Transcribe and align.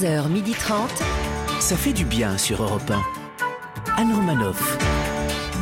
11h30. 0.00 0.88
Ça 1.60 1.76
fait 1.76 1.92
du 1.94 2.04
bien 2.04 2.36
sur 2.36 2.62
Europe 2.62 2.90
1. 2.90 4.02
Anne 4.02 4.12
Romanoff. 4.14 4.76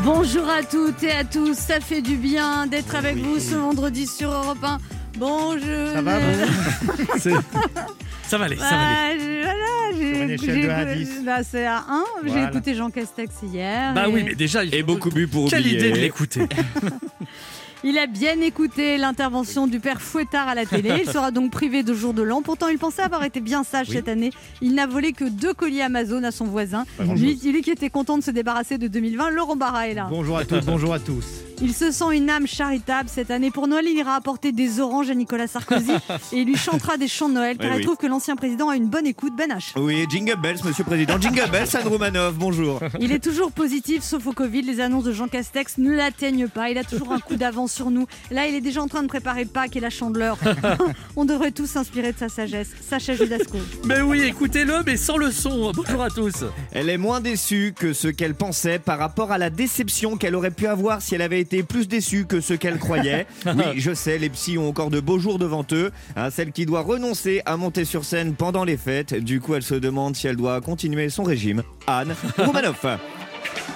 Bonjour 0.03 0.49
à 0.49 0.63
toutes 0.65 1.03
et 1.05 1.13
à 1.13 1.25
tous, 1.25 1.55
ça 1.57 1.79
fait 1.81 2.03
du 2.03 2.17
bien 2.17 2.67
d'être 2.67 2.95
avec 2.97 3.17
vous 3.17 3.39
ce 3.39 3.55
vendredi 3.55 4.07
sur 4.09 4.31
Europe 4.33 4.59
1. 4.63 4.79
Bonjour. 5.19 5.89
Ça 5.93 6.03
va, 6.03 6.19
Ça 8.27 8.39
va 8.39 8.45
aller, 8.47 8.57
ça 8.57 8.71
va 8.71 8.87
aller. 8.89 9.19
Bah, 9.19 9.25
je- 9.25 9.43
voilà, 9.43 9.97
j'ai- 9.97 10.15
Sur 10.15 10.23
une 10.25 10.31
échelle 10.31 10.55
j'ai- 10.55 10.63
de 10.63 10.71
1 10.71 10.75
à 10.75 10.85
10. 10.95 11.11
bah, 11.25 11.39
c'est 11.49 11.67
à 11.67 11.85
1. 11.89 12.05
J'ai 12.27 12.43
écouté 12.43 12.75
Jean 12.75 12.91
Castex 12.91 13.33
hier. 13.45 13.95
Bah 13.95 14.09
et 14.09 14.13
oui, 14.13 14.23
mais 14.25 14.35
déjà, 14.35 14.65
il 14.65 14.75
Et 14.75 14.81
faut- 14.81 14.87
beaucoup 14.87 15.11
bu 15.11 15.29
pour 15.29 15.49
Quelle 15.49 15.61
oublier. 15.61 15.79
idée 15.79 15.91
de 15.93 15.99
l'écouter. 15.99 16.41
Il 17.87 17.99
a 17.99 18.07
bien 18.07 18.41
écouté 18.41 18.97
l'intervention 18.97 19.67
du 19.67 19.79
père 19.79 20.01
Fouettard 20.01 20.49
à 20.49 20.55
la 20.55 20.65
télé. 20.65 21.03
Il 21.05 21.11
sera 21.11 21.31
donc 21.31 21.51
privé 21.51 21.83
de 21.83 21.93
jour 21.93 22.15
de 22.15 22.23
l'an. 22.23 22.41
Pourtant, 22.41 22.69
il 22.69 22.79
pensait 22.79 23.03
avoir 23.03 23.25
été 23.25 23.41
bien 23.41 23.63
sage 23.63 23.89
cette 23.89 24.09
année. 24.09 24.31
Il 24.63 24.75
n'a 24.75 24.87
volé 24.87 25.13
que 25.13 25.27
deux 25.27 25.53
colis 25.53 25.83
Amazon 25.83 26.25
à 26.25 26.31
son 26.31 26.47
voisin. 26.47 26.87
Lui, 26.99 27.39
lui 27.45 27.61
qui 27.61 27.71
était 27.71 27.91
content 27.91 28.17
de 28.17 28.23
se 28.23 28.31
débarrasser 28.31 28.79
de 28.79 28.89
2020, 28.89 29.29
Laurent 29.33 29.57
Barra 29.57 29.87
est 29.87 29.95
là. 29.95 30.07
Bonjour 30.09 30.39
à 30.39 30.47
tous, 30.47 30.65
bonjour 30.65 30.95
à 30.95 30.99
tous. 30.99 31.27
Il 31.63 31.73
se 31.73 31.91
sent 31.93 32.05
une 32.13 32.29
âme 32.31 32.47
charitable 32.47 33.09
cette 33.09 33.31
année. 33.31 33.51
Pour 33.51 33.69
Noël, 33.69 33.85
il 33.89 33.97
ira 33.97 34.17
apporter 34.17 34.53
des 34.53 34.81
oranges 34.81 35.09
à 35.11 35.15
Nicolas 35.15 35.47
Sarkozy 35.47 35.93
et 36.33 36.39
il 36.39 36.47
lui 36.47 36.57
chantera 36.57 36.97
des 36.97 37.09
chants 37.09 37.29
de 37.29 37.35
Noël 37.35 37.57
car 37.57 37.69
Oui, 37.71 37.77
il 37.77 37.79
oui. 37.79 37.85
trouve 37.85 37.97
que 37.97 38.07
l'ancien 38.07 38.37
président 38.37 38.69
a 38.69 38.77
une 38.77 38.89
bonne 38.89 39.07
écoute. 39.07 39.33
Ben 39.37 39.51
H. 39.51 39.73
Oui, 39.77 40.05
Jingle 40.11 40.37
Bells, 40.41 40.59
monsieur 40.65 40.85
le 40.85 40.91
président. 40.91 41.19
Jingle 41.21 41.49
Bells, 41.51 41.69
Anne 41.75 41.89
Romanov, 41.89 42.35
bonjour. 42.37 42.81
Il 43.01 43.13
est 43.13 43.23
toujours 43.23 43.53
positif, 43.53 44.03
sauf 44.03 44.27
au 44.27 44.33
Covid. 44.33 44.63
Les 44.63 44.81
annonces 44.81 45.05
de 45.05 45.13
Jean 45.13 45.29
Castex 45.29 45.79
ne 45.79 45.91
l'atteignent 45.93 46.49
pas. 46.49 46.71
Il 46.71 46.77
a 46.79 46.85
toujours 46.85 47.13
un 47.13 47.21
coup 47.21 47.37
d'avance 47.37 47.73
sur 47.73 47.91
nous. 47.91 48.07
Là, 48.31 48.47
il 48.47 48.55
est 48.55 48.61
déjà 48.61 48.83
en 48.83 48.89
train 48.89 49.03
de 49.03 49.09
préparer 49.09 49.45
Pâques 49.45 49.77
et 49.77 49.81
la 49.81 49.91
chandeleur. 49.91 50.37
On 51.17 51.25
devrait 51.25 51.53
tous 51.53 51.67
s'inspirer 51.67 52.13
de 52.13 52.19
sa 52.19 52.29
sagesse. 52.29 52.69
Sacha 52.89 53.15
Judasco. 53.15 53.59
mais 53.87 54.01
oui, 54.03 54.23
écoutez-le, 54.23 54.83
mais 54.85 54.97
sans 54.97 55.17
le 55.17 55.31
son. 55.31 55.73
Bonjour 55.73 56.03
à 56.03 56.11
tous. 56.11 56.45
Elle 56.73 56.89
est 56.91 56.99
moins 56.99 57.21
déçue 57.21 57.73
que 57.79 57.93
ce 57.93 58.09
qu'elle 58.09 58.35
pensait 58.35 58.79
par 58.79 58.99
rapport 58.99 59.33
à 59.33 59.39
la 59.39 59.51
déception 59.51 60.17
qu'elle 60.17 60.35
aurait 60.35 60.51
pu 60.51 60.67
avoir 60.67 61.01
si 61.01 61.15
elle 61.15 61.23
avait 61.23 61.44
été 61.45 61.63
plus 61.63 61.87
déçue 61.89 62.25
que 62.25 62.41
ce 62.41 62.55
qu'elle 62.55 62.79
croyait. 62.79 63.27
Oui, 63.47 63.65
je 63.77 63.93
sais, 63.95 64.19
les 64.19 64.31
psys 64.31 64.59
ont 64.59 64.69
encore 64.69 64.91
de 64.91 64.99
beaux 65.01 65.19
jours 65.19 65.39
devant 65.39 65.65
eux. 65.73 65.93
Hein, 66.17 66.31
celle 66.31 66.51
qui 66.51 66.65
doit 66.67 66.81
renoncer 66.81 67.43
à 67.45 67.57
monter 67.57 67.85
sur 67.85 68.05
scène 68.05 68.35
pendant 68.35 68.65
les 68.65 68.77
fêtes. 68.79 69.15
Du 69.15 69.41
coup, 69.41 69.55
elle 69.55 69.63
se 69.63 69.75
demande 69.75 70.17
si 70.17 70.27
elle 70.27 70.37
doit 70.37 70.61
continuer 70.61 71.11
son 71.11 71.23
régime. 71.23 71.63
Anne 71.87 72.15
Romanoff. 72.39 72.85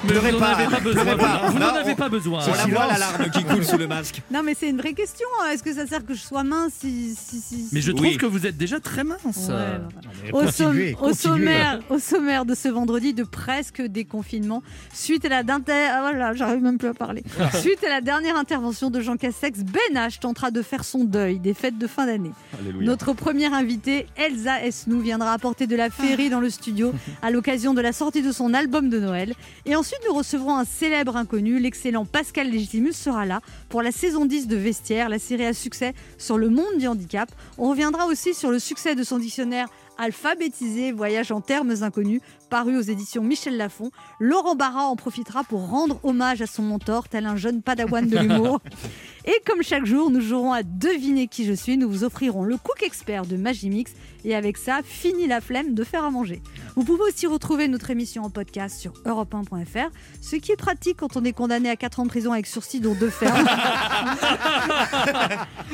Mais 0.05 0.11
Pleurez 0.11 0.31
vous 0.33 0.39
n'en 0.39 0.45
pas, 0.47 0.53
avez 0.53 0.67
pas 0.67 0.81
besoin. 0.81 1.03
pleurez 1.03 1.17
pas. 1.19 1.43
Vous 1.49 1.59
n'en 1.59 1.67
Non, 1.73 1.75
avez 1.75 1.93
on- 1.93 1.97
pas 1.97 2.09
besoin. 2.09 2.41
On 2.47 2.53
la 2.55 2.67
voit 2.67 2.87
la 2.87 2.99
larme 2.99 3.31
qui 3.31 3.45
coule 3.45 3.65
sous 3.65 3.77
le 3.79 3.87
masque. 3.89 4.23
Non, 4.31 4.43
mais 4.45 4.55
c'est 4.59 4.69
une 4.69 4.79
vraie 4.79 4.93
question. 4.93 5.27
Est-ce 5.53 5.63
que 5.63 5.75
ça 5.75 5.87
sert 5.87 6.05
que 6.07 6.15
je 6.15 6.21
sois 6.21 6.45
mince 6.45 6.73
si. 6.81 7.15
si, 7.17 7.41
si- 7.41 7.69
Mais 7.73 7.81
je 7.81 7.91
trouve 7.93 8.07
Oui. 8.07 8.17
que 8.17 8.27
vous 8.27 8.47
êtes 8.47 8.57
déjà 8.57 8.79
très 8.81 9.03
mince. 9.05 9.19
Ouais, 9.25 9.43
voilà. 9.49 9.89
Mais 10.23 10.33
Au, 10.33 10.41
continuez. 10.45 10.95
sommaire, 11.15 11.81
au 11.91 11.99
sommaire 11.99 12.45
de 12.45 12.55
ce 12.55 12.69
vendredi 12.69 13.13
de 13.15 13.25
presque 13.25 13.83
déconfinement, 13.83 14.63
suite 14.93 15.25
à 15.25 15.29
la 15.29 15.43
d'inter- 15.43 15.73
ah, 15.91 16.01
voilà, 16.01 16.33
j'arrive 16.35 16.63
même 16.63 16.79
plus 16.79 16.89
à 16.89 16.95
parler. 16.95 17.23
Suite 17.61 17.83
à 17.85 17.89
la 17.89 18.01
dernière 18.01 18.37
intervention 18.37 18.91
de 18.91 19.01
Jean 19.01 19.17
Castex, 19.17 19.61
Ben 19.61 19.97
H 19.97 20.19
tentera 20.21 20.51
de 20.51 20.63
faire 20.63 20.85
son 20.85 21.05
deuil 21.05 21.39
des 21.41 21.55
fêtes 21.55 21.79
de 21.79 21.87
fin 21.87 22.07
d'année. 22.07 22.33
Notre 22.81 23.13
première 23.15 23.53
invitée, 23.55 24.07
Elsa 24.17 24.63
Esnou, 24.65 25.01
viendra 25.01 25.33
apporter 25.33 25.67
de 25.67 25.77
la 25.77 25.91
féerie 25.91 26.31
dans 26.31 26.41
le 26.41 26.51
studio 26.51 26.93
à 27.23 27.31
l'occasion 27.31 27.75
de 27.75 27.81
la 27.81 27.93
sortie 27.93 28.23
de 28.23 28.33
son 28.33 28.55
album 28.55 28.89
de 28.89 28.99
Noël. 29.01 29.35
Et 29.71 29.77
ensuite, 29.77 30.01
nous 30.09 30.15
recevrons 30.15 30.57
un 30.57 30.65
célèbre 30.65 31.15
inconnu, 31.19 31.59
l'excellent 31.59 32.07
Pascal 32.07 32.51
Légitimus 32.51 32.95
sera 32.95 33.27
là 33.27 33.43
pour 33.69 33.83
la 33.83 33.93
saison 33.93 34.25
10 34.25 34.49
de 34.49 34.57
Vestiaire, 34.57 35.11
la 35.11 35.19
série 35.19 35.45
à 35.45 35.53
succès 35.53 35.93
sur 36.17 36.39
le 36.39 36.49
monde 36.49 36.79
du 36.79 36.87
handicap. 36.89 37.31
On 37.59 37.69
reviendra 37.69 38.07
aussi 38.07 38.33
sur 38.33 38.51
le 38.51 38.61
succès 38.61 38.95
de 38.95 39.03
son 39.03 39.19
dictionnaire 39.19 39.69
alphabétisé 39.99 40.91
Voyage 40.91 41.33
en 41.33 41.43
termes 41.43 41.75
inconnus, 41.83 42.23
paru 42.49 42.77
aux 42.77 42.83
éditions 42.83 43.23
Michel 43.23 43.57
Lafon. 43.57 43.91
Laurent 44.19 44.55
Barra 44.55 44.87
en 44.87 44.97
profitera 44.97 45.45
pour 45.45 45.69
rendre 45.69 46.01
hommage 46.03 46.43
à 46.43 46.47
son 46.47 46.63
mentor, 46.63 47.09
tel 47.09 47.27
un 47.27 47.37
jeune 47.37 47.63
padawan 47.63 48.09
de 48.09 48.19
l'humour. 48.19 48.61
Et 49.25 49.43
comme 49.45 49.63
chaque 49.63 49.85
jour, 49.85 50.11
nous 50.11 50.21
jouerons 50.21 50.53
à 50.53 50.63
deviner 50.63 51.29
qui 51.29 51.45
je 51.45 51.53
suis. 51.53 51.77
Nous 51.77 51.89
vous 51.89 52.03
offrirons 52.05 52.45
le 52.45 52.57
cook 52.57 52.83
expert 52.83 53.27
de 53.27 53.37
Magimix. 53.37 53.93
Et 54.25 54.35
avec 54.35 54.57
ça, 54.57 54.81
fini 54.83 55.27
la 55.27 55.41
flemme 55.41 55.75
de 55.75 55.85
faire 55.85 56.05
à 56.05 56.11
manger. 56.11 56.41
Vous 56.77 56.85
pouvez 56.85 57.03
aussi 57.03 57.27
retrouver 57.27 57.69
notre 57.69 57.91
émission 57.91 58.25
en 58.25 58.31
podcast 58.31 58.79
sur 58.81 58.93
europe1.fr, 59.05 59.91
ce 60.23 60.37
qui 60.37 60.53
est 60.53 60.57
pratique 60.57 60.97
quand 60.97 61.17
on 61.17 61.25
est 61.25 61.33
condamné 61.33 61.69
à 61.69 61.77
4 61.77 62.01
ans 62.01 62.05
de 62.05 62.09
prison 62.09 62.33
avec 62.33 62.47
sursis, 62.47 62.81
dont 62.81 62.95
deux 62.95 63.11
fermes. 63.11 63.47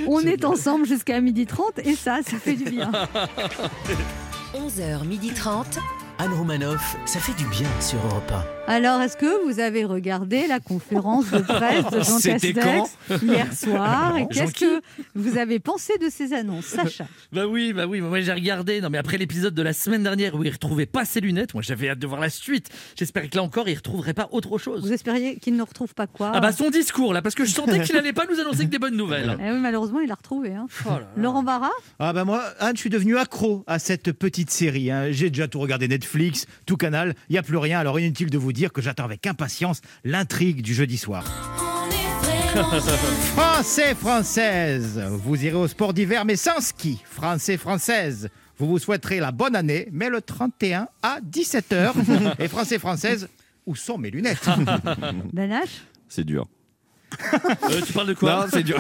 on 0.09 0.21
est 0.21 0.45
ensemble 0.45 0.87
jusqu'à 0.87 1.21
12h30 1.21 1.83
et 1.85 1.95
ça, 1.95 2.21
ça 2.23 2.39
fait 2.39 2.55
du 2.55 2.65
bien. 2.65 2.91
11h30. 4.55 5.79
Anne 6.19 6.33
Romanoff, 6.33 6.97
ça 7.07 7.19
fait 7.19 7.35
du 7.35 7.45
bien 7.49 7.69
sur 7.81 7.99
Europe 8.07 8.33
Alors, 8.69 9.01
est-ce 9.03 9.17
que 9.17 9.45
vous 9.45 9.59
avez 9.59 9.85
regardé 9.85 10.47
la 10.47 10.61
conférence 10.61 11.29
de 11.31 11.39
presse 11.41 11.85
de 11.91 12.01
Jean 12.03 12.21
Castex 12.21 13.23
hier 13.23 13.53
soir? 13.53 14.17
Et 14.17 14.27
qu'est-ce 14.29 14.55
que 14.55 14.81
vous 15.17 15.37
avez 15.39 15.59
pensé 15.59 15.93
de 16.01 16.09
ces 16.09 16.33
annonces? 16.33 16.67
Sacha 16.67 17.07
Bah 17.33 17.47
oui, 17.49 17.73
bah 17.73 17.87
oui, 17.89 18.01
moi 18.01 18.21
j'ai 18.21 18.33
regardé. 18.33 18.81
Non 18.81 18.91
mais 18.91 18.99
après 18.99 19.19
l'épisode 19.19 19.55
de 19.55 19.63
la 19.63 19.73
semaine 19.73 20.05
dernière 20.05 20.37
où 20.37 20.45
il 20.45 20.51
retrouvait 20.51 20.87
pas 20.87 21.05
ses 21.05 21.21
lunettes, 21.21 21.53
moi 21.53 21.63
j'avais 21.65 21.89
hâte 21.91 21.99
de 21.99 22.07
voir 22.07 22.21
la 22.21 22.31
suite. 22.31 22.69
J'espérais 22.97 23.29
que 23.29 23.37
là 23.37 23.43
encore 23.43 23.69
il 23.69 23.75
retrouverait 23.75 24.15
pas 24.15 24.29
autre 24.31 24.57
chose. 24.57 24.83
Vous 24.87 24.93
espériez 24.93 25.37
qu'il 25.41 25.57
ne 25.57 25.63
retrouve 25.63 25.95
pas 25.95 26.07
quoi? 26.07 26.31
Ah 26.33 26.41
bah 26.41 26.53
son 26.53 26.71
discours 26.71 27.13
là, 27.13 27.23
parce 27.23 27.35
que 27.35 27.45
je 27.45 27.53
sentais 27.53 27.81
qu'il 27.81 27.97
allait 27.97 28.13
pas 28.13 28.27
nous 28.31 28.39
annoncer 28.41 28.65
que 28.67 28.71
des 28.71 28.79
bonnes 28.79 28.97
nouvelles. 28.97 29.37
Eh 29.45 29.51
oui, 29.51 29.59
malheureusement, 29.59 29.99
il 30.01 30.09
l'a 30.09 30.15
retrouvé. 30.15 30.55
hein. 30.55 30.67
Oh 30.87 30.91
là 30.91 31.01
là. 31.01 31.07
Laurent 31.17 31.43
Barra? 31.43 31.71
Ah 31.99 32.13
bah 32.13 32.25
moi, 32.25 32.41
Anne, 32.61 32.77
je 32.77 32.81
suis 32.81 32.91
devenu 32.91 33.19
accro 33.19 33.65
à 33.67 33.81
cette 33.81 34.13
petite 34.13 34.51
série. 34.51 34.93
hein. 34.93 35.09
J'ai 35.11 35.29
déjà 35.29 35.49
tout 35.49 35.59
regardé 35.59 35.89
Netflix, 35.89 36.04
tout 36.67 36.77
canal, 36.77 37.15
il 37.29 37.33
n'y 37.33 37.39
a 37.39 37.43
plus 37.43 37.57
rien, 37.57 37.79
alors 37.79 37.99
inutile 37.99 38.31
de 38.31 38.39
vous 38.39 38.53
dire 38.53 38.73
que 38.73 38.83
j'attends 38.83 39.05
avec 39.05 39.27
impatience 39.27 39.81
l'intrigue 40.05 40.63
du 40.63 40.75
jeudi 40.75 40.97
soir. 40.97 41.25
Français, 43.35 43.95
Françaises, 43.97 45.03
vous 45.11 45.45
irez 45.45 45.57
au 45.57 45.67
sport 45.67 45.93
d'hiver 45.93 46.25
mais 46.25 46.37
sans 46.37 46.61
ski. 46.61 47.03
Français, 47.05 47.57
Françaises, 47.57 48.29
vous 48.59 48.69
vous 48.69 48.79
souhaiterez 48.79 49.19
la 49.19 49.33
bonne 49.33 49.57
année, 49.57 49.89
mais 49.91 50.09
le 50.09 50.21
31 50.21 50.87
à 51.03 51.19
17h. 51.21 51.93
Et 52.39 52.47
Français, 52.47 52.79
Françaises, 52.79 53.29
où 53.67 53.75
sont 53.75 53.99
mes 53.99 54.11
lunettes? 54.11 54.47
Ben 55.33 55.51
H 55.51 55.69
C'est 56.09 56.25
dur. 56.25 56.47
Euh, 57.71 57.81
tu 57.87 57.93
parles 57.93 58.09
de 58.09 58.15
quoi 58.15 58.41
Non, 58.41 58.47
c'est 58.51 58.63
dur. 58.63 58.79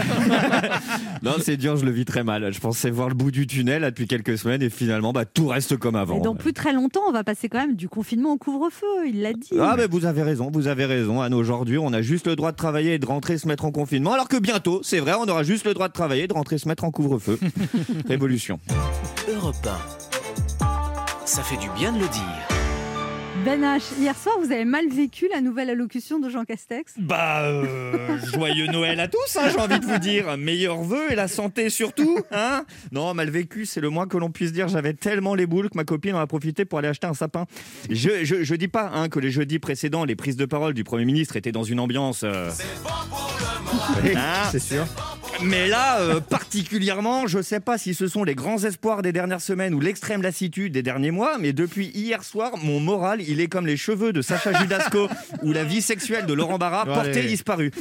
non, 1.22 1.32
c'est 1.40 1.56
dur, 1.56 1.76
je 1.76 1.84
le 1.84 1.90
vis 1.90 2.04
très 2.04 2.22
mal. 2.22 2.52
Je 2.52 2.60
pensais 2.60 2.90
voir 2.90 3.08
le 3.08 3.14
bout 3.14 3.30
du 3.30 3.46
tunnel 3.46 3.82
là, 3.82 3.90
depuis 3.90 4.06
quelques 4.06 4.36
semaines 4.36 4.62
et 4.62 4.70
finalement, 4.70 5.12
bah, 5.12 5.24
tout 5.24 5.48
reste 5.48 5.76
comme 5.76 5.96
avant. 5.96 6.18
Et 6.18 6.20
dans 6.20 6.34
plus 6.34 6.52
très 6.52 6.72
longtemps, 6.72 7.00
on 7.08 7.12
va 7.12 7.24
passer 7.24 7.48
quand 7.48 7.58
même 7.58 7.76
du 7.76 7.88
confinement 7.88 8.32
au 8.32 8.36
couvre-feu, 8.36 9.06
il 9.06 9.22
l'a 9.22 9.32
dit. 9.32 9.50
Ah 9.58 9.74
mais 9.76 9.86
vous 9.86 10.04
avez 10.04 10.22
raison, 10.22 10.50
vous 10.52 10.66
avez 10.66 10.84
raison. 10.84 11.20
Anne, 11.20 11.34
aujourd'hui, 11.34 11.78
on 11.78 11.92
a 11.92 12.02
juste 12.02 12.26
le 12.26 12.36
droit 12.36 12.52
de 12.52 12.56
travailler 12.56 12.94
et 12.94 12.98
de 12.98 13.06
rentrer 13.06 13.38
se 13.38 13.48
mettre 13.48 13.64
en 13.64 13.72
confinement, 13.72 14.12
alors 14.12 14.28
que 14.28 14.38
bientôt, 14.38 14.80
c'est 14.82 15.00
vrai, 15.00 15.14
on 15.18 15.26
aura 15.26 15.42
juste 15.42 15.66
le 15.66 15.74
droit 15.74 15.88
de 15.88 15.94
travailler, 15.94 16.26
de 16.26 16.34
rentrer 16.34 16.58
se 16.58 16.68
mettre 16.68 16.84
en 16.84 16.90
couvre-feu. 16.90 17.38
Révolution. 18.08 18.60
1. 19.28 19.32
Europe 19.34 19.56
1. 20.60 21.26
Ça 21.26 21.42
fait 21.42 21.56
du 21.56 21.68
bien 21.76 21.92
de 21.92 21.98
le 21.98 22.08
dire. 22.08 22.63
Ben 23.44 23.62
H, 23.62 23.98
hier 24.00 24.16
soir, 24.16 24.36
vous 24.40 24.50
avez 24.52 24.64
mal 24.64 24.88
vécu 24.88 25.28
la 25.30 25.42
nouvelle 25.42 25.68
allocution 25.68 26.18
de 26.18 26.30
Jean 26.30 26.44
Castex? 26.44 26.94
Bah, 26.98 27.42
euh, 27.42 28.16
joyeux 28.32 28.66
Noël 28.68 28.98
à 29.00 29.08
tous, 29.08 29.36
hein, 29.36 29.50
j'ai 29.52 29.58
envie 29.60 29.78
de 29.78 29.84
vous 29.84 29.98
dire. 29.98 30.38
Meilleurs 30.38 30.82
vœux 30.82 31.12
et 31.12 31.14
la 31.14 31.28
santé 31.28 31.68
surtout. 31.68 32.18
Hein 32.32 32.64
non, 32.90 33.12
mal 33.12 33.28
vécu, 33.28 33.66
c'est 33.66 33.82
le 33.82 33.90
moins 33.90 34.06
que 34.06 34.16
l'on 34.16 34.30
puisse 34.30 34.52
dire. 34.52 34.68
J'avais 34.68 34.94
tellement 34.94 35.34
les 35.34 35.46
boules 35.46 35.68
que 35.68 35.76
ma 35.76 35.84
copine 35.84 36.14
en 36.14 36.20
a 36.20 36.26
profité 36.26 36.64
pour 36.64 36.78
aller 36.78 36.88
acheter 36.88 37.06
un 37.06 37.12
sapin. 37.14 37.44
Je, 37.90 38.24
je, 38.24 38.42
je 38.44 38.54
dis 38.54 38.68
pas 38.68 38.90
hein, 38.94 39.10
que 39.10 39.18
les 39.18 39.30
jeudis 39.30 39.58
précédents, 39.58 40.04
les 40.04 40.16
prises 40.16 40.36
de 40.36 40.46
parole 40.46 40.72
du 40.72 40.84
Premier 40.84 41.04
ministre 41.04 41.36
étaient 41.36 41.52
dans 41.52 41.64
une 41.64 41.80
ambiance... 41.80 42.22
euh, 42.24 42.50
hein, 44.16 44.48
C'est 44.52 44.58
sûr. 44.58 44.86
Mais 45.44 45.68
là, 45.68 46.00
euh, 46.00 46.20
particulièrement, 46.20 47.26
je 47.26 47.42
sais 47.42 47.60
pas 47.60 47.76
si 47.76 47.92
ce 47.92 48.08
sont 48.08 48.24
les 48.24 48.34
grands 48.34 48.64
espoirs 48.64 49.02
des 49.02 49.12
dernières 49.12 49.42
semaines 49.42 49.74
ou 49.74 49.80
l'extrême 49.80 50.22
lassitude 50.22 50.72
des 50.72 50.82
derniers 50.82 51.10
mois, 51.10 51.36
mais 51.38 51.52
depuis 51.52 51.90
hier 51.94 52.24
soir, 52.24 52.52
mon 52.62 52.80
moral, 52.80 53.20
il 53.20 53.40
est 53.40 53.48
comme 53.48 53.66
les 53.66 53.76
cheveux 53.76 54.12
de 54.12 54.22
Sacha 54.22 54.58
Judasco 54.58 55.08
ou 55.42 55.52
la 55.52 55.64
vie 55.64 55.82
sexuelle 55.82 56.24
de 56.24 56.32
Laurent 56.32 56.56
Barra, 56.56 56.86
portée 56.86 57.24
disparue. 57.24 57.72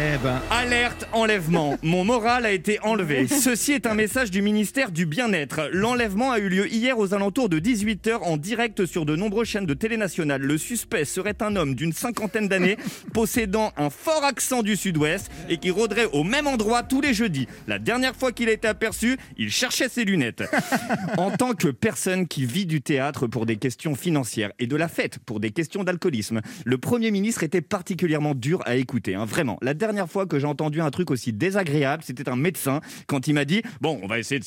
Eh 0.00 0.16
ben, 0.22 0.40
Alerte 0.52 1.08
enlèvement. 1.12 1.76
Mon 1.82 2.04
moral 2.04 2.46
a 2.46 2.52
été 2.52 2.78
enlevé. 2.84 3.26
Ceci 3.26 3.72
est 3.72 3.84
un 3.84 3.94
message 3.94 4.30
du 4.30 4.42
ministère 4.42 4.92
du 4.92 5.06
Bien-être. 5.06 5.68
L'enlèvement 5.72 6.30
a 6.30 6.38
eu 6.38 6.48
lieu 6.48 6.72
hier 6.72 6.96
aux 7.00 7.14
alentours 7.14 7.48
de 7.48 7.58
18h 7.58 8.18
en 8.22 8.36
direct 8.36 8.86
sur 8.86 9.04
de 9.04 9.16
nombreuses 9.16 9.48
chaînes 9.48 9.66
de 9.66 9.74
télé 9.74 9.96
nationales. 9.96 10.42
Le 10.42 10.56
suspect 10.56 11.04
serait 11.04 11.34
un 11.42 11.56
homme 11.56 11.74
d'une 11.74 11.92
cinquantaine 11.92 12.46
d'années 12.46 12.76
possédant 13.12 13.72
un 13.76 13.90
fort 13.90 14.22
accent 14.22 14.62
du 14.62 14.76
sud-ouest 14.76 15.32
et 15.48 15.56
qui 15.56 15.72
rôderait 15.72 16.06
au 16.12 16.22
même 16.22 16.46
endroit 16.46 16.84
tous 16.84 17.00
les 17.00 17.12
jeudis. 17.12 17.48
La 17.66 17.80
dernière 17.80 18.14
fois 18.14 18.30
qu'il 18.30 18.48
a 18.48 18.52
été 18.52 18.68
aperçu, 18.68 19.18
il 19.36 19.50
cherchait 19.50 19.88
ses 19.88 20.04
lunettes. 20.04 20.44
En 21.16 21.32
tant 21.32 21.54
que 21.54 21.68
personne 21.68 22.28
qui 22.28 22.46
vit 22.46 22.66
du 22.66 22.80
théâtre 22.82 23.26
pour 23.26 23.46
des 23.46 23.56
questions 23.56 23.96
financières 23.96 24.52
et 24.60 24.68
de 24.68 24.76
la 24.76 24.86
fête 24.86 25.18
pour 25.26 25.40
des 25.40 25.50
questions 25.50 25.82
d'alcoolisme, 25.82 26.40
le 26.64 26.78
Premier 26.78 27.10
ministre 27.10 27.42
était 27.42 27.60
particulièrement 27.60 28.34
dur 28.36 28.62
à 28.64 28.76
écouter. 28.76 29.16
hein, 29.16 29.24
vraiment. 29.24 29.58
La 29.60 29.74
dernière 29.74 29.87
fois 30.06 30.26
que 30.26 30.38
j'ai 30.38 30.46
entendu 30.46 30.80
un 30.80 30.90
truc 30.90 31.10
aussi 31.10 31.32
désagréable, 31.32 32.02
c'était 32.06 32.28
un 32.28 32.36
médecin 32.36 32.80
quand 33.06 33.26
il 33.28 33.34
m'a 33.34 33.44
dit 33.44 33.62
Bon, 33.80 33.98
on 34.02 34.06
va 34.06 34.18
essayer 34.18 34.38
de, 34.40 34.44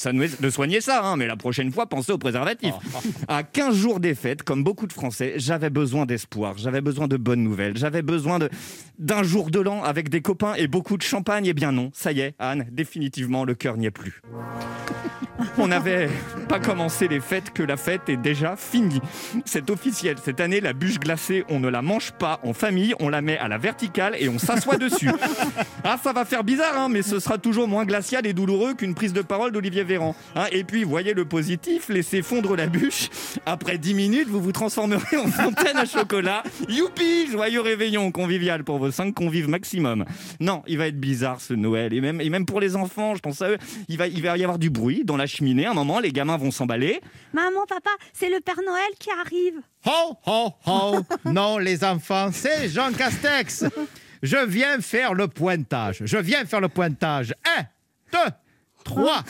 soigner- 0.49 0.81
ça, 0.81 1.01
hein, 1.03 1.15
mais 1.17 1.27
la 1.27 1.35
prochaine 1.35 1.71
fois, 1.71 1.87
pensez 1.87 2.11
au 2.11 2.17
préservatif. 2.17 2.73
À 3.27 3.43
15 3.43 3.75
jours 3.75 3.99
des 3.99 4.15
fêtes, 4.15 4.43
comme 4.43 4.63
beaucoup 4.63 4.87
de 4.87 4.93
Français, 4.93 5.33
j'avais 5.37 5.69
besoin 5.69 6.05
d'espoir, 6.05 6.57
j'avais 6.57 6.81
besoin 6.81 7.07
de 7.07 7.17
bonnes 7.17 7.43
nouvelles, 7.43 7.77
j'avais 7.77 8.01
besoin 8.01 8.39
d'un 8.99 9.23
jour 9.23 9.51
de 9.51 9.59
l'an 9.59 9.83
avec 9.83 10.09
des 10.09 10.21
copains 10.21 10.53
et 10.55 10.67
beaucoup 10.67 10.97
de 10.97 11.03
champagne. 11.03 11.45
Eh 11.45 11.53
bien 11.53 11.71
non, 11.71 11.91
ça 11.93 12.11
y 12.11 12.21
est, 12.21 12.35
Anne, 12.39 12.65
définitivement, 12.71 13.45
le 13.45 13.55
cœur 13.55 13.77
n'y 13.77 13.85
est 13.85 13.91
plus. 13.91 14.21
On 15.57 15.67
n'avait 15.67 16.07
pas 16.47 16.59
commencé 16.59 17.07
les 17.07 17.19
fêtes 17.19 17.51
que 17.51 17.63
la 17.63 17.75
fête 17.77 18.09
est 18.09 18.17
déjà 18.17 18.55
finie. 18.55 19.01
C'est 19.45 19.69
officiel. 19.71 20.17
Cette 20.23 20.39
année, 20.39 20.61
la 20.61 20.73
bûche 20.73 20.99
glacée, 20.99 21.45
on 21.49 21.59
ne 21.59 21.67
la 21.67 21.81
mange 21.81 22.11
pas 22.11 22.39
en 22.43 22.53
famille, 22.53 22.93
on 22.99 23.09
la 23.09 23.21
met 23.21 23.37
à 23.39 23.47
la 23.47 23.57
verticale 23.57 24.15
et 24.19 24.29
on 24.29 24.37
s'assoit 24.37 24.77
dessus. 24.77 25.09
Ah, 25.83 25.97
ça 26.01 26.13
va 26.13 26.25
faire 26.25 26.43
bizarre, 26.43 26.77
hein, 26.77 26.89
mais 26.89 27.01
ce 27.01 27.19
sera 27.19 27.39
toujours 27.39 27.67
moins 27.67 27.85
glacial 27.85 28.27
et 28.27 28.33
douloureux 28.33 28.75
qu'une 28.75 28.93
prise 28.93 29.13
de 29.13 29.21
parole 29.21 29.51
d'Olivier 29.51 29.83
Véran. 29.83 30.15
Hein, 30.35 30.45
et 30.51 30.63
puis, 30.63 30.83
voyez 30.83 31.13
le 31.15 31.25
positif, 31.25 31.89
laissez 31.89 32.21
fondre 32.21 32.55
la 32.55 32.67
bûche. 32.67 33.09
Après 33.47 33.79
10 33.79 33.95
minutes, 33.95 34.27
vous 34.27 34.39
vous 34.39 34.51
transformerez 34.51 35.17
en 35.17 35.27
fontaine 35.27 35.77
à 35.77 35.85
chocolat. 35.85 36.43
Youpi 36.69 37.27
Joyeux 37.31 37.61
réveillon 37.61 38.11
convivial 38.11 38.63
pour 38.63 38.77
vos 38.77 38.91
5 38.91 39.13
convives 39.13 39.49
maximum. 39.49 40.05
Non, 40.39 40.61
il 40.67 40.77
va 40.77 40.87
être 40.87 40.99
bizarre 40.99 41.41
ce 41.41 41.53
Noël. 41.55 41.93
Et 41.93 42.01
même, 42.01 42.21
et 42.21 42.29
même 42.29 42.45
pour 42.45 42.59
les 42.61 42.75
enfants, 42.75 43.15
je 43.15 43.19
pense 43.19 43.41
à 43.41 43.49
eux, 43.49 43.57
il 43.89 43.97
va, 43.97 44.07
il 44.07 44.21
va 44.21 44.37
y 44.37 44.43
avoir 44.43 44.59
du 44.59 44.69
bruit 44.69 45.03
dans 45.03 45.17
la 45.17 45.25
cheminée. 45.25 45.65
À 45.65 45.71
un 45.71 45.73
moment, 45.73 45.99
les 45.99 46.11
gamins 46.11 46.37
vont 46.37 46.51
s'emballer. 46.51 47.01
Maman, 47.33 47.65
papa, 47.67 47.89
c'est 48.13 48.29
le 48.29 48.39
Père 48.39 48.61
Noël 48.65 48.91
qui 48.99 49.09
arrive. 49.09 49.55
Ho, 49.87 50.15
ho, 50.27 50.51
ho 50.67 50.99
Non, 51.25 51.57
les 51.57 51.83
enfants, 51.83 52.29
c'est 52.31 52.69
Jean 52.69 52.91
Castex 52.91 53.65
Je 54.21 54.37
viens 54.37 54.79
faire 54.81 55.13
le 55.13 55.27
pointage. 55.27 56.03
Je 56.05 56.17
viens 56.17 56.45
faire 56.45 56.61
le 56.61 56.69
pointage. 56.69 57.33
1, 57.57 57.63
2, 58.11 58.17
3, 58.83 59.23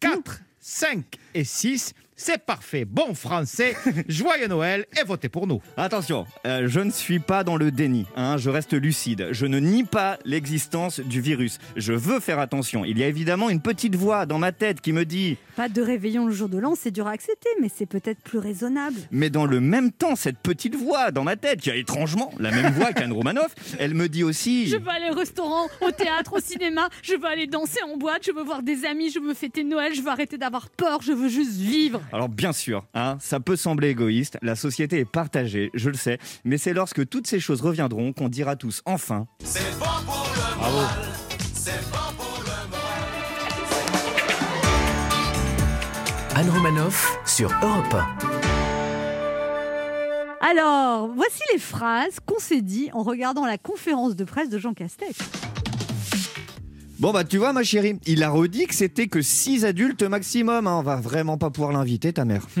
4, 0.00 0.40
5 0.60 1.04
et 1.34 1.44
6. 1.44 1.94
C'est 2.22 2.44
parfait. 2.44 2.84
Bon 2.84 3.14
français. 3.14 3.74
Joyeux 4.08 4.46
Noël 4.46 4.84
et 5.00 5.04
votez 5.06 5.30
pour 5.30 5.46
nous. 5.46 5.62
Attention, 5.78 6.26
euh, 6.46 6.64
je 6.66 6.80
ne 6.80 6.90
suis 6.90 7.18
pas 7.18 7.44
dans 7.44 7.56
le 7.56 7.70
déni, 7.70 8.04
hein, 8.14 8.36
je 8.36 8.50
reste 8.50 8.74
lucide. 8.74 9.28
Je 9.30 9.46
ne 9.46 9.58
nie 9.58 9.84
pas 9.84 10.18
l'existence 10.26 11.00
du 11.00 11.22
virus. 11.22 11.58
Je 11.76 11.94
veux 11.94 12.20
faire 12.20 12.38
attention. 12.38 12.84
Il 12.84 12.98
y 12.98 13.04
a 13.04 13.06
évidemment 13.06 13.48
une 13.48 13.62
petite 13.62 13.96
voix 13.96 14.26
dans 14.26 14.38
ma 14.38 14.52
tête 14.52 14.82
qui 14.82 14.92
me 14.92 15.06
dit 15.06 15.38
Pas 15.56 15.70
de 15.70 15.80
réveillon 15.80 16.26
le 16.26 16.32
jour 16.32 16.50
de 16.50 16.58
l'an, 16.58 16.74
c'est 16.76 16.90
dur 16.90 17.06
à 17.06 17.12
accepter, 17.12 17.48
mais 17.58 17.70
c'est 17.74 17.86
peut-être 17.86 18.20
plus 18.20 18.38
raisonnable. 18.38 18.96
Mais 19.10 19.30
dans 19.30 19.46
le 19.46 19.60
même 19.60 19.90
temps, 19.90 20.14
cette 20.14 20.40
petite 20.40 20.74
voix 20.74 21.12
dans 21.12 21.24
ma 21.24 21.36
tête, 21.36 21.62
qui 21.62 21.70
a 21.70 21.74
étrangement 21.74 22.32
la 22.38 22.50
même 22.50 22.74
voix 22.74 22.92
qu'Anne 22.92 23.14
Romanoff, 23.14 23.54
elle 23.78 23.94
me 23.94 24.10
dit 24.10 24.24
aussi 24.24 24.66
Je 24.66 24.76
veux 24.76 24.90
aller 24.90 25.08
au 25.10 25.14
restaurant, 25.14 25.68
au 25.80 25.90
théâtre, 25.90 26.34
au 26.34 26.40
cinéma, 26.40 26.90
je 27.02 27.14
veux 27.14 27.24
aller 27.26 27.46
danser 27.46 27.82
en 27.82 27.96
boîte, 27.96 28.26
je 28.26 28.32
veux 28.32 28.44
voir 28.44 28.62
des 28.62 28.84
amis, 28.84 29.08
je 29.08 29.20
veux 29.20 29.32
fêter 29.32 29.64
Noël, 29.64 29.94
je 29.94 30.02
veux 30.02 30.10
arrêter 30.10 30.36
d'avoir 30.36 30.68
peur, 30.68 31.00
je 31.00 31.12
veux 31.12 31.30
juste 31.30 31.56
vivre. 31.56 32.02
Alors 32.12 32.28
bien 32.28 32.52
sûr, 32.52 32.84
hein, 32.94 33.16
ça 33.20 33.40
peut 33.40 33.56
sembler 33.56 33.88
égoïste, 33.88 34.38
la 34.42 34.56
société 34.56 34.98
est 34.98 35.04
partagée, 35.04 35.70
je 35.74 35.90
le 35.90 35.96
sais, 35.96 36.18
mais 36.44 36.58
c'est 36.58 36.72
lorsque 36.72 37.08
toutes 37.08 37.26
ces 37.26 37.40
choses 37.40 37.60
reviendront 37.60 38.12
qu'on 38.12 38.28
dira 38.28 38.56
tous 38.56 38.82
enfin. 38.84 39.26
Anne 46.34 46.50
Romanoff 46.50 47.18
sur 47.26 47.50
Europe 47.62 47.94
1. 47.94 48.40
Alors, 50.50 51.08
voici 51.14 51.42
les 51.52 51.58
phrases 51.58 52.18
qu'on 52.24 52.38
s'est 52.38 52.62
dit 52.62 52.88
en 52.92 53.02
regardant 53.02 53.44
la 53.44 53.58
conférence 53.58 54.16
de 54.16 54.24
presse 54.24 54.48
de 54.48 54.58
Jean 54.58 54.72
Castex. 54.72 55.18
Bon 57.00 57.12
bah 57.12 57.24
tu 57.24 57.38
vois 57.38 57.54
ma 57.54 57.62
chérie, 57.62 57.98
il 58.06 58.22
a 58.22 58.28
redit 58.28 58.66
que 58.66 58.74
c'était 58.74 59.06
que 59.06 59.22
6 59.22 59.64
adultes 59.64 60.02
maximum, 60.02 60.66
hein, 60.66 60.76
on 60.78 60.82
va 60.82 60.96
vraiment 60.96 61.38
pas 61.38 61.48
pouvoir 61.48 61.72
l'inviter 61.72 62.12
ta 62.12 62.24
mère. 62.26 62.46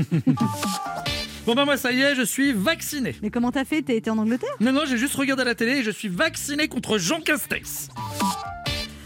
Bon 1.46 1.54
bah 1.54 1.64
moi 1.64 1.78
ça 1.78 1.90
y 1.90 2.00
est, 2.00 2.14
je 2.14 2.22
suis 2.22 2.52
vacciné. 2.52 3.16
Mais 3.22 3.30
comment 3.30 3.50
t'as 3.50 3.64
fait? 3.64 3.80
T'as 3.82 3.94
été 3.94 4.10
en 4.10 4.18
Angleterre? 4.18 4.50
Non, 4.60 4.72
non, 4.72 4.82
j'ai 4.86 4.98
juste 4.98 5.14
regardé 5.14 5.42
la 5.42 5.54
télé 5.54 5.78
et 5.78 5.82
je 5.82 5.90
suis 5.90 6.08
vacciné 6.08 6.68
contre 6.68 6.98
Jean 6.98 7.20
Castex. 7.20 7.88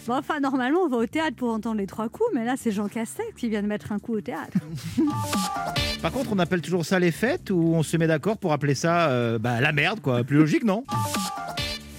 Bon, 0.06 0.14
enfin, 0.16 0.40
normalement, 0.40 0.80
on 0.80 0.88
va 0.88 0.96
au 0.98 1.06
théâtre 1.06 1.36
pour 1.36 1.50
entendre 1.50 1.78
les 1.78 1.86
trois 1.86 2.08
coups, 2.08 2.28
mais 2.34 2.44
là, 2.44 2.54
c'est 2.58 2.72
Jean 2.72 2.88
Castex 2.88 3.32
qui 3.36 3.48
vient 3.48 3.62
de 3.62 3.68
mettre 3.68 3.92
un 3.92 3.98
coup 4.00 4.16
au 4.16 4.20
théâtre. 4.20 4.58
Par 6.02 6.10
contre, 6.12 6.30
on 6.32 6.38
appelle 6.40 6.60
toujours 6.60 6.84
ça 6.84 6.98
les 6.98 7.12
fêtes 7.12 7.50
ou 7.50 7.72
on 7.74 7.82
se 7.84 7.96
met 7.96 8.08
d'accord 8.08 8.36
pour 8.36 8.52
appeler 8.52 8.74
ça 8.74 9.08
euh, 9.10 9.38
bah, 9.38 9.60
la 9.60 9.72
merde, 9.72 10.00
quoi. 10.00 10.22
Plus 10.24 10.36
logique, 10.36 10.64
non? 10.64 10.84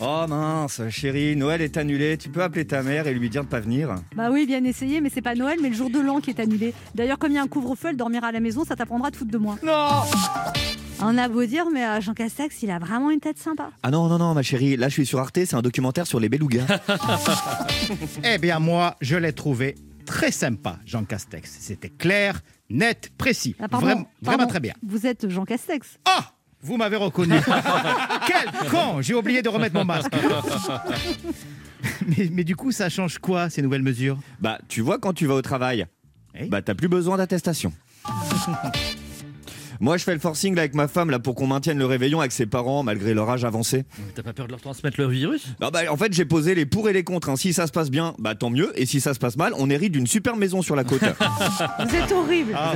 Oh 0.02 0.26
mince 0.28 0.82
chérie, 0.90 1.36
Noël 1.38 1.62
est 1.62 1.78
annulé, 1.78 2.18
tu 2.18 2.30
peux 2.30 2.44
appeler 2.44 2.66
ta 2.66 2.84
mère 2.84 3.08
et 3.08 3.14
lui 3.14 3.30
dire 3.30 3.44
de 3.44 3.48
pas 3.50 3.62
venir 3.62 3.96
Bah 4.16 4.30
oui, 4.30 4.46
bien 4.46 4.64
essayé, 4.66 5.00
mais 5.00 5.10
c'est 5.10 5.22
pas 5.22 5.36
Noël, 5.36 5.58
mais 5.62 5.70
le 5.70 5.76
jour 5.76 5.90
de 5.90 6.00
l'an 6.00 6.20
qui 6.20 6.32
est 6.32 6.40
annulé. 6.40 6.74
D'ailleurs, 6.96 7.18
comme 7.18 7.32
il 7.32 7.36
y 7.36 7.38
a 7.38 7.42
un 7.42 7.48
couvre-feu, 7.48 7.90
elle 7.92 7.98
dormira 7.98 8.28
à 8.28 8.32
la 8.34 8.42
maison, 8.42 8.66
ça 8.66 8.76
t'apprendra 8.76 9.10
de 9.10 9.16
foutre 9.16 9.32
de 9.32 9.38
moi. 9.38 9.58
Non 9.64 10.02
On 11.02 11.18
a 11.18 11.30
beau 11.30 11.46
dire, 11.46 11.66
mais 11.74 11.86
euh, 11.86 12.02
Jean 12.02 12.14
Castex, 12.14 12.62
il 12.64 12.72
a 12.72 12.80
vraiment 12.80 13.10
une 13.10 13.22
tête 13.22 13.38
sympa. 13.38 13.70
Ah 13.84 13.92
non, 13.92 14.08
non, 14.10 14.18
non 14.18 14.34
ma 14.34 14.42
chérie, 14.44 14.76
là 14.76 14.90
je 14.90 14.94
suis 14.94 15.06
sur 15.06 15.20
Arte, 15.20 15.40
c'est 15.46 15.56
un 15.56 15.62
documentaire 15.62 16.08
sur 16.08 16.20
les 16.20 16.30
belugas. 16.30 16.66
Eh 18.24 18.38
bien, 18.40 18.60
moi, 18.60 18.96
je 19.02 19.16
l'ai 19.16 19.32
trouvé 19.32 19.76
très 20.06 20.32
sympa, 20.32 20.80
Jean 20.86 21.06
Castex. 21.06 21.50
C'était 21.60 21.90
clair, 21.90 22.42
net, 22.70 23.12
précis. 23.18 23.56
Ah, 23.60 23.68
pardon, 23.70 23.86
Vraim- 23.88 23.94
pardon. 23.96 24.08
Vraiment 24.24 24.48
très 24.48 24.60
bien. 24.60 24.74
Vous 24.86 25.06
êtes 25.06 25.30
Jean 25.30 25.46
Castex. 25.46 26.00
Ah 26.06 26.32
Vous 26.66 26.78
m'avez 26.78 26.96
reconnu. 26.98 27.36
Quel 28.28 28.70
con 28.72 29.00
J'ai 29.00 29.14
oublié 29.14 29.44
de 29.44 29.50
remettre 29.50 29.76
mon 29.76 29.86
masque. 29.86 30.12
mais, 32.08 32.28
mais 32.32 32.44
du 32.44 32.56
coup, 32.56 32.72
ça 32.72 32.90
change 32.90 33.20
quoi, 33.20 33.52
ces 33.52 33.62
nouvelles 33.62 33.84
mesures? 33.84 34.18
Bah 34.40 34.58
tu 34.68 34.82
vois 34.82 34.98
quand 34.98 35.14
tu 35.14 35.28
vas 35.28 35.36
au 35.36 35.44
travail, 35.44 35.86
Oui. 36.34 36.50
bah 36.50 36.64
t'as 36.64 36.74
plus 36.74 36.88
besoin 36.88 37.18
d'attestation. 37.18 37.72
Moi 39.80 39.98
je 39.98 40.04
fais 40.04 40.14
le 40.14 40.20
forcing 40.20 40.56
là, 40.56 40.62
avec 40.62 40.76
ma 40.76 40.88
femme 40.88 41.10
là 41.10 41.20
pour 41.20 41.36
qu'on 41.36 41.48
maintienne 41.48 41.78
le 41.78 41.86
réveillon 41.86 42.20
avec 42.20 42.32
ses 42.32 42.46
parents 42.46 42.84
malgré 42.84 43.14
leur 43.14 43.30
âge 43.30 43.44
avancé. 43.46 43.86
T'as 44.16 44.24
pas 44.24 44.34
peur 44.34 44.46
de 44.48 44.52
leur 44.52 44.62
transmettre 44.62 45.00
le 45.00 45.08
virus? 45.08 45.46
Non, 45.62 45.70
bah, 45.72 45.82
en 45.90 45.98
fait 45.98 46.14
j'ai 46.14 46.26
posé 46.26 46.56
les 46.56 46.66
pour 46.66 46.90
et 46.90 46.94
les 46.94 47.04
contre. 47.04 47.30
hein. 47.30 47.36
Si 47.36 47.54
ça 47.54 47.68
se 47.68 47.72
passe 47.72 47.90
bien, 47.92 48.14
bah 48.20 48.36
tant 48.36 48.50
mieux. 48.50 48.72
Et 48.80 48.86
si 48.86 49.02
ça 49.02 49.14
se 49.14 49.20
passe 49.20 49.38
mal, 49.38 49.54
on 49.58 49.70
hérite 49.70 49.92
d'une 49.92 50.08
super 50.08 50.36
maison 50.36 50.62
sur 50.62 50.76
la 50.76 50.84
côte. 50.84 51.02
Vous 51.90 51.96
êtes 51.96 52.12
horrible. 52.12 52.54
Ah, 52.56 52.74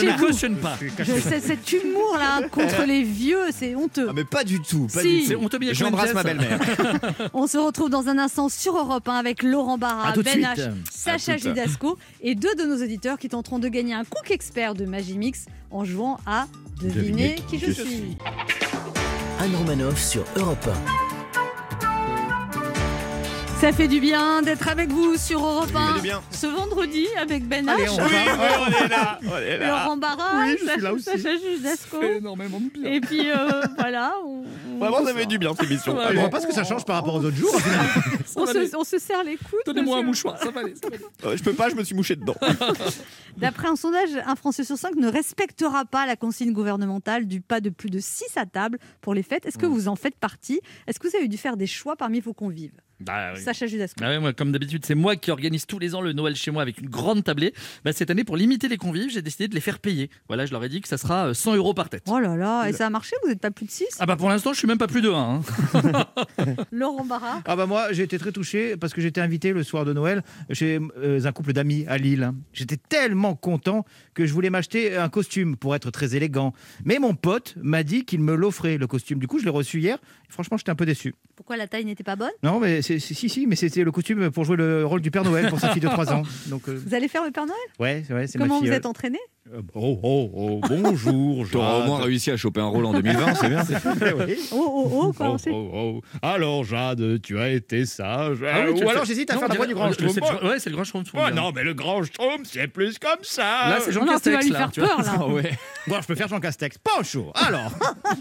Je 0.00 0.06
ne 0.06 0.18
cautionne 0.18 0.56
pas. 0.56 0.76
Je 0.98 1.04
sais, 1.20 1.40
cet 1.40 1.72
humour 1.72 2.16
là 2.18 2.46
contre 2.48 2.84
les 2.86 3.02
vieux, 3.02 3.38
c'est 3.52 3.74
honteux. 3.74 4.06
ah 4.10 4.12
mais 4.14 4.24
pas 4.24 4.44
du 4.44 4.60
tout, 4.60 4.86
pas 4.92 5.00
Si. 5.02 5.26
du 5.28 5.34
tout. 5.34 5.48
J'embrasse 5.72 6.14
ma 6.14 6.22
belle-mère. 6.22 6.58
On 7.34 7.46
se 7.46 7.58
retrouve 7.58 7.90
dans 7.90 8.08
un 8.08 8.18
instant 8.18 8.48
sur 8.48 8.76
Europe 8.76 9.08
1 9.08 9.14
avec 9.14 9.42
Laurent 9.42 9.78
Barra, 9.78 10.12
Ben. 10.12 10.40
H, 10.42 10.70
Sacha. 10.90 11.36
Judasco 11.36 11.98
et 12.22 12.34
deux 12.34 12.54
de 12.56 12.64
nos 12.64 12.82
auditeurs 12.82 13.18
qui 13.18 13.28
tenteront 13.28 13.58
de 13.58 13.68
gagner 13.68 13.94
un 13.94 14.04
cook 14.04 14.30
expert 14.30 14.74
de 14.74 14.84
Magimix 14.84 15.46
en 15.70 15.84
jouant 15.84 16.18
à 16.26 16.39
Deviner 16.82 16.94
Deviner 17.02 17.34
qui 17.48 17.58
je 17.58 17.70
suis. 17.72 18.16
Anne 19.40 19.54
Romanoff 19.56 19.98
sur 19.98 20.24
Europe 20.36 20.68
Ça 23.60 23.72
fait 23.72 23.88
du 23.88 24.00
bien 24.00 24.40
d'être 24.40 24.68
avec 24.68 24.88
vous 24.90 25.16
sur 25.18 25.44
Europe 25.44 25.68
Ça 25.70 25.78
fait 25.78 25.90
1 25.92 25.94
du 25.96 26.00
bien. 26.02 26.22
ce 26.30 26.46
vendredi 26.46 27.06
avec 27.20 27.46
Ben 27.46 27.68
Allez, 27.68 27.84
H, 27.84 27.90
on 27.92 27.96
va. 27.96 28.06
on 28.08 28.84
est 28.84 28.88
là, 28.88 29.18
on 29.22 29.36
est 29.36 29.58
Laurent 29.58 29.96
Barra, 29.98 30.30
Oui, 30.38 30.52
je 30.52 30.56
suis 30.56 30.66
Sacha- 30.66 30.80
là 30.80 30.92
aussi. 30.94 31.04
Sacha 31.04 31.28
Judasco. 31.36 32.02
énormément 32.02 32.58
de 32.60 32.70
bien. 32.80 32.90
Et 32.90 33.00
puis 33.02 33.30
euh, 33.30 33.60
voilà, 33.78 34.12
on- 34.24 34.44
Vraiment 34.80 35.04
ça 35.04 35.14
fait 35.14 35.26
du 35.26 35.38
bien 35.38 35.54
cette 35.54 35.70
émission. 35.70 35.96
Ouais. 35.96 36.06
Je 36.12 36.18
vois 36.18 36.28
pas 36.28 36.40
ce 36.40 36.46
que 36.46 36.54
ça 36.54 36.64
change 36.64 36.84
par 36.84 36.96
rapport 36.96 37.14
aux 37.14 37.24
autres 37.24 37.36
jours. 37.36 37.54
on 38.36 38.46
se, 38.46 38.76
on 38.76 38.84
se 38.84 38.98
serre 38.98 39.24
les 39.24 39.36
coudes. 39.36 39.60
Donnez-moi 39.66 39.98
un 39.98 40.02
mouchoir, 40.02 40.38
ça 40.38 40.50
va 40.50 40.60
aller. 40.60 40.74
ça 40.74 40.88
va 40.88 40.96
aller. 40.96 41.04
Euh, 41.24 41.36
je 41.36 41.42
peux 41.42 41.52
pas, 41.52 41.68
je 41.68 41.74
me 41.74 41.84
suis 41.84 41.94
mouché 41.94 42.16
dedans. 42.16 42.36
D'après 43.36 43.68
un 43.68 43.76
sondage, 43.76 44.10
un 44.26 44.36
Français 44.36 44.64
sur 44.64 44.76
cinq 44.76 44.96
ne 44.96 45.08
respectera 45.08 45.84
pas 45.84 46.06
la 46.06 46.16
consigne 46.16 46.52
gouvernementale 46.52 47.26
du 47.26 47.40
pas 47.40 47.60
de 47.60 47.70
plus 47.70 47.90
de 47.90 47.98
6 47.98 48.36
à 48.36 48.46
table 48.46 48.78
pour 49.00 49.14
les 49.14 49.22
fêtes. 49.22 49.46
Est-ce 49.46 49.58
que 49.58 49.66
vous 49.66 49.88
en 49.88 49.96
faites 49.96 50.16
partie? 50.16 50.60
Est-ce 50.86 50.98
que 50.98 51.08
vous 51.08 51.16
avez 51.16 51.28
dû 51.28 51.36
faire 51.36 51.56
des 51.56 51.66
choix 51.66 51.96
parmi 51.96 52.20
vos 52.20 52.34
convives? 52.34 52.72
Bah, 53.00 53.32
oui. 53.34 53.40
Sacha 53.40 53.66
Judasco. 53.66 54.00
Ah 54.02 54.08
ouais, 54.08 54.18
moi, 54.20 54.32
comme 54.32 54.52
d'habitude, 54.52 54.84
c'est 54.84 54.94
moi 54.94 55.16
qui 55.16 55.30
organise 55.30 55.66
tous 55.66 55.78
les 55.78 55.94
ans 55.94 56.00
le 56.00 56.12
Noël 56.12 56.36
chez 56.36 56.50
moi 56.50 56.62
avec 56.62 56.78
une 56.78 56.88
grande 56.88 57.24
tablée. 57.24 57.54
Bah, 57.84 57.92
cette 57.92 58.10
année, 58.10 58.24
pour 58.24 58.36
limiter 58.36 58.68
les 58.68 58.76
convives, 58.76 59.10
j'ai 59.10 59.22
décidé 59.22 59.48
de 59.48 59.54
les 59.54 59.60
faire 59.60 59.78
payer. 59.78 60.10
Voilà, 60.28 60.46
je 60.46 60.52
leur 60.52 60.62
ai 60.64 60.68
dit 60.68 60.80
que 60.80 60.88
ça 60.88 60.98
sera 60.98 61.28
euh, 61.28 61.34
100 61.34 61.56
euros 61.56 61.74
par 61.74 61.88
tête. 61.88 62.04
Oh 62.08 62.18
là 62.18 62.36
là, 62.36 62.68
et 62.68 62.72
ça 62.72 62.86
a 62.86 62.90
marché 62.90 63.16
Vous 63.22 63.28
n'êtes 63.28 63.40
pas 63.40 63.50
plus 63.50 63.66
de 63.66 63.70
6 63.70 63.86
Ah 64.00 64.06
bah 64.06 64.16
pour 64.16 64.28
l'instant, 64.28 64.52
je 64.52 64.58
suis 64.58 64.68
même 64.68 64.78
pas 64.78 64.86
plus 64.88 65.02
de 65.02 65.10
1. 65.10 65.14
hein. 65.14 65.42
Laurent 66.72 67.04
Barra 67.04 67.42
Ah 67.44 67.56
bah 67.56 67.66
moi 67.66 67.92
j'ai 67.92 68.02
été 68.02 68.18
très 68.18 68.32
touché 68.32 68.76
parce 68.76 68.92
que 68.92 69.00
j'étais 69.00 69.20
invité 69.20 69.52
le 69.52 69.62
soir 69.62 69.84
de 69.84 69.92
Noël 69.92 70.22
chez 70.52 70.78
euh, 70.98 71.24
un 71.24 71.32
couple 71.32 71.52
d'amis 71.52 71.84
à 71.88 71.98
Lille. 71.98 72.32
J'étais 72.52 72.76
tellement 72.76 73.34
content 73.34 73.84
que 74.14 74.26
je 74.26 74.32
voulais 74.32 74.50
m'acheter 74.50 74.96
un 74.96 75.08
costume 75.08 75.56
pour 75.56 75.74
être 75.74 75.90
très 75.90 76.14
élégant. 76.16 76.52
Mais 76.84 76.98
mon 76.98 77.14
pote 77.14 77.54
m'a 77.62 77.82
dit 77.82 78.04
qu'il 78.04 78.20
me 78.20 78.34
l'offrait 78.34 78.78
le 78.78 78.86
costume. 78.86 79.18
Du 79.18 79.26
coup 79.26 79.38
je 79.38 79.44
l'ai 79.44 79.50
reçu 79.50 79.80
hier. 79.80 79.98
Franchement 80.30 80.56
j'étais 80.56 80.70
un 80.70 80.74
peu 80.74 80.86
déçu. 80.86 81.14
Pourquoi 81.36 81.56
la 81.56 81.66
taille 81.66 81.84
n'était 81.84 82.04
pas 82.04 82.16
bonne? 82.16 82.30
Non 82.42 82.58
mais 82.60 82.82
c'est, 82.82 82.98
si 82.98 83.14
si 83.28 83.46
mais 83.46 83.56
c'était 83.56 83.84
le 83.84 83.92
costume 83.92 84.30
pour 84.30 84.44
jouer 84.44 84.56
le 84.56 84.86
rôle 84.86 85.00
du 85.00 85.10
Père 85.10 85.24
Noël 85.24 85.48
pour 85.48 85.60
sa 85.60 85.70
fille 85.70 85.82
de 85.82 85.88
3 85.88 86.12
ans. 86.12 86.22
Donc 86.46 86.68
euh, 86.68 86.80
Vous 86.86 86.94
allez 86.94 87.08
faire 87.08 87.24
le 87.24 87.30
Père 87.30 87.46
Noël? 87.46 87.58
Ouais 87.78 88.04
ouais 88.10 88.26
c'est 88.26 88.38
ma 88.38 88.44
Comment 88.46 88.58
fille. 88.60 88.68
vous 88.68 88.72
euh, 88.74 88.76
êtes 88.76 88.86
entraîné 88.86 89.18
Euh, 89.52 89.60
Oh, 89.74 89.98
oh, 90.02 90.30
oh, 90.34 90.60
bonjour, 90.68 91.48
T'auras 91.52 91.80
au 91.80 91.84
moins 91.86 92.00
réussi 92.02 92.30
à 92.30 92.36
choper 92.36 92.60
un 92.60 92.66
rôle 92.66 92.84
en 92.86 92.92
2020, 92.92 93.34
c'est 93.34 93.48
bien. 93.48 93.64
Oui. 94.26 94.36
Oh, 94.52 94.72
oh, 94.74 94.90
oh, 94.92 95.12
quoi, 95.12 95.30
Oh, 95.32 95.38
c'est- 95.38 95.50
oh, 95.50 95.70
oh. 95.72 96.00
Alors, 96.22 96.62
Jade, 96.64 97.20
tu 97.22 97.38
as 97.38 97.48
été 97.50 97.84
sage. 97.86 98.38
Ah 98.46 98.64
oui, 98.70 98.80
Ou 98.82 98.88
alors, 98.88 99.02
fais- 99.02 99.08
j'hésite 99.08 99.30
à 99.30 99.34
Non, 99.34 99.40
faire 99.40 99.48
la 99.48 99.54
voix 99.56 99.66
du 99.66 99.74
grand 99.74 99.90
Schtroumpf. 99.92 100.42
Ouais, 100.44 100.58
c'est 100.58 100.70
le 100.70 100.76
grand 100.76 100.84
Schtroumpf. 100.84 101.10
Oh 101.14 101.34
non, 101.34 101.50
mais 101.54 101.64
le 101.64 101.74
grand 101.74 102.02
Schtroumpf, 102.04 102.42
c'est 102.44 102.68
plus 102.68 102.98
comme 102.98 103.22
ça. 103.22 103.42
Là, 103.70 103.78
c'est 103.80 103.92
Jean 103.92 104.00
Oh 104.02 104.06
non, 104.06 104.18
tu 104.18 104.30
vas 104.30 104.36
Castex. 104.38 104.46
lui 104.46 104.54
faire 104.54 104.70
peur, 104.72 105.02
là. 105.02 105.26
ouais. 105.26 105.50
Bon, 105.86 106.00
je 106.00 106.06
peux 106.06 106.14
faire 106.14 106.28
Jean 106.28 106.38
Castex. 106.40 106.78
Pas 106.78 107.02
chaud. 107.02 107.32
Alors, 107.34 107.72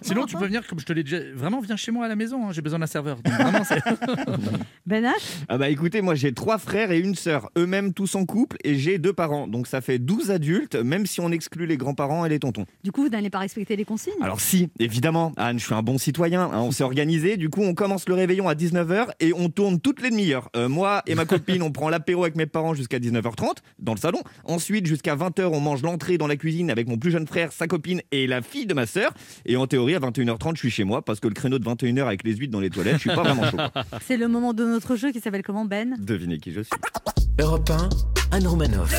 Sinon, 0.01 0.25
tu 0.25 0.35
peux 0.37 0.45
venir, 0.45 0.65
comme 0.67 0.79
je 0.79 0.85
te 0.85 0.93
l'ai 0.93 1.03
déjà. 1.03 1.19
Vraiment, 1.35 1.59
viens 1.59 1.75
chez 1.77 1.91
moi 1.91 1.98
à 2.01 2.07
la 2.07 2.15
maison. 2.15 2.47
hein, 2.47 2.51
J'ai 2.51 2.61
besoin 2.61 2.79
d'un 2.79 2.87
serveur. 2.87 3.17
Donc, 3.21 3.33
vraiment, 3.33 3.63
c'est- 3.63 3.79
Ben 4.85 5.03
H 5.05 5.11
Ah 5.47 5.57
bah 5.57 5.69
écoutez, 5.69 6.01
moi 6.01 6.15
j'ai 6.15 6.33
trois 6.33 6.57
frères 6.57 6.91
et 6.91 6.99
une 6.99 7.13
sœur, 7.13 7.49
eux-mêmes 7.57 7.93
tous 7.93 8.15
en 8.15 8.25
couple, 8.25 8.57
et 8.63 8.75
j'ai 8.75 8.97
deux 8.97 9.13
parents. 9.13 9.47
Donc 9.47 9.67
ça 9.67 9.81
fait 9.81 9.99
12 9.99 10.31
adultes, 10.31 10.75
même 10.75 11.05
si 11.05 11.19
on 11.21 11.31
exclut 11.31 11.67
les 11.67 11.77
grands-parents 11.77 12.25
et 12.25 12.29
les 12.29 12.39
tontons. 12.39 12.65
Du 12.83 12.91
coup, 12.91 13.03
vous 13.03 13.09
n'allez 13.09 13.29
pas 13.29 13.39
respecter 13.39 13.75
les 13.75 13.85
consignes? 13.85 14.13
Alors 14.21 14.39
si, 14.41 14.69
évidemment, 14.79 15.31
Anne, 15.37 15.59
je 15.59 15.65
suis 15.65 15.75
un 15.75 15.83
bon 15.83 15.97
citoyen, 15.99 16.43
hein, 16.51 16.61
on 16.61 16.71
s'est 16.71 16.83
organisé, 16.83 17.37
du 17.37 17.49
coup 17.49 17.61
on 17.61 17.75
commence 17.75 18.07
le 18.09 18.15
réveillon 18.15 18.47
à 18.49 18.55
19h 18.55 19.07
et 19.19 19.31
on 19.33 19.49
tourne 19.49 19.79
toutes 19.79 20.01
les 20.01 20.09
demi-heures. 20.09 20.49
Euh, 20.55 20.67
moi 20.69 21.03
et 21.05 21.13
ma 21.15 21.25
copine, 21.25 21.61
on 21.61 21.71
prend 21.71 21.89
l'apéro 21.89 22.23
avec 22.23 22.35
mes 22.35 22.47
parents 22.47 22.73
jusqu'à 22.73 22.97
19h30 22.99 23.57
dans 23.77 23.93
le 23.93 23.99
salon. 23.99 24.19
Ensuite, 24.45 24.87
jusqu'à 24.87 25.15
20h, 25.15 25.43
on 25.53 25.59
mange 25.59 25.83
l'entrée 25.83 26.17
dans 26.17 26.27
la 26.27 26.35
cuisine 26.35 26.71
avec 26.71 26.87
mon 26.87 26.97
plus 26.97 27.11
jeune 27.11 27.27
frère, 27.27 27.51
sa 27.51 27.67
copine 27.67 28.01
et 28.11 28.25
la 28.25 28.41
fille 28.41 28.65
de 28.65 28.73
ma 28.73 28.85
sœur. 28.87 29.13
Et 29.45 29.55
en 29.55 29.67
théorie, 29.67 29.95
à 29.95 29.99
21h30, 29.99 30.55
je 30.55 30.59
suis 30.59 30.71
chez 30.71 30.83
moi 30.83 31.03
parce 31.03 31.19
que 31.19 31.27
le 31.27 31.33
créneau 31.35 31.59
de 31.59 31.65
21h 31.65 31.88
avec 31.97 32.23
les 32.23 32.35
huîtres 32.35 32.51
dans 32.51 32.59
les 32.59 32.69
toilettes, 32.69 32.95
je 32.95 32.99
suis 32.99 33.09
pas 33.09 33.23
vraiment 33.23 33.49
chaud. 33.49 33.57
C'est 34.01 34.17
le 34.17 34.27
moment 34.27 34.53
de 34.53 34.65
notre 34.65 34.95
jeu 34.95 35.11
qui 35.11 35.19
s'appelle 35.19 35.43
comment, 35.43 35.65
Ben? 35.65 35.95
Devinez 35.99 36.37
qui 36.37 36.51
je 36.51 36.61
suis. 36.61 36.71
Europe 37.39 37.69
1, 37.69 37.89
Anne 38.35 38.47
Romanoff. 38.47 38.91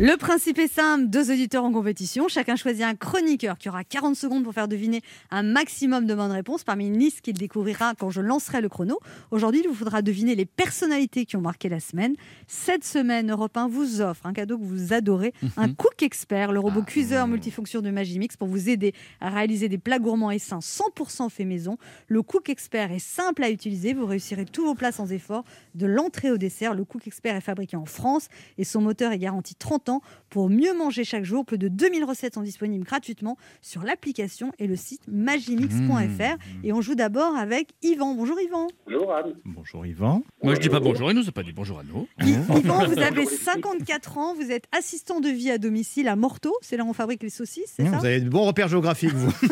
Le 0.00 0.16
principe 0.16 0.60
est 0.60 0.72
simple, 0.72 1.08
deux 1.08 1.32
auditeurs 1.32 1.64
en 1.64 1.72
compétition, 1.72 2.28
chacun 2.28 2.54
choisit 2.54 2.84
un 2.84 2.94
chroniqueur 2.94 3.58
qui 3.58 3.68
aura 3.68 3.82
40 3.82 4.14
secondes 4.14 4.44
pour 4.44 4.54
faire 4.54 4.68
deviner 4.68 5.02
un 5.32 5.42
maximum 5.42 6.06
de 6.06 6.14
bonnes 6.14 6.30
réponses 6.30 6.62
parmi 6.62 6.86
une 6.86 6.96
liste 6.96 7.20
qu'il 7.20 7.36
découvrira 7.36 7.94
quand 7.98 8.08
je 8.08 8.20
lancerai 8.20 8.60
le 8.60 8.68
chrono. 8.68 9.00
Aujourd'hui, 9.32 9.62
il 9.64 9.68
vous 9.68 9.74
faudra 9.74 10.00
deviner 10.00 10.36
les 10.36 10.44
personnalités 10.44 11.24
qui 11.24 11.36
ont 11.36 11.40
marqué 11.40 11.68
la 11.68 11.80
semaine. 11.80 12.14
Cette 12.46 12.84
semaine, 12.84 13.32
Europe 13.32 13.56
1 13.56 13.66
vous 13.66 14.00
offre 14.00 14.24
un 14.26 14.32
cadeau 14.32 14.56
que 14.56 14.62
vous 14.62 14.92
adorez, 14.92 15.32
un 15.56 15.74
Cook 15.74 16.00
Expert, 16.04 16.52
le 16.52 16.60
robot 16.60 16.82
cuiseur 16.82 17.26
multifonction 17.26 17.80
de 17.80 17.90
Magimix 17.90 18.36
pour 18.36 18.46
vous 18.46 18.68
aider 18.68 18.94
à 19.20 19.30
réaliser 19.30 19.68
des 19.68 19.78
plats 19.78 19.98
gourmands 19.98 20.30
et 20.30 20.38
sains 20.38 20.60
100% 20.60 21.28
fait 21.28 21.44
maison. 21.44 21.76
Le 22.06 22.22
Cook 22.22 22.50
Expert 22.50 22.92
est 22.92 23.00
simple 23.00 23.42
à 23.42 23.50
utiliser, 23.50 23.94
vous 23.94 24.06
réussirez 24.06 24.44
tous 24.44 24.64
vos 24.64 24.76
plats 24.76 24.92
sans 24.92 25.10
effort, 25.10 25.42
de 25.74 25.86
l'entrée 25.86 26.30
au 26.30 26.38
dessert. 26.38 26.74
Le 26.74 26.84
Cook 26.84 27.08
Expert 27.08 27.34
est 27.34 27.40
fabriqué 27.40 27.76
en 27.76 27.86
France 27.86 28.28
et 28.58 28.64
son 28.64 28.80
moteur 28.80 29.10
est 29.10 29.18
garanti 29.18 29.56
30 29.56 29.87
Pour 30.30 30.50
mieux 30.50 30.76
manger 30.76 31.04
chaque 31.04 31.24
jour, 31.24 31.44
plus 31.46 31.56
de 31.58 31.68
2000 31.68 32.04
recettes 32.04 32.34
sont 32.34 32.42
disponibles 32.42 32.84
gratuitement 32.84 33.36
sur 33.62 33.82
l'application 33.82 34.52
et 34.58 34.66
le 34.66 34.76
site 34.76 35.00
magimix.fr. 35.08 36.36
Et 36.64 36.72
on 36.72 36.80
joue 36.80 36.94
d'abord 36.94 37.34
avec 37.36 37.70
Yvan. 37.82 38.14
Bonjour 38.14 38.38
Yvan. 38.40 38.66
Bonjour 38.86 39.14
Anne. 39.14 39.34
bonjour 39.44 39.86
Yvan. 39.86 40.22
Moi, 40.42 40.54
je 40.54 40.60
dis 40.60 40.68
pas 40.68 40.80
bonjour. 40.80 41.10
Il 41.10 41.16
nous 41.16 41.28
a 41.28 41.32
pas 41.32 41.42
dit 41.42 41.52
bonjour 41.52 41.78
à 41.78 41.82
nous. 41.82 42.06
Y- 42.20 42.32
Yvan, 42.58 42.86
vous 42.86 42.98
avez 42.98 43.24
54 43.26 44.18
ans, 44.18 44.34
vous 44.34 44.50
êtes 44.50 44.64
assistant 44.76 45.20
de 45.20 45.28
vie 45.28 45.50
à 45.50 45.58
domicile 45.58 46.08
à 46.08 46.16
Morteau, 46.16 46.54
c'est 46.60 46.76
là 46.76 46.84
où 46.84 46.88
on 46.88 46.92
fabrique 46.92 47.22
les 47.22 47.30
saucisses, 47.30 47.72
c'est 47.76 47.84
ça? 47.86 47.96
Vous 47.98 48.04
avez 48.04 48.20
de 48.20 48.28
bons 48.28 48.44
repères 48.44 48.68
géographiques, 48.68 49.14
vous. 49.14 49.32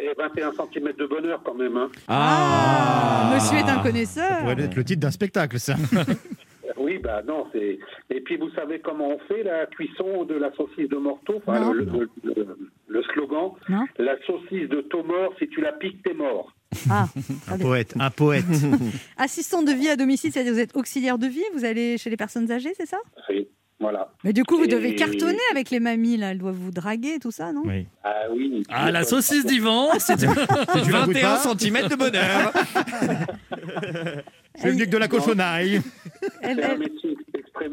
Et 0.00 0.12
21 0.16 0.52
cm 0.52 0.92
de 0.96 1.06
bonheur 1.06 1.40
quand 1.44 1.54
même. 1.54 1.76
Hein. 1.76 1.88
Ah, 2.06 3.32
Monsieur 3.34 3.58
est 3.58 3.62
un 3.62 3.76
Ça 3.76 3.82
connaisseur. 3.82 4.38
pourrait 4.40 4.60
être 4.62 4.74
le 4.76 4.84
titre 4.84 5.00
d'un 5.00 5.10
spectacle, 5.10 5.58
ça. 5.58 5.74
Oui, 7.08 7.14
bah 7.14 7.22
non, 7.26 7.46
c'est. 7.52 7.78
Et 8.10 8.20
puis 8.20 8.36
vous 8.36 8.50
savez 8.50 8.80
comment 8.80 9.08
on 9.08 9.18
fait 9.20 9.42
la 9.42 9.66
cuisson 9.66 10.24
de 10.24 10.34
la 10.34 10.52
saucisse 10.54 10.88
de 10.88 10.96
Morteau 10.96 11.36
enfin, 11.46 11.60
Non. 11.60 11.72
le, 11.72 11.84
le- 11.84 12.08
le- 12.24 12.58
le 12.88 13.02
slogan 13.14 13.52
Non. 13.68 13.86
La 13.98 14.14
saucisse 14.26 14.68
de 14.68 14.80
taux 14.82 15.02
mort, 15.04 15.32
si 15.38 15.48
tu 15.48 15.60
la 15.60 15.72
piques, 15.72 16.02
t'es 16.02 16.14
mort. 16.14 16.52
Ah, 16.90 17.06
Un 17.50 17.58
poète, 17.58 17.94
un 17.98 18.10
poète. 18.10 18.44
assistant 19.16 19.62
de 19.62 19.72
vie 19.72 19.88
à 19.88 19.96
domicile, 19.96 20.32
c'est-à-dire 20.32 20.52
vous 20.52 20.58
êtes 20.60 20.76
auxiliaire 20.76 21.18
de 21.18 21.26
vie, 21.26 21.44
vous 21.54 21.64
allez 21.64 21.96
chez 21.98 22.10
les 22.10 22.16
personnes 22.16 22.50
âgées, 22.52 22.72
c'est 22.76 22.86
ça? 22.86 22.98
C'est- 23.26 23.48
Voilà. 23.80 24.12
Mais 24.24 24.32
du 24.32 24.42
coup, 24.44 24.56
vous 24.58 24.64
Et- 24.64 24.68
devez 24.68 24.94
cartonner 24.94 25.38
avec 25.52 25.70
les 25.70 25.80
mamies, 25.80 26.16
là, 26.18 26.32
elles 26.32 26.38
doivent 26.38 26.56
vous 26.56 26.72
draguer, 26.72 27.18
tout 27.20 27.30
ça, 27.30 27.52
non? 27.52 27.62
Oui. 27.64 27.86
Ah 28.04 28.24
oui. 28.32 28.62
Ah, 28.68 28.90
la 28.90 29.04
saucisse 29.04 29.46
d'Ivan. 29.46 29.88
C'est 29.98 30.16
goûtes 30.26 30.36
21 30.90 31.22
pas, 31.22 31.36
cm 31.38 31.88
de 31.88 31.94
bonheur 31.96 32.52
c'est 34.60 34.70
venu 34.70 34.86
que 34.86 34.90
de 34.90 34.96
la 34.98 35.06
cochonaille. 35.08 35.80
Elle- 36.42 36.58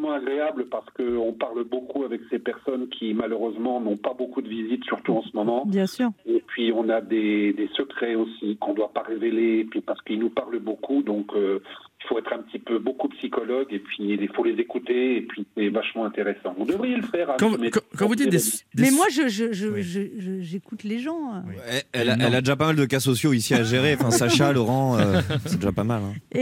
extrêmement 0.06 0.14
agréable 0.14 0.66
parce 0.70 0.86
qu'on 0.92 1.34
parle 1.34 1.64
beaucoup 1.64 2.04
avec 2.04 2.22
ces 2.30 2.40
personnes 2.40 2.88
qui 2.90 3.14
malheureusement 3.14 3.80
n'ont 3.80 3.98
pas 3.98 4.14
beaucoup 4.14 4.42
de 4.42 4.50
visites, 4.50 4.84
surtout 4.86 5.14
en 5.14 5.22
ce 5.24 5.36
moment. 5.36 5.66
Bien 5.66 5.88
sûr. 5.88 6.10
Et 6.26 6.44
puis 6.48 6.72
on 6.74 6.90
a 6.90 7.02
des, 7.02 7.54
des 7.54 7.70
secrets 7.76 8.16
aussi 8.16 8.58
qu'on 8.58 8.72
ne 8.72 8.78
doit 8.78 8.92
pas 8.94 9.04
révéler, 9.04 9.66
puis 9.66 9.82
parce 9.82 10.02
qu'ils 10.02 10.20
nous 10.20 10.30
parlent 10.30 10.60
beaucoup, 10.60 11.02
donc 11.02 11.34
euh, 11.36 11.62
faut 12.08 12.18
être 12.20 12.32
un 12.34 12.40
petit 12.40 12.60
peu 12.60 12.80
beaucoup 12.80 13.08
psychologue, 13.10 13.68
et 13.72 13.80
puis 13.80 13.98
il 14.20 14.30
faut 14.36 14.44
les 14.44 14.54
écouter, 14.60 15.18
et 15.18 15.22
puis 15.22 15.46
c'est 15.56 15.70
vachement 15.70 16.06
intéressant. 16.06 16.54
Vous 16.58 16.66
devriez 16.66 16.96
le 16.98 17.04
faire. 17.04 17.30
hein, 17.32 17.36
Quand, 17.40 18.08
vous 18.08 18.16
dites 18.16 18.30
des. 18.30 18.38
des- 18.74 18.84
Mais 18.84 18.92
moi, 18.92 19.06
je, 19.12 19.28
je, 19.28 19.52
je- 19.54 19.68
Oui. 19.68 19.84
je- 19.84 20.20
je- 20.20 20.42
j'écoute 20.42 20.84
les 20.84 21.00
gens. 21.00 21.44
Oui. 21.48 21.56
elle, 21.94 22.10
a, 22.10 22.18
elle 22.20 22.36
a 22.36 22.42
déjà 22.42 22.56
pas 22.56 22.68
mal 22.68 22.76
de 22.76 22.86
cas 22.86 23.00
sociaux 23.00 23.34
ici 23.34 23.54
à 23.54 23.64
gérer. 23.64 23.96
Enfin, 23.96 24.12
Sacha, 24.12 24.52
Laurent, 24.54 24.98
euh, 25.00 25.22
c'est 25.46 25.56
déjà 25.60 25.72
pas 25.72 25.84
mal. 25.84 26.02
hein. 26.04 26.14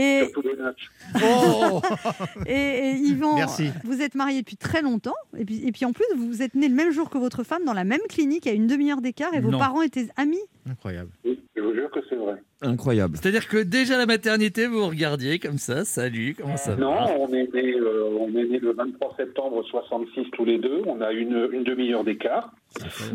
Et, 2.46 2.50
et 2.52 2.92
Yvan, 2.96 3.36
Merci. 3.36 3.70
vous 3.84 4.00
êtes 4.00 4.14
marié 4.14 4.40
depuis 4.40 4.56
très 4.56 4.82
longtemps. 4.82 5.14
Et 5.36 5.44
puis, 5.44 5.66
et 5.66 5.72
puis 5.72 5.84
en 5.84 5.92
plus, 5.92 6.04
vous 6.16 6.42
êtes 6.42 6.54
né 6.54 6.68
le 6.68 6.74
même 6.74 6.90
jour 6.92 7.10
que 7.10 7.18
votre 7.18 7.42
femme 7.44 7.64
dans 7.64 7.72
la 7.72 7.84
même 7.84 8.00
clinique 8.08 8.46
à 8.46 8.52
une 8.52 8.66
demi-heure 8.66 9.00
d'écart 9.00 9.34
et 9.34 9.40
vos 9.40 9.50
Non. 9.50 9.58
parents 9.58 9.82
étaient 9.82 10.08
amis? 10.16 10.40
Incroyable. 10.68 11.10
Oui, 11.24 11.38
je 11.56 11.60
vous 11.62 11.74
jure 11.74 11.90
que 11.90 12.00
c'est 12.08 12.16
vrai. 12.16 12.34
Incroyable. 12.64 13.16
C'est-à-dire 13.16 13.46
que 13.46 13.58
déjà 13.58 13.94
à 13.94 13.98
la 13.98 14.06
maternité, 14.06 14.66
vous 14.66 14.80
vous 14.80 14.88
regardiez 14.88 15.38
comme 15.38 15.58
ça. 15.58 15.84
Salut, 15.84 16.34
comment 16.38 16.56
ça 16.56 16.74
va 16.74 16.80
Non, 16.80 16.96
on 17.20 17.28
est 17.32 17.52
né, 17.52 17.74
euh, 17.74 18.16
on 18.18 18.28
est 18.30 18.44
né 18.44 18.58
le 18.58 18.72
23 18.72 19.14
septembre 19.16 19.62
66 19.64 20.30
tous 20.32 20.44
les 20.44 20.58
deux. 20.58 20.82
On 20.86 21.00
a 21.00 21.12
une, 21.12 21.48
une 21.52 21.64
demi-heure 21.64 22.04
d'écart. 22.04 22.50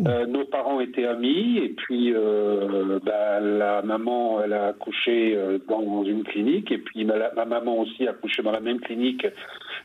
Euh, 0.08 0.26
nos 0.26 0.46
parents 0.46 0.80
étaient 0.80 1.06
amis 1.06 1.58
et 1.58 1.70
puis 1.70 2.14
euh, 2.14 3.00
bah, 3.04 3.40
la 3.42 3.82
maman, 3.82 4.42
elle 4.42 4.54
a 4.54 4.68
accouché 4.68 5.36
euh, 5.36 5.60
dans 5.68 6.04
une 6.06 6.24
clinique 6.24 6.72
et 6.72 6.78
puis 6.78 7.04
ma, 7.04 7.16
ma 7.34 7.46
maman 7.46 7.80
aussi 7.80 8.08
a 8.08 8.12
accouché 8.12 8.42
dans 8.42 8.52
la 8.52 8.62
même 8.62 8.80
clinique 8.80 9.28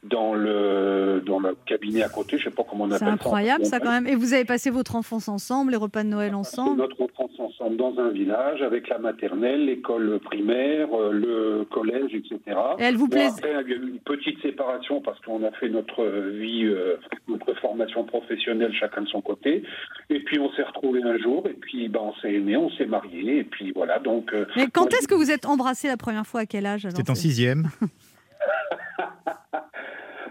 dans 0.04 0.34
le 0.34 1.22
dans 1.24 1.38
le 1.38 1.56
cabinet 1.66 2.02
à 2.02 2.08
côté. 2.08 2.36
Je 2.38 2.44
sais 2.44 2.50
pas 2.50 2.64
comment 2.68 2.84
on 2.84 2.86
appelle 2.88 2.98
C'est 2.98 3.04
ça. 3.06 3.10
incroyable 3.12 3.64
ça 3.64 3.80
quand 3.80 3.90
même. 3.90 4.06
Et 4.06 4.14
vous 4.14 4.34
avez 4.34 4.44
passé 4.44 4.70
votre 4.70 4.96
enfance 4.96 5.28
ensemble, 5.28 5.70
les 5.72 5.76
repas 5.76 6.02
de 6.04 6.08
Noël 6.08 6.34
ensemble. 6.34 6.78
Notre 6.78 7.00
enfance 7.02 7.30
ensemble 7.38 7.76
dans 7.76 7.98
un 7.98 8.10
village 8.10 8.60
avec 8.62 8.88
la 8.88 8.98
maternelle, 8.98 9.64
l'école 9.66 10.18
primaire, 10.20 10.88
euh, 10.92 11.10
le 11.12 11.64
collège, 11.70 12.14
etc. 12.14 12.38
Et 12.78 12.82
elle 12.82 12.96
vous 12.96 13.08
Bon, 13.08 13.16
plaise 13.16 13.34
après, 13.38 13.50
il 13.66 13.70
y 13.70 13.72
a 13.72 13.76
eu 13.76 13.88
une 13.90 13.98
petite 14.00 14.40
séparation 14.42 15.00
parce 15.00 15.18
qu'on 15.20 15.42
a 15.44 15.50
fait 15.52 15.68
notre 15.68 16.04
vie, 16.30 16.64
euh, 16.64 16.96
notre 17.28 17.54
formation 17.60 18.04
professionnelle 18.04 18.72
chacun 18.74 19.02
de 19.02 19.08
son 19.08 19.20
côté. 19.22 19.62
Et 20.10 20.20
puis 20.20 20.38
on 20.38 20.50
s'est 20.52 20.62
retrouvés 20.64 21.02
un 21.02 21.16
jour 21.18 21.46
et 21.48 21.54
puis 21.54 21.88
ben, 21.88 22.00
on 22.02 22.14
s'est 22.20 22.32
aimés, 22.34 22.56
on 22.56 22.70
s'est 22.72 22.86
mariés 22.86 23.38
et 23.38 23.44
puis 23.44 23.72
voilà. 23.72 23.98
Donc 24.00 24.32
euh, 24.34 24.44
Mais 24.56 24.66
quand 24.68 24.92
est-ce 24.92 25.08
que 25.08 25.14
vous 25.14 25.30
êtes 25.30 25.46
embrassés 25.46 25.88
la 25.88 25.96
première 25.96 26.26
fois? 26.26 26.40
À 26.40 26.46
quel 26.46 26.66
âge 26.66 26.86
C'était 26.94 27.10
en 27.10 27.14
c'est- 27.14 27.22
sixième. 27.22 27.68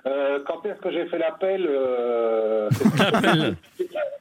euh, 0.06 0.40
quand 0.48 0.66
est-ce 0.66 0.80
que 0.82 0.92
j'ai 0.92 1.06
fait 1.08 1.18
l'appel 1.18 1.66
euh. 1.70 2.70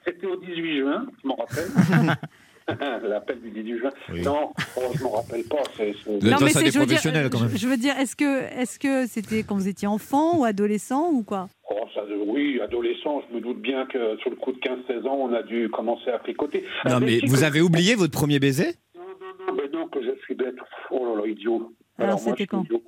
C'était 0.04 0.26
au 0.26 0.36
18 0.36 0.78
juin, 0.78 1.06
je 1.22 1.28
m'en 1.28 1.36
rappelle. 1.36 2.16
L'appel 3.08 3.40
du 3.40 3.50
18 3.50 3.78
juin. 3.78 3.90
Oui. 4.12 4.22
Non, 4.22 4.50
oh, 4.76 4.80
je 4.94 5.02
m'en 5.02 5.10
rappelle 5.10 5.42
pas. 5.44 5.62
c'est- 5.76 5.94
c'est- 6.04 6.18
dans 6.20 6.38
mais 6.40 6.50
ça 6.50 6.60
c'est- 6.60 6.64
des 6.66 6.70
je 6.70 6.78
veux 6.78 6.86
dire, 6.86 6.96
professionnels, 6.98 7.28
quand 7.30 7.40
même. 7.40 7.50
Je, 7.56 7.66
veux 7.66 7.76
dire, 7.76 7.98
est-ce 7.98 8.14
que 8.14 8.42
est-ce 8.60 8.78
que 8.78 9.06
c'était 9.06 9.42
quand 9.42 9.56
vous 9.56 9.66
étiez 9.68 9.88
enfant 9.88 10.38
ou 10.38 10.44
adolescent 10.44 11.10
ou 11.10 11.22
quoi? 11.24 11.48
Oh, 11.68 11.84
ça, 11.92 12.02
oui, 12.26 12.60
adolescent, 12.62 13.20
je 13.28 13.34
me 13.34 13.40
doute 13.40 13.60
bien 13.60 13.84
que 13.86 14.16
sur 14.18 14.30
le 14.30 14.36
coup 14.36 14.52
de 14.52 14.58
15-16 14.60 15.06
ans, 15.08 15.16
on 15.20 15.32
a 15.34 15.42
dû 15.42 15.68
commencer 15.70 16.10
à 16.10 16.18
tricoter. 16.20 16.60
Non, 16.86 16.92
Ah, 16.94 17.00
mais 17.00 17.18
si, 17.18 17.26
vous 17.26 17.38
que- 17.38 17.44
avez 17.44 17.60
oublié 17.60 17.94
votre 17.96 18.12
premier 18.12 18.38
baiser? 18.38 18.74
Non, 18.96 19.02
non, 19.20 19.46
non, 19.48 19.54
mais 19.60 19.68
non, 19.68 19.88
que 19.88 20.00
je 20.02 20.10
suis 20.24 20.34
bête. 20.36 20.54
Oh 20.92 21.14
là 21.16 21.22
là, 21.22 21.26
idiot. 21.28 21.72
Alors, 21.98 22.20
moi, 22.22 22.30
c'était 22.32 22.46
quand? 22.46 22.62
idiot. 22.62 22.82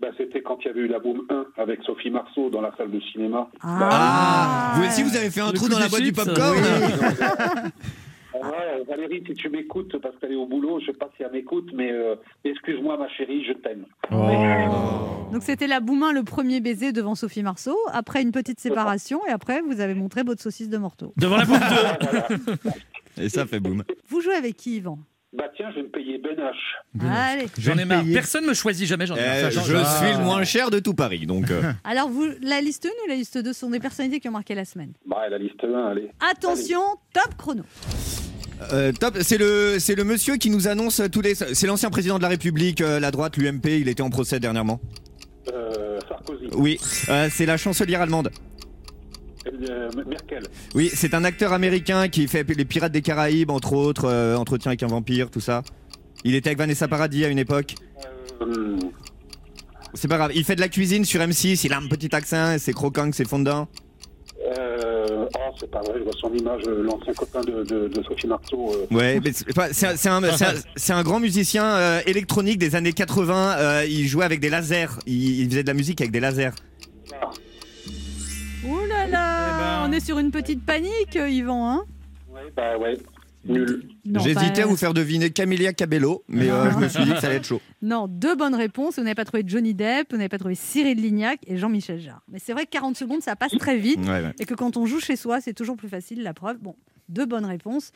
Ben, 0.00 0.12
C'était 0.18 0.42
quand 0.42 0.58
il 0.62 0.66
y 0.66 0.70
avait 0.70 0.80
eu 0.80 0.88
la 0.88 0.98
Boom 0.98 1.22
1 1.30 1.46
avec 1.56 1.82
Sophie 1.82 2.10
Marceau 2.10 2.50
dans 2.50 2.60
la 2.60 2.74
salle 2.76 2.90
de 2.90 3.00
cinéma. 3.12 3.48
Ah, 3.62 4.74
Vous 4.76 4.86
aussi, 4.86 5.02
vous 5.02 5.16
avez 5.16 5.30
fait 5.30 5.40
un 5.40 5.52
trou 5.52 5.68
dans 5.68 5.78
la 5.78 5.88
boîte 5.88 6.02
du 6.02 6.12
popcorn 6.12 6.58
Ah 8.42 8.48
ouais, 8.50 8.84
Valérie, 8.86 9.22
si 9.26 9.32
tu 9.32 9.48
m'écoutes, 9.48 9.96
parce 9.98 10.14
qu'elle 10.18 10.32
est 10.32 10.36
au 10.36 10.46
boulot, 10.46 10.78
je 10.80 10.86
sais 10.86 10.92
pas 10.92 11.08
si 11.16 11.22
elle 11.22 11.32
m'écoute, 11.32 11.70
mais 11.72 11.90
euh, 11.90 12.16
excuse-moi 12.44 12.98
ma 12.98 13.08
chérie, 13.08 13.42
je 13.46 13.54
t'aime. 13.54 13.86
Oh. 14.12 15.32
Donc 15.32 15.42
c'était 15.42 15.66
la 15.66 15.80
Boumin, 15.80 16.12
le 16.12 16.22
premier 16.22 16.60
baiser 16.60 16.92
devant 16.92 17.14
Sophie 17.14 17.42
Marceau. 17.42 17.76
Après 17.92 18.20
une 18.20 18.32
petite 18.32 18.60
séparation 18.60 19.20
et 19.26 19.30
après 19.30 19.62
vous 19.62 19.80
avez 19.80 19.94
montré 19.94 20.22
votre 20.22 20.42
saucisse 20.42 20.68
de 20.68 20.76
morteau. 20.76 21.14
Devant 21.16 21.36
la. 21.38 21.44
Ah, 21.50 21.98
voilà. 22.00 22.76
Et 23.18 23.30
ça 23.30 23.46
fait 23.46 23.58
boum. 23.60 23.82
Vous 24.08 24.20
jouez 24.20 24.34
avec 24.34 24.56
qui 24.56 24.76
Yvan? 24.76 24.98
Bah 25.36 25.44
tiens, 25.56 25.66
je 25.70 25.76
vais 25.76 25.82
me 25.82 25.88
payer 25.90 26.18
Ben 26.18 26.36
H. 26.36 27.06
Allez. 27.06 27.46
J'en 27.58 27.72
ai 27.76 27.84
me 27.84 27.84
marre. 27.86 28.02
payer- 28.02 28.14
Personne 28.14 28.46
me 28.46 28.54
choisit 28.54 28.86
jamais, 28.86 29.06
j'en 29.06 29.16
ai 29.16 29.20
marre. 29.20 29.34
Euh, 29.36 29.42
Ça 29.42 29.50
je 29.50 29.54
change. 29.60 29.96
suis 29.98 30.16
le 30.18 30.24
moins 30.24 30.44
cher 30.44 30.70
de 30.70 30.78
tout 30.78 30.94
Paris, 30.94 31.26
donc. 31.26 31.50
euh, 31.50 31.72
Alors, 31.84 32.08
vous, 32.08 32.26
la 32.42 32.60
liste 32.60 32.86
1 32.86 32.88
ou 32.88 33.08
la 33.08 33.16
liste 33.16 33.36
2 33.38 33.52
sont 33.52 33.68
des 33.70 33.80
personnalités 33.80 34.20
qui 34.20 34.28
ont 34.28 34.32
marqué 34.32 34.54
la 34.54 34.64
semaine? 34.64 34.92
Bah, 35.06 35.28
la 35.28 35.38
liste 35.38 35.62
1, 35.62 35.88
allez. 35.90 36.10
Attention, 36.30 36.80
top 37.12 37.34
chrono. 37.36 37.62
euh, 38.72 38.92
top, 38.92 39.18
c'est 39.20 39.36
le 39.38 39.76
c'est 39.78 39.94
le 39.94 40.04
monsieur 40.04 40.36
qui 40.36 40.48
nous 40.50 40.68
annonce 40.68 41.02
tous 41.12 41.20
les. 41.20 41.34
C'est 41.34 41.66
l'ancien 41.66 41.90
président 41.90 42.16
de 42.16 42.22
la 42.22 42.28
République, 42.28 42.80
euh, 42.80 42.98
la 43.00 43.10
droite, 43.10 43.36
l'UMP. 43.36 43.66
Il 43.80 43.88
était 43.88 44.02
en 44.02 44.10
procès 44.10 44.40
dernièrement. 44.40 44.80
Euh, 45.52 45.98
Sarkozy. 46.08 46.46
Oui, 46.54 46.78
euh, 47.08 47.28
c'est 47.30 47.46
la 47.46 47.56
chancelière 47.56 48.00
allemande. 48.00 48.30
Euh, 49.68 49.90
Merkel. 50.06 50.42
Oui, 50.74 50.90
c'est 50.94 51.14
un 51.14 51.24
acteur 51.24 51.52
américain 51.52 52.08
qui 52.08 52.26
fait 52.28 52.48
les 52.56 52.64
Pirates 52.64 52.92
des 52.92 53.02
Caraïbes, 53.02 53.50
entre 53.50 53.72
autres, 53.74 54.04
euh, 54.06 54.36
Entretien 54.36 54.70
avec 54.70 54.82
un 54.82 54.86
vampire, 54.88 55.30
tout 55.30 55.40
ça. 55.40 55.62
Il 56.24 56.34
était 56.34 56.48
avec 56.50 56.58
Vanessa 56.58 56.88
Paradis 56.88 57.24
à 57.24 57.28
une 57.28 57.38
époque. 57.38 57.74
Euh, 58.42 58.76
C'est 59.94 60.08
pas 60.08 60.16
grave. 60.18 60.32
Il 60.34 60.44
fait 60.44 60.56
de 60.56 60.60
la 60.60 60.68
cuisine 60.68 61.04
sur 61.04 61.20
M6. 61.20 61.62
Il 61.64 61.72
a 61.72 61.78
un 61.78 61.86
petit 61.88 62.14
accent. 62.14 62.56
C'est 62.58 62.72
croquant, 62.72 63.10
c'est 63.12 63.26
fondant. 63.26 63.68
euh, 64.58 65.26
oh, 65.34 65.54
c'est 65.58 65.70
pas 65.70 65.80
vrai, 65.80 65.94
je 65.98 66.04
vois 66.04 66.12
son 66.20 66.32
image, 66.34 66.62
euh, 66.66 66.82
l'ancien 66.82 67.12
copain 67.14 67.40
de, 67.40 67.64
de, 67.64 67.88
de 67.88 68.02
Sophie 68.02 68.26
Marceau. 68.26 68.72
euh. 68.92 68.94
Ouais, 68.94 69.20
c'est 69.72 70.92
un, 70.92 71.02
grand 71.02 71.20
musicien 71.20 71.64
euh, 71.64 72.00
électronique 72.06 72.58
des 72.58 72.74
années 72.76 72.92
80. 72.92 73.56
euh, 73.58 73.84
il 73.88 74.06
jouait 74.06 74.24
avec 74.24 74.40
des 74.40 74.50
lasers. 74.50 74.98
Il, 75.06 75.40
il 75.40 75.48
faisait 75.50 75.62
de 75.62 75.68
la 75.68 75.74
musique 75.74 76.00
avec 76.00 76.12
des 76.12 76.20
lasers. 76.20 76.50
Ouh 78.64 78.86
là 78.88 79.06
là, 79.06 79.48
Eh 79.48 79.58
ben. 79.86 79.88
on 79.88 79.92
est 79.92 80.00
sur 80.04 80.18
une 80.18 80.30
petite 80.30 80.64
panique, 80.64 81.16
euh, 81.16 81.28
Yvan. 81.28 81.70
Hein 81.70 81.84
Ouais, 82.32 82.52
bah 82.56 82.76
ouais, 82.78 82.96
J'hésitais 84.04 84.52
pas- 84.52 84.62
à 84.62 84.66
vous 84.66 84.76
faire 84.76 84.92
deviner 84.92 85.30
Camélia 85.30 85.72
Cabello, 85.72 86.24
mais 86.28 86.50
euh, 86.50 86.70
je 86.72 86.78
me 86.78 86.88
suis 86.88 87.04
dit 87.04 87.12
que 87.12 87.20
ça 87.20 87.28
allait 87.28 87.36
être 87.36 87.46
chaud. 87.46 87.60
Non, 87.82 88.08
deux 88.08 88.34
bonnes 88.34 88.54
réponses. 88.56 88.96
Vous 88.96 89.02
n'avez 89.04 89.14
pas 89.14 89.24
trouvé 89.24 89.44
Johnny 89.46 89.72
Depp, 89.72 90.08
vous 90.10 90.16
n'avez 90.16 90.28
pas 90.28 90.38
trouvé 90.38 90.56
Cyril 90.56 91.00
Lignac 91.00 91.38
et 91.46 91.56
Jean-Michel 91.56 92.00
Jarre. 92.00 92.22
Mais 92.28 92.38
c'est 92.40 92.52
vrai 92.52 92.64
que 92.64 92.70
40 92.70 92.96
secondes, 92.96 93.20
ça 93.22 93.36
passe 93.36 93.52
très 93.58 93.76
vite. 93.76 94.00
Ouais, 94.00 94.08
ouais. 94.22 94.32
Et 94.40 94.44
que 94.44 94.54
quand 94.54 94.76
on 94.76 94.86
joue 94.86 94.98
chez 94.98 95.14
soi, 95.14 95.40
c'est 95.40 95.52
toujours 95.54 95.76
plus 95.76 95.88
facile, 95.88 96.22
la 96.24 96.34
preuve. 96.34 96.58
Bon, 96.58 96.74
deux 97.08 97.26
bonnes 97.26 97.44
réponses. 97.44 97.92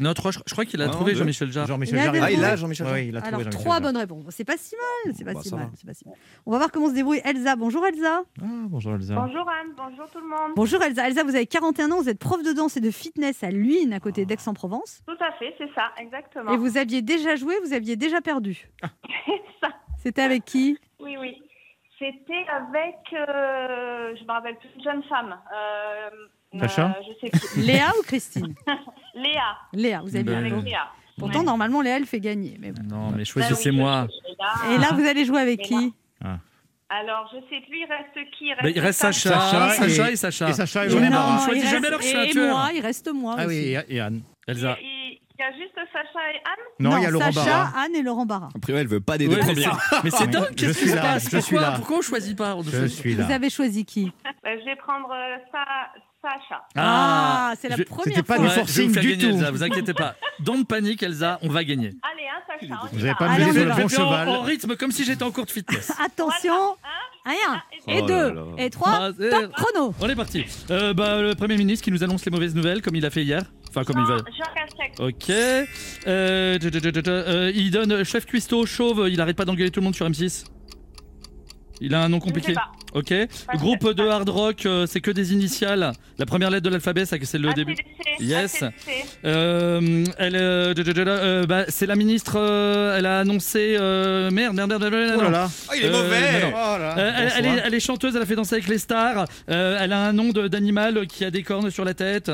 Non, 0.00 0.14
trois, 0.14 0.30
je, 0.30 0.38
je 0.46 0.52
crois 0.52 0.64
qu'il 0.64 0.80
a 0.82 0.86
Non, 0.86 0.92
trouvé. 0.92 1.14
Jean-Michel 1.14 1.50
Jarre. 1.52 1.66
Jean-Michel 1.66 1.96
Il 1.96 2.00
a 2.00 2.04
Jarre. 2.12 2.22
Ah, 2.24 2.30
il 2.30 2.44
a 2.44 2.56
Jean-Michel 2.56 2.86
Jarre. 2.86 2.94
Ouais, 2.94 3.06
il 3.08 3.16
a 3.16 3.20
trouvé 3.20 3.42
Alors, 3.42 3.52
trois 3.52 3.72
Jarre. 3.74 3.80
bonnes 3.80 3.96
réponses. 3.96 4.24
C'est 4.30 4.44
pas 4.44 4.56
si 4.56 4.74
mal, 4.76 5.14
c'est 5.16 5.24
pas 5.24 5.34
Bah, 5.34 5.40
si 5.42 5.54
mal, 5.54 5.70
pas 5.86 5.94
si 5.94 6.06
mal. 6.08 6.16
On 6.46 6.52
va 6.52 6.58
voir 6.58 6.70
comment 6.70 6.88
se 6.88 6.94
débrouille 6.94 7.20
Elsa. 7.24 7.56
Bonjour 7.56 7.84
Elsa. 7.86 8.22
Ah, 8.40 8.44
bonjour 8.68 8.94
Elsa. 8.94 9.14
Bonjour 9.14 9.48
Anne, 9.48 9.72
bonjour 9.76 10.08
tout 10.10 10.20
le 10.20 10.28
monde. 10.28 10.52
Bonjour 10.56 10.82
Elsa. 10.82 11.06
Elsa, 11.08 11.22
vous 11.24 11.34
avez 11.34 11.46
41 11.46 11.90
ans, 11.92 11.96
vous 12.00 12.08
êtes 12.08 12.18
prof 12.18 12.42
de 12.42 12.52
danse 12.52 12.76
et 12.76 12.80
de 12.80 12.90
fitness 12.90 13.42
à 13.42 13.50
Luynes, 13.50 13.92
à 13.92 14.00
côté 14.00 14.24
d'Aix-en-Provence. 14.26 15.00
Tout 15.06 15.16
à 15.24 15.32
fait, 15.38 15.54
c'est 15.58 15.72
ça, 15.74 15.90
exactement. 15.98 16.52
Et 16.52 16.56
vous 16.56 16.76
aviez 16.78 17.02
déjà 17.02 17.36
joué, 17.36 17.54
vous 17.64 17.72
aviez 17.72 17.96
déjà 17.96 18.20
perdu. 18.20 18.68
ça, 19.62 19.68
C'était 19.98 20.22
avec 20.22 20.44
qui? 20.44 20.78
Oui, 21.00 21.16
oui. 21.18 21.42
C'était 21.98 22.44
avec, 22.48 22.94
euh, 23.12 24.14
je 24.16 24.22
me 24.24 24.30
rappelle 24.30 24.56
plus, 24.58 24.68
une 24.76 24.82
jeune 24.84 25.02
femme. 25.04 25.36
Euh, 25.52 26.10
Sacha 26.60 26.96
Je 27.02 27.26
sais 27.26 27.30
plus. 27.52 27.62
Léa 27.62 27.92
ou 27.98 28.02
Christine 28.02 28.54
Léa, 29.14 29.56
Léa, 29.72 30.00
vous 30.02 30.14
avez 30.14 30.24
bien 30.24 30.38
avec. 30.38 30.52
Léa. 30.64 30.88
Pourtant, 31.18 31.40
Ouais. 31.40 31.44
normalement, 31.44 31.80
Léa, 31.82 31.96
elle 31.96 32.06
fait 32.06 32.20
gagner. 32.20 32.56
Mais 32.60 32.70
bon. 32.70 32.82
Non, 32.84 33.10
mais 33.10 33.18
Bah 33.18 33.24
choisissez-moi. 33.24 34.06
oui, 34.08 34.14
je- 34.38 34.68
je- 34.68 34.74
Et 34.74 34.78
là, 34.78 34.92
vous 34.94 35.04
allez 35.06 35.24
jouer 35.24 35.40
avec 35.40 35.60
qui 35.62 35.92
Alors, 36.90 37.28
je 37.32 37.38
sais 37.50 37.60
plus, 37.68 37.78
il 37.80 37.86
reste 37.88 38.30
qui? 38.38 38.50
Bah, 38.62 38.70
il 38.70 38.80
reste 38.80 39.00
Sacha, 39.00 39.30
Sacha 39.30 39.68
Sacha, 39.70 40.08
et- 40.08 40.12
et, 40.12 40.16
Sacha. 40.16 40.48
Et 40.48 40.52
Sacha 40.52 40.86
et 40.86 40.90
J'en 40.90 40.98
ai 40.98 41.00
Laurent 41.00 41.10
marre, 41.10 41.26
Barra. 41.26 41.42
on 41.42 41.44
choisit 41.46 41.64
il 41.64 41.68
jamais 41.70 41.88
reste- 41.88 41.90
leur 41.90 42.02
chien 42.02 42.22
et 42.22 42.30
tueur. 42.30 42.56
moi, 42.56 42.70
il 42.74 42.80
reste 42.80 43.12
moi 43.12 43.34
Ah 43.36 43.44
oui, 43.46 43.74
aussi. 43.76 43.90
et, 43.90 43.96
et 43.96 44.00
Anne. 44.00 44.22
Elsa. 44.46 44.76
Il, 44.80 44.86
il- 44.86 45.18
il 45.38 45.40
y 45.40 45.42
a 45.42 45.52
juste 45.52 45.74
Sacha 45.92 46.32
et 46.32 46.36
Anne? 46.36 46.64
Non, 46.80 46.96
il 46.96 47.02
y 47.02 47.06
a 47.06 47.10
Laurent 47.10 47.32
Sacha, 47.32 47.44
Barra. 47.50 47.80
Anne 47.82 47.94
et 47.96 48.02
Laurent 48.02 48.24
Barra. 48.26 48.48
Après, 48.54 48.72
elle 48.72 48.86
veut 48.86 49.00
pas 49.00 49.18
des 49.18 49.26
Ouais, 49.26 49.34
deux 49.34 49.40
mais 49.40 49.46
premiers. 49.64 49.66
mais 50.04 50.10
c'est 50.10 50.26
dingue, 50.28 50.46
Je 50.50 50.54
qu'est-ce 50.54 50.72
qui 50.72 50.78
suis 50.84 50.88
se 50.90 50.94
là, 50.96 51.02
passe? 51.02 51.24
je 51.30 51.38
suis 51.38 51.54
pourquoi, 51.56 51.60
là. 51.60 51.76
pourquoi 51.76 51.98
on 51.98 52.02
choisit 52.02 52.38
pas 52.38 52.54
on 52.56 52.62
Je 52.62 52.86
suis 52.86 53.14
Vous 53.14 53.28
là. 53.28 53.34
avez 53.34 53.50
choisi 53.50 53.84
qui? 53.84 54.10
Euh, 54.26 54.30
Je 54.60 54.64
vais 54.64 54.76
prendre 54.76 55.10
euh, 55.12 55.36
Sa- 55.52 55.92
Sacha. 56.20 56.62
Ah, 56.74 57.54
c'est 57.60 57.68
la 57.68 57.76
je- 57.76 57.84
première 57.84 58.04
c'était 58.16 58.22
pas 58.24 58.34
fois. 58.34 58.44
du 58.44 58.48
Ouais, 58.50 58.54
forcing 58.56 58.88
vous 58.88 58.94
faire 58.94 59.02
du 59.04 59.10
gagner, 59.16 59.22
tout. 59.30 59.36
Elsa, 59.38 59.50
vous 59.52 59.62
inquiétez 59.62 59.94
pas. 59.94 60.16
Don't 60.40 60.64
panique, 60.64 61.02
Elsa, 61.02 61.38
on 61.42 61.48
va 61.48 61.62
gagner. 61.62 61.90
Allez, 62.02 62.24
hein, 62.28 62.42
Sacha. 62.60 62.80
Vous 62.92 62.98
avez 62.98 63.08
va. 63.10 63.14
pas 63.14 63.38
y 63.38 63.52
le 63.52 63.64
bon 63.74 63.84
en, 63.84 63.88
cheval. 63.88 64.28
en 64.28 64.42
rythme 64.42 64.76
comme 64.76 64.90
si 64.90 65.04
j'étais 65.04 65.22
en 65.22 65.30
cours 65.30 65.46
de 65.46 65.50
fitness. 65.52 65.92
Attention, 66.04 66.76
un, 67.24 67.62
et 67.86 68.00
Oh 68.02 68.06
deux, 68.06 68.28
là 68.32 68.34
là. 68.34 68.42
et 68.58 68.70
trois, 68.70 68.90
Ah, 69.00 69.10
top 69.12 69.52
chrono. 69.52 69.94
On 70.00 70.08
est 70.08 70.16
parti. 70.16 70.44
Euh, 70.70 70.92
bah, 70.92 71.22
le 71.22 71.34
Premier 71.36 71.56
ministre 71.56 71.84
qui 71.84 71.92
nous 71.92 72.02
annonce 72.02 72.24
les 72.24 72.30
mauvaises 72.32 72.54
nouvelles 72.54 72.82
comme 72.82 72.96
il 72.96 73.06
a 73.06 73.10
fait 73.10 73.22
hier. 73.22 73.42
Enfin, 73.68 73.84
comme 73.84 74.00
il 74.00 74.06
va. 74.06 74.16
Jean 74.16 74.52
Castex. 74.54 74.98
Ok. 75.00 75.30
Euh, 76.08 76.58
euh, 77.06 77.52
il 77.54 77.70
donne 77.70 78.02
chef 78.02 78.26
cuistot 78.26 78.66
chauve, 78.66 79.06
il 79.08 79.20
arrête 79.20 79.36
pas 79.36 79.44
d'engueuler 79.44 79.70
tout 79.70 79.78
le 79.80 79.84
monde 79.84 79.94
sur 79.94 80.08
M6. 80.08 80.46
Il 81.80 81.94
a 81.94 82.02
un 82.02 82.08
nom 82.08 82.18
compliqué. 82.18 82.48
Je 82.48 82.54
sais 82.54 82.60
pas. 82.60 82.72
Ok. 82.94 83.12
Groupe 83.54 83.92
de 83.92 84.02
hard 84.06 84.28
rock, 84.28 84.64
euh, 84.66 84.86
c'est 84.86 85.00
que 85.00 85.10
des 85.10 85.32
initiales. 85.32 85.92
La 86.18 86.26
première 86.26 86.50
lettre 86.50 86.64
de 86.64 86.70
l'alphabet, 86.70 87.04
ça, 87.04 87.16
c'est 87.22 87.38
le 87.38 87.52
début. 87.52 87.76
Yes. 88.18 88.64
Euh, 89.24 90.04
elle, 90.18 90.36
euh, 90.36 90.74
euh, 90.76 91.46
bah, 91.46 91.64
c'est 91.68 91.86
la 91.86 91.96
ministre. 91.96 92.36
euh, 92.38 92.96
elle 92.98 93.06
a 93.06 93.20
annoncé. 93.20 93.76
euh, 93.78 94.30
merde, 94.30 94.56
merde, 94.56 94.70
merde, 94.70 94.90
merde, 94.90 95.14
Oh 95.16 95.20
là 95.20 95.24
non. 95.26 95.30
là. 95.30 95.50
Ah, 95.68 95.72
il 95.76 95.84
est 95.84 95.88
Euh, 95.88 95.92
mauvais 95.92 96.32
non, 96.32 96.48
non. 96.48 96.54
Oh 96.56 96.78
là. 96.78 96.98
Euh, 96.98 97.12
elle, 97.16 97.32
elle 97.36 97.44
est, 97.44 97.48
Bonsoir. 97.50 97.66
elle 97.66 97.74
est 97.74 97.80
chanteuse, 97.80 98.16
elle 98.16 98.22
a 98.22 98.26
fait 98.26 98.36
danser 98.36 98.54
avec 98.54 98.68
les 98.68 98.78
stars. 98.78 99.24
Euh, 99.50 99.78
elle 99.80 99.92
a 99.92 100.00
un 100.06 100.12
nom 100.12 100.30
de- 100.30 100.48
d'animal 100.48 101.06
qui 101.06 101.24
a 101.24 101.30
des 101.30 101.42
cornes 101.42 101.70
sur 101.70 101.84
la 101.84 101.94
tête. 101.94 102.30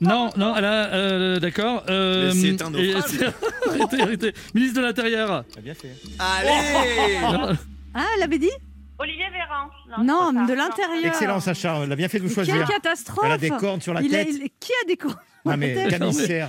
Non, 0.00 0.30
non, 0.36 0.54
elle 0.56 0.64
a. 0.64 0.92
euh, 0.94 1.38
D'accord. 1.38 1.84
Euh, 1.88 2.32
Mais 2.34 2.40
c'est 2.56 2.62
un 2.62 2.72
et- 2.74 2.94
naufrage. 2.94 3.32
arrêtez, 3.68 4.00
arrêtez. 4.02 4.32
Ministre 4.54 4.80
de 4.80 4.86
l'Intérieur. 4.86 5.44
Bien 5.62 5.74
fait. 5.74 5.94
Allez 6.18 7.18
Non, 7.20 7.56
Ah, 7.94 8.04
elle 8.16 8.22
avait 8.24 8.38
dit? 8.38 8.50
Olivier 8.98 9.26
Véran. 9.30 10.02
Non, 10.04 10.32
de 10.46 10.54
l'intérieur. 10.54 11.04
Excellent, 11.04 11.40
Sacha. 11.40 11.80
Elle 11.84 11.92
a 11.92 11.96
bien 11.96 12.08
fait 12.08 12.18
de 12.18 12.26
vous 12.26 12.34
Quelle 12.34 12.46
choisir. 12.46 12.66
catastrophe 12.68 13.24
Elle 13.26 13.32
a 13.32 13.38
des 13.38 13.50
cornes 13.50 13.80
sur 13.80 13.92
la 13.94 14.00
Il 14.02 14.14
a- 14.14 14.24
tête. 14.24 14.28
il- 14.34 14.48
Qui 14.58 14.72
a 14.82 14.86
des 14.86 14.96
cornes 14.96 15.16
Ah, 15.48 15.56
mais 15.56 15.74
camissaire. 15.88 16.48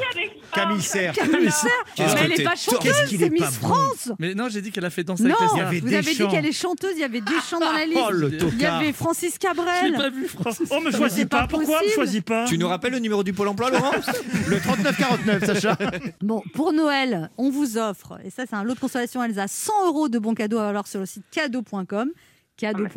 Camissaire. 0.54 1.14
Commissaire 1.30 1.72
Qu'est-ce 1.96 2.16
Mais 2.16 2.22
elle 2.24 2.32
est 2.32 2.36
t'es 2.38 2.44
pas 2.44 2.56
chanteuse, 2.56 2.94
c'est 3.10 3.30
Miss 3.30 3.42
bon. 3.60 3.68
France 3.68 4.12
Mais 4.18 4.34
non, 4.34 4.48
j'ai 4.50 4.62
dit 4.62 4.72
qu'elle 4.72 4.86
a 4.86 4.90
fait 4.90 5.04
danser 5.04 5.24
Non, 5.24 5.36
avec 5.36 5.42
les 5.42 5.48
stars. 5.50 5.58
vous 5.84 5.94
avez 5.94 6.02
dit 6.16 6.28
qu'elle 6.28 6.46
est 6.48 6.52
chanteuse, 6.52 6.94
il 6.96 7.02
y 7.02 7.04
avait 7.04 7.22
des 7.22 7.40
chants 7.48 7.60
dans 7.60 7.72
la 7.74 7.86
liste. 7.86 8.00
Oh, 8.08 8.12
le 8.12 8.32
Il 8.34 8.60
y 8.60 8.66
avait 8.66 8.94
Francis 8.94 9.34
Je 9.36 9.40
Cabrel. 9.40 9.94
pas 9.96 10.10
vu, 10.10 10.28
Francis. 10.28 10.68
Oh, 10.72 10.80
me 10.80 10.90
c'est 10.92 10.98
choisis 10.98 11.26
pas 11.26 11.42
pas. 11.42 11.48
Pourquoi 11.48 11.76
me 11.76 11.84
possible. 11.84 11.94
choisis 11.94 12.22
pas 12.22 12.46
Tu 12.46 12.58
nous 12.58 12.68
rappelles 12.68 12.94
le 12.94 13.00
numéro 13.00 13.24
du 13.24 13.34
Pôle 13.34 13.50
emploi, 13.50 13.70
Laurent 13.70 13.92
Le 14.48 14.58
39-49, 14.58 15.46
Sacha. 15.46 15.78
Bon, 16.22 16.42
pour 16.56 16.72
Noël, 16.74 17.30
on 17.38 17.50
vous 17.52 17.78
offre, 17.78 18.18
et 18.26 18.30
ça 18.32 18.46
c'est 18.50 18.56
un 18.56 18.64
lot 18.64 18.74
de 18.74 18.80
consolation 18.80 19.22
Elsa, 19.24 19.48
100 19.48 19.88
euros 19.88 20.10
de 20.10 20.18
bons 20.18 20.34
cadeaux 20.34 20.58
alors 20.60 20.88
sur 20.88 21.02
le 21.02 21.06
site 21.06 21.26
cadeau.com. 21.32 22.10
Mais 22.62 22.90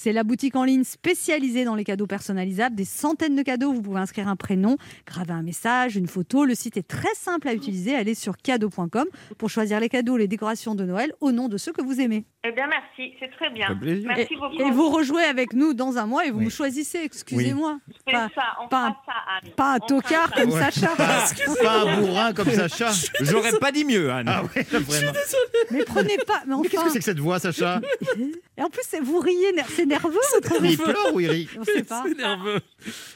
c'est 0.00 0.12
la 0.12 0.22
boutique 0.22 0.54
en 0.54 0.62
ligne 0.62 0.84
spécialisée 0.84 1.64
dans 1.64 1.74
les 1.74 1.82
cadeaux 1.82 2.06
personnalisables. 2.06 2.76
Des 2.76 2.84
centaines 2.84 3.34
de 3.34 3.42
cadeaux, 3.42 3.72
vous 3.72 3.82
pouvez 3.82 3.98
inscrire 3.98 4.28
un 4.28 4.36
prénom, 4.36 4.76
graver 5.04 5.32
un 5.32 5.42
message, 5.42 5.96
une 5.96 6.06
photo. 6.06 6.44
Le 6.44 6.54
site 6.54 6.76
est 6.76 6.86
très 6.86 7.12
simple 7.16 7.48
à 7.48 7.52
utiliser. 7.52 7.96
Allez 7.96 8.14
sur 8.14 8.36
cadeau.com 8.36 9.06
pour 9.38 9.50
choisir 9.50 9.80
les 9.80 9.88
cadeaux, 9.88 10.16
les 10.16 10.28
décorations 10.28 10.76
de 10.76 10.84
Noël 10.84 11.12
au 11.20 11.32
nom 11.32 11.48
de 11.48 11.56
ceux 11.58 11.72
que 11.72 11.82
vous 11.82 12.00
aimez. 12.00 12.24
Eh 12.44 12.52
bien, 12.52 12.68
merci, 12.68 13.12
c'est 13.18 13.30
très 13.32 13.50
bien. 13.50 13.76
Merci 13.82 14.34
Et, 14.34 14.36
beaucoup. 14.36 14.62
et 14.62 14.70
vous 14.70 14.88
rejouez 14.88 15.24
avec 15.24 15.52
nous 15.52 15.74
dans 15.74 15.98
un 15.98 16.06
mois 16.06 16.24
et 16.26 16.30
vous 16.30 16.38
Oui. 16.38 16.44
me 16.44 16.50
choisissez, 16.50 17.00
excusez-moi. 17.02 17.80
Pas, 18.06 18.28
ça, 18.36 18.42
on 18.62 18.68
pas 18.68 18.76
fera 18.76 18.86
un- 18.86 18.96
ça, 19.04 19.12
Anne. 19.42 19.50
pas 19.56 19.72
un 19.74 19.78
On 19.82 19.86
tocard 19.86 20.30
comme 20.30 20.50
Ouais. 20.52 20.60
Sacha. 20.70 20.94
Pas 21.60 21.80
un 21.82 22.00
bourrin 22.00 22.32
comme 22.32 22.50
Sacha. 22.50 22.90
J'aurais 23.20 23.58
pas 23.58 23.72
dit 23.72 23.84
mieux, 23.84 24.12
Anne. 24.12 24.28
Ah 24.28 24.44
ouais, 24.44 24.62
vraiment. 24.62 25.12
Mais 25.72 25.82
prenez 25.84 26.16
pas. 26.24 26.42
Mais 26.46 26.54
Mais 26.54 26.68
qu'est-ce 26.68 26.76
enfin. 26.78 26.86
que 26.86 26.92
c'est 26.92 26.98
que 27.00 27.04
cette 27.04 27.18
voix, 27.18 27.40
Sacha? 27.40 27.80
Et 28.56 28.62
en 28.62 28.70
plus, 28.70 28.82
vous 29.02 29.18
riez, 29.18 29.52
c'est 29.74 29.86
nerveux 29.88 30.20
votre 30.34 30.64
Il 30.64 30.78
pleure 30.78 31.14
ou 31.14 31.20
il 31.20 31.28
rit 31.30 31.48
On 31.58 31.64
sait 31.64 31.82
pas. 31.82 32.04
C'est 32.06 32.16
nerveux. 32.16 32.60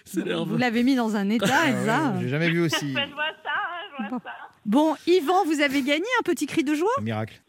C'est 0.05 0.21
Vous 0.21 0.27
nerveux. 0.27 0.59
l'avez 0.59 0.83
mis 0.83 0.95
dans 0.97 1.15
un 1.17 1.29
état, 1.31 1.47
Ah 1.51 1.69
Elsa. 1.69 2.09
ouais, 2.15 2.23
J'ai 2.23 2.29
jamais 2.29 2.51
vu 2.51 2.61
aussi. 2.63 2.89
Je 2.89 2.93
vois 2.93 3.03
ça, 3.45 4.03
je 4.05 4.09
vois 4.09 4.19
ça. 4.25 4.31
Bon, 4.67 4.95
Yvan, 5.07 5.45
vous 5.45 5.61
avez 5.61 5.83
gagné 5.83 6.05
un 6.21 6.23
petit 6.23 6.47
cri 6.47 6.65
de 6.65 6.75
joie. 6.75 6.91
Un 6.99 7.03
miracle. 7.03 7.41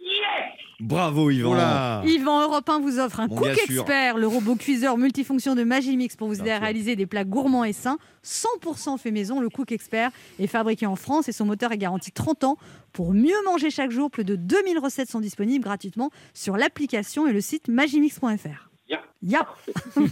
Bravo, 0.80 1.30
Yvan. 1.30 2.02
Yvan 2.04 2.42
Europe 2.42 2.68
1 2.68 2.80
vous 2.80 3.00
offre 3.00 3.22
un 3.22 3.28
Bon, 3.28 3.36
Cook. 3.38 3.48
Expert, 3.70 4.18
le 4.18 4.28
robot 4.28 4.56
cuiseur 4.56 4.98
multifonction 4.98 5.56
de 5.56 5.64
Magimix 5.64 6.16
pour 6.18 6.28
vous 6.28 6.42
aider 6.42 6.52
à 6.52 6.60
réaliser 6.60 6.96
des 6.98 7.06
plats 7.06 7.24
gourmands 7.24 7.64
et 7.64 7.72
sains. 7.72 8.00
100% 8.26 8.98
fait 8.98 9.12
maison, 9.12 9.40
le 9.40 9.50
Cook 9.50 9.72
Expert 9.72 10.12
est 10.40 10.48
fabriqué 10.48 10.86
en 10.86 10.96
France 10.98 11.30
et 11.30 11.32
son 11.32 11.46
moteur 11.46 11.72
est 11.72 11.78
garanti 11.78 12.12
30 12.12 12.44
ans. 12.44 12.58
Pour 12.92 13.14
mieux 13.14 13.36
manger 13.46 13.70
chaque 13.70 13.92
jour, 13.92 14.12
plus 14.12 14.26
de 14.26 14.36
2000 14.36 14.78
recettes 14.80 15.10
sont 15.10 15.22
disponibles 15.22 15.64
gratuitement 15.64 16.10
sur 16.34 16.58
l'application 16.58 17.28
et 17.28 17.34
le 17.34 17.40
site 17.42 17.70
magimix.fr. 17.70 18.70
Bien. 19.22 19.40
Ya 19.40 19.48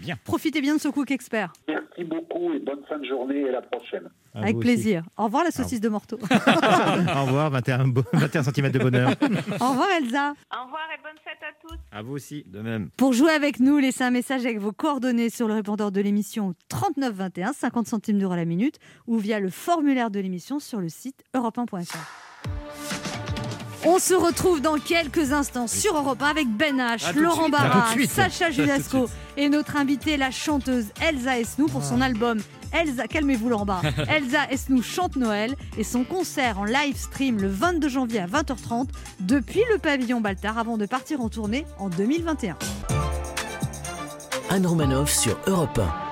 Bien. 0.00 0.16
Profitez 0.24 0.60
bien 0.60 0.76
de 0.76 0.80
ce 0.80 0.88
Cook 0.88 1.10
Expert. 1.10 1.52
Merci 1.68 2.04
beaucoup 2.04 2.52
et 2.54 2.58
bonne 2.60 2.82
fin 2.88 2.98
de 2.98 3.04
journée 3.04 3.40
et 3.40 3.48
à 3.48 3.52
la 3.52 3.62
prochaine. 3.62 4.08
À 4.34 4.38
Avec 4.42 4.56
aussi. 4.56 4.60
plaisir. 4.66 5.02
Au 5.18 5.24
revoir 5.24 5.44
la 5.44 5.50
saucisse 5.50 5.80
de 5.80 5.88
Morteau. 5.90 6.16
Au 6.22 7.24
revoir, 7.26 7.50
21, 7.50 7.88
bo- 7.88 8.02
21 8.14 8.42
cm 8.44 8.70
de 8.70 8.78
bonheur. 8.78 9.10
Au 9.60 9.68
revoir 9.70 9.88
Elsa. 9.98 10.32
Au 10.54 10.64
revoir 10.64 10.82
et 10.94 11.02
bonne 11.02 11.18
fête 11.22 11.38
à 11.42 11.52
tous. 11.60 11.76
À 11.90 12.02
vous 12.02 12.12
aussi. 12.14 12.44
De 12.46 12.60
même. 12.60 12.88
Pour 12.96 13.12
jouer 13.12 13.32
avec 13.32 13.60
nous, 13.60 13.78
laissez 13.78 14.04
un 14.04 14.10
message 14.10 14.46
avec 14.46 14.58
vos 14.58 14.72
coordonnées 14.72 15.28
sur 15.28 15.48
le 15.48 15.54
répondeur 15.54 15.92
de 15.92 16.00
l'émission 16.00 16.54
39 16.68 17.12
21, 17.14 17.52
50 17.52 17.86
centimes 17.86 18.18
d'euros 18.18 18.36
la 18.36 18.44
minute, 18.46 18.78
ou 19.06 19.18
via 19.18 19.38
le 19.40 19.50
formulaire 19.50 20.10
de 20.10 20.20
l'émission 20.20 20.60
sur 20.60 20.80
le 20.80 20.88
site 20.88 21.22
europe1.fr. 21.34 23.11
On 23.84 23.98
se 23.98 24.14
retrouve 24.14 24.60
dans 24.60 24.78
quelques 24.78 25.32
instants 25.32 25.66
sur 25.66 25.96
Europe 25.96 26.22
1 26.22 26.26
avec 26.26 26.48
Ben 26.48 26.78
H, 26.78 27.14
Laurent 27.16 27.48
Barra. 27.48 27.88
Sacha 28.08 28.50
Judasco 28.50 29.08
et 29.36 29.48
notre 29.48 29.76
invitée, 29.76 30.16
la 30.16 30.30
chanteuse 30.30 30.86
Elsa 31.00 31.40
Esnou 31.40 31.66
pour 31.66 31.82
son 31.82 32.00
album 32.00 32.38
Elsa, 32.72 33.08
calmez-vous 33.08 33.48
Laurent 33.48 33.66
Barra. 33.66 33.82
Elsa 34.08 34.48
Esnou 34.50 34.82
chante 34.82 35.16
Noël 35.16 35.56
et 35.76 35.84
son 35.84 36.04
concert 36.04 36.60
en 36.60 36.64
live 36.64 36.96
stream 36.96 37.38
le 37.40 37.48
22 37.48 37.88
janvier 37.88 38.20
à 38.20 38.26
20h30 38.26 38.86
depuis 39.20 39.62
le 39.72 39.78
pavillon 39.78 40.20
Baltard 40.20 40.58
avant 40.58 40.78
de 40.78 40.86
partir 40.86 41.20
en 41.20 41.28
tournée 41.28 41.66
en 41.78 41.88
2021. 41.88 42.56
Anne 44.48 44.66
Romanoff 44.66 45.10
sur 45.10 45.36
Europe 45.48 45.78
1. 45.78 46.11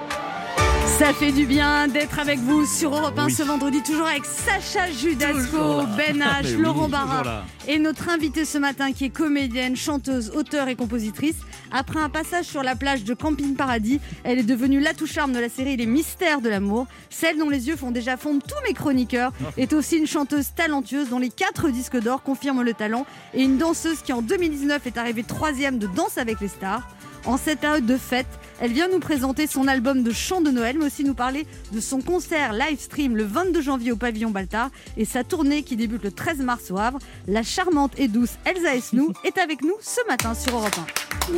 Ça 1.00 1.14
fait 1.14 1.32
du 1.32 1.46
bien 1.46 1.88
d'être 1.88 2.18
avec 2.18 2.38
vous 2.40 2.66
sur 2.66 2.94
Europe 2.94 3.18
1 3.18 3.24
Oui. 3.24 3.32
ce 3.32 3.42
vendredi, 3.42 3.82
toujours 3.82 4.06
avec 4.06 4.26
Sacha 4.26 4.90
Judasco. 4.92 5.86
Ben 5.96 6.18
H, 6.22 6.42
Mais 6.42 6.54
oui, 6.56 6.62
Laurent 6.62 6.90
Barra 6.90 7.46
et 7.66 7.78
notre 7.78 8.10
invitée 8.10 8.44
ce 8.44 8.58
matin 8.58 8.92
qui 8.92 9.06
est 9.06 9.08
comédienne, 9.08 9.76
chanteuse, 9.76 10.30
auteure 10.34 10.68
et 10.68 10.76
compositrice. 10.76 11.36
Après 11.72 12.00
un 12.00 12.10
passage 12.10 12.44
sur 12.44 12.62
la 12.62 12.76
plage 12.76 13.04
de 13.04 13.14
Camping 13.14 13.54
Paradis, 13.54 13.98
elle 14.24 14.40
est 14.40 14.42
devenue 14.42 14.78
l'atout 14.78 15.06
charme 15.06 15.32
de 15.32 15.38
la 15.38 15.48
série 15.48 15.78
Les 15.78 15.86
Mystères 15.86 16.42
de 16.42 16.50
l'amour. 16.50 16.86
Celle 17.08 17.38
dont 17.38 17.48
les 17.48 17.68
yeux 17.68 17.76
font 17.76 17.92
déjà 17.92 18.18
fondre 18.18 18.42
tous 18.46 18.62
mes 18.68 18.74
chroniqueurs 18.74 19.32
est 19.56 19.72
aussi 19.72 19.96
une 19.96 20.06
chanteuse 20.06 20.52
talentueuse 20.54 21.08
dont 21.08 21.18
les 21.18 21.30
quatre 21.30 21.70
disques 21.70 21.98
d'or 21.98 22.22
confirment 22.22 22.62
le 22.62 22.74
talent 22.74 23.06
et 23.32 23.42
une 23.42 23.56
danseuse 23.56 24.02
qui 24.02 24.12
en 24.12 24.20
2019 24.20 24.86
est 24.86 24.98
arrivée 24.98 25.22
troisième 25.22 25.78
de 25.78 25.86
Danse 25.86 26.18
avec 26.18 26.40
les 26.40 26.48
stars. 26.48 26.86
En 27.26 27.36
cette 27.36 27.60
période 27.60 27.86
de 27.86 27.96
fête, 27.96 28.26
elle 28.60 28.72
vient 28.72 28.88
nous 28.88 28.98
présenter 28.98 29.46
son 29.46 29.68
album 29.68 30.02
de 30.02 30.10
chants 30.10 30.40
de 30.40 30.50
Noël, 30.50 30.76
mais 30.78 30.86
aussi 30.86 31.04
nous 31.04 31.14
parler 31.14 31.46
de 31.72 31.80
son 31.80 32.00
concert 32.00 32.52
live 32.52 32.78
stream 32.80 33.16
le 33.16 33.24
22 33.24 33.60
janvier 33.60 33.92
au 33.92 33.96
pavillon 33.96 34.30
Baltard 34.30 34.70
et 34.96 35.04
sa 35.04 35.22
tournée 35.22 35.62
qui 35.62 35.76
débute 35.76 36.02
le 36.02 36.10
13 36.10 36.38
mars 36.38 36.70
au 36.70 36.78
Havre. 36.78 36.98
La 37.28 37.42
charmante 37.42 37.92
et 37.98 38.08
douce 38.08 38.32
Elsa 38.44 38.74
Esnou 38.74 39.12
est 39.24 39.38
avec 39.38 39.62
nous 39.62 39.74
ce 39.80 40.00
matin 40.08 40.34
sur 40.34 40.54
Europe 40.56 40.74
1. 40.78 41.32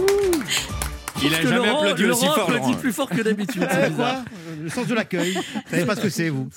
Il 1.24 1.34
a 1.34 1.38
Que 1.38 1.48
jamais 1.48 1.66
Laurent- 1.66 1.80
applaudi 1.82 2.04
aussi 2.06 2.24
Laurent 2.24 2.34
fort. 2.34 2.42
applaudit 2.44 2.66
Laurent. 2.70 2.80
plus 2.80 2.92
fort 2.92 3.08
que 3.10 3.20
d'habitude. 3.22 3.62
Euh, 3.70 3.88
Le 4.62 4.68
sens 4.70 4.86
de 4.86 4.94
l'accueil. 4.94 5.34
Vous 5.54 5.70
savez 5.70 5.84
pas 5.84 5.94
ce 5.96 6.00
que 6.00 6.08
c'est, 6.08 6.28
vous 6.30 6.48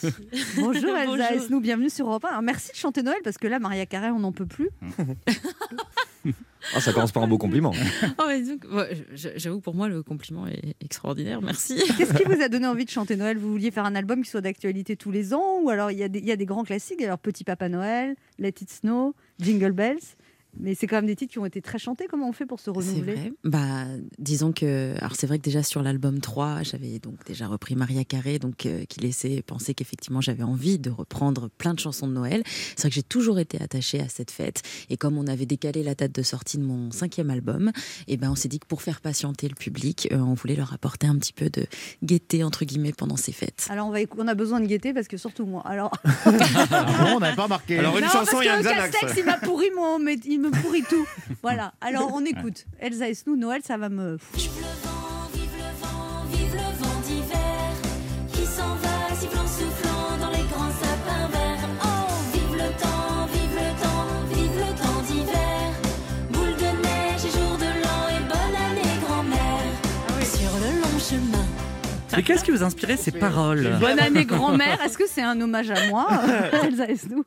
Bonjour 0.55 0.95
Elsa. 0.95 1.33
Esnou, 1.35 1.59
bienvenue 1.59 1.89
sur 1.89 2.07
Europe 2.07 2.25
1. 2.25 2.29
Alors, 2.29 2.41
merci 2.41 2.71
de 2.71 2.77
chanter 2.77 3.03
Noël 3.03 3.19
parce 3.23 3.37
que 3.37 3.47
là, 3.47 3.59
Maria 3.59 3.85
Carré, 3.85 4.09
on 4.11 4.19
n'en 4.19 4.31
peut 4.31 4.45
plus. 4.45 4.69
Ah, 6.73 6.81
ça 6.81 6.93
commence 6.93 7.11
par 7.11 7.23
un 7.23 7.27
beau 7.27 7.37
compliment. 7.37 7.71
Oh, 8.19 8.81
J'avoue, 9.13 9.59
pour 9.59 9.75
moi, 9.75 9.87
le 9.87 10.01
compliment 10.03 10.47
est 10.47 10.75
extraordinaire. 10.81 11.41
Merci. 11.41 11.75
Qu'est-ce 11.97 12.13
qui 12.13 12.23
vous 12.23 12.41
a 12.41 12.49
donné 12.49 12.65
envie 12.67 12.85
de 12.85 12.89
chanter 12.89 13.15
Noël? 13.15 13.37
Vous 13.37 13.51
vouliez 13.51 13.71
faire 13.71 13.85
un 13.85 13.95
album 13.95 14.23
qui 14.23 14.29
soit 14.29 14.41
d'actualité 14.41 14.95
tous 14.95 15.11
les 15.11 15.33
ans 15.33 15.59
Ou 15.61 15.69
alors 15.69 15.91
il 15.91 15.97
y, 15.97 16.03
a 16.03 16.07
des- 16.07 16.19
il 16.19 16.25
y 16.25 16.31
a 16.31 16.35
des 16.35 16.45
grands 16.45 16.63
classiques, 16.63 17.01
alors 17.01 17.19
Petit 17.19 17.43
Papa 17.43 17.69
Noël, 17.69 18.15
Let 18.39 18.49
It 18.61 18.69
Snow, 18.71 19.13
Jingle 19.39 19.71
Bells? 19.71 20.15
Mais 20.59 20.75
c'est 20.75 20.87
quand 20.87 20.95
même 20.97 21.05
des 21.05 21.15
titres 21.15 21.31
qui 21.33 21.39
ont 21.39 21.45
été 21.45 21.61
très 21.61 21.77
chantés. 21.79 22.05
Comment 22.09 22.29
on 22.29 22.31
fait 22.31 22.45
pour 22.45 22.59
se 22.59 22.65
C'est 22.65 22.71
renouveler? 22.71 23.13
vrai. 23.15 23.33
Bah, 23.43 23.85
disons 24.19 24.51
que, 24.51 24.95
alors 24.99 25.15
c'est 25.15 25.27
vrai 25.27 25.37
que 25.39 25.43
déjà 25.43 25.63
sur 25.63 25.81
l'album 25.81 26.19
3, 26.19 26.63
j'avais 26.63 26.99
donc 26.99 27.25
déjà 27.25 27.47
repris 27.47 27.75
Maria 27.75 28.03
Carré, 28.03 28.39
donc 28.39 28.65
euh, 28.65 28.85
qui 28.85 28.99
laissait 28.99 29.41
penser 29.41 29.73
qu'effectivement 29.73 30.21
j'avais 30.21 30.43
envie 30.43 30.79
de 30.79 30.89
reprendre 30.89 31.49
plein 31.57 31.73
de 31.73 31.79
chansons 31.79 32.07
de 32.07 32.13
Noël. 32.13 32.43
C'est 32.75 32.81
vrai 32.83 32.89
que 32.89 32.95
j'ai 32.95 33.03
toujours 33.03 33.39
été 33.39 33.61
attachée 33.61 33.99
à 33.99 34.07
cette 34.09 34.31
fête, 34.31 34.61
et 34.89 34.97
comme 34.97 35.17
on 35.17 35.27
avait 35.27 35.45
décalé 35.45 35.83
la 35.83 35.95
date 35.95 36.13
de 36.13 36.21
sortie 36.23 36.57
de 36.57 36.63
mon 36.63 36.91
cinquième 36.91 37.29
album, 37.29 37.71
et 38.07 38.17
ben 38.17 38.31
on 38.31 38.35
s'est 38.35 38.47
dit 38.49 38.59
que 38.59 38.67
pour 38.67 38.81
faire 38.81 39.01
patienter 39.01 39.47
le 39.47 39.55
public, 39.55 40.07
euh, 40.11 40.17
on 40.17 40.33
voulait 40.33 40.55
leur 40.55 40.73
apporter 40.73 41.07
un 41.07 41.15
petit 41.17 41.33
peu 41.33 41.49
de 41.49 41.65
gaieté 42.03 42.43
entre 42.43 42.65
guillemets 42.65 42.93
pendant 42.93 43.17
ces 43.17 43.31
fêtes. 43.31 43.67
Alors 43.69 43.87
on, 43.87 43.91
va, 43.91 43.99
on 44.17 44.27
a 44.27 44.35
besoin 44.35 44.59
de 44.59 44.65
gaieté 44.67 44.93
parce 44.93 45.07
que 45.07 45.17
surtout 45.17 45.45
moi. 45.45 45.61
Alors, 45.65 45.91
Ah 46.25 46.83
bon, 46.83 47.15
on 47.17 47.19
n'avait 47.19 47.35
pas 47.35 47.43
remarqué. 47.43 47.79
Alors, 47.79 47.97
une 47.97 48.03
Non, 48.03 48.09
chanson, 48.09 48.31
parce 48.33 48.43
il 48.43 48.47
y 48.47 48.49
a 48.49 48.55
un. 48.57 48.63
Castex, 48.63 49.13
il 49.17 49.25
m'a 49.25 49.37
pourri 49.37 49.67
mon, 49.75 49.99
mais 49.99 50.15
il 50.25 50.39
me 50.45 50.61
pourrit 50.61 50.83
tout. 50.83 51.05
Voilà. 51.41 51.73
Alors 51.81 52.11
on 52.13 52.23
écoute. 52.25 52.65
Elsa 52.79 53.09
Esnou, 53.09 53.35
Noël, 53.35 53.61
ça 53.63 53.77
va 53.77 53.89
me. 53.89 54.17
Vive 54.33 54.51
le 54.57 54.87
vent, 54.87 55.29
vive 55.33 55.55
le 55.55 55.71
vent, 55.81 56.25
vive 56.31 56.53
le 56.53 56.83
vent 56.83 57.01
d'hiver 57.05 57.71
qui 58.33 58.45
s'en 58.45 58.75
va 58.75 59.15
sifflant, 59.15 59.47
soufflant 59.47 60.17
dans 60.19 60.29
les 60.31 60.43
grands 60.43 60.71
sapins 60.71 61.27
verts. 61.31 61.69
Oh, 61.83 61.87
vive 62.33 62.53
le 62.53 62.69
temps, 62.81 63.27
vive 63.33 63.55
le 63.55 63.81
temps, 63.81 64.07
vive 64.29 64.57
le 64.57 64.71
temps 64.77 65.01
d'hiver. 65.07 65.71
Boule 66.31 66.55
de 66.55 66.71
neige 66.83 67.25
et 67.25 67.31
jour 67.37 67.57
de 67.57 67.69
l'an 67.83 68.09
et 68.09 68.23
bonne 68.23 68.55
année 68.55 68.99
grand-mère. 69.05 70.25
Sur 70.25 70.51
le 70.59 70.81
long 70.81 70.99
chemin. 70.99 71.45
Mais 72.15 72.23
qu'est-ce 72.23 72.45
qui 72.45 72.51
vous 72.51 72.63
a 72.63 72.67
inspiré 72.67 72.95
ces 72.95 73.11
paroles 73.11 73.77
Bonne 73.81 73.99
année 73.99 74.23
grand-mère. 74.25 74.81
Est-ce 74.83 74.97
que 74.97 75.05
c'est 75.05 75.21
un 75.21 75.39
hommage 75.41 75.69
à 75.69 75.87
moi, 75.89 76.07
Elsa 76.63 76.85
Esnou 76.87 77.25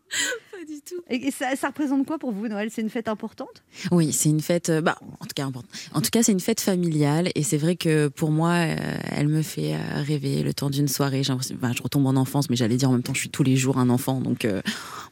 Pas 0.58 0.64
du 0.64 0.80
tout. 0.80 0.96
Et, 1.08 1.30
ça, 1.30 1.54
ça 1.54 1.68
représente 1.68 2.04
quoi 2.04 2.18
pour 2.18 2.32
vous 2.32 2.48
Noël? 2.48 2.68
C'est 2.72 2.82
une 2.82 2.90
fête 2.90 3.06
importante? 3.06 3.62
Oui, 3.92 4.12
c'est 4.12 4.28
une 4.28 4.40
fête, 4.40 4.70
euh, 4.70 4.80
bah, 4.80 4.96
en 5.20 5.24
tout 5.24 5.34
cas, 5.36 5.44
importante. 5.44 5.70
en 5.94 6.00
tout 6.00 6.10
cas, 6.10 6.22
c'est 6.24 6.32
une 6.32 6.40
fête 6.40 6.60
familiale 6.60 7.30
et 7.36 7.44
c'est 7.44 7.58
vrai 7.58 7.76
que 7.76 8.08
pour 8.08 8.32
moi, 8.32 8.50
euh, 8.54 8.76
elle 9.12 9.28
me 9.28 9.42
fait 9.42 9.74
euh, 9.74 9.78
rêver 10.02 10.42
le 10.42 10.52
temps 10.52 10.68
d'une 10.68 10.88
soirée. 10.88 11.22
Enfin, 11.28 11.72
je 11.76 11.82
retombe 11.82 12.06
en 12.06 12.16
enfance, 12.16 12.50
mais 12.50 12.56
j'allais 12.56 12.76
dire 12.76 12.88
en 12.88 12.92
même 12.92 13.04
temps, 13.04 13.14
je 13.14 13.20
suis 13.20 13.28
tous 13.28 13.44
les 13.44 13.54
jours 13.56 13.78
un 13.78 13.88
enfant, 13.88 14.20
donc 14.20 14.44
euh, 14.44 14.60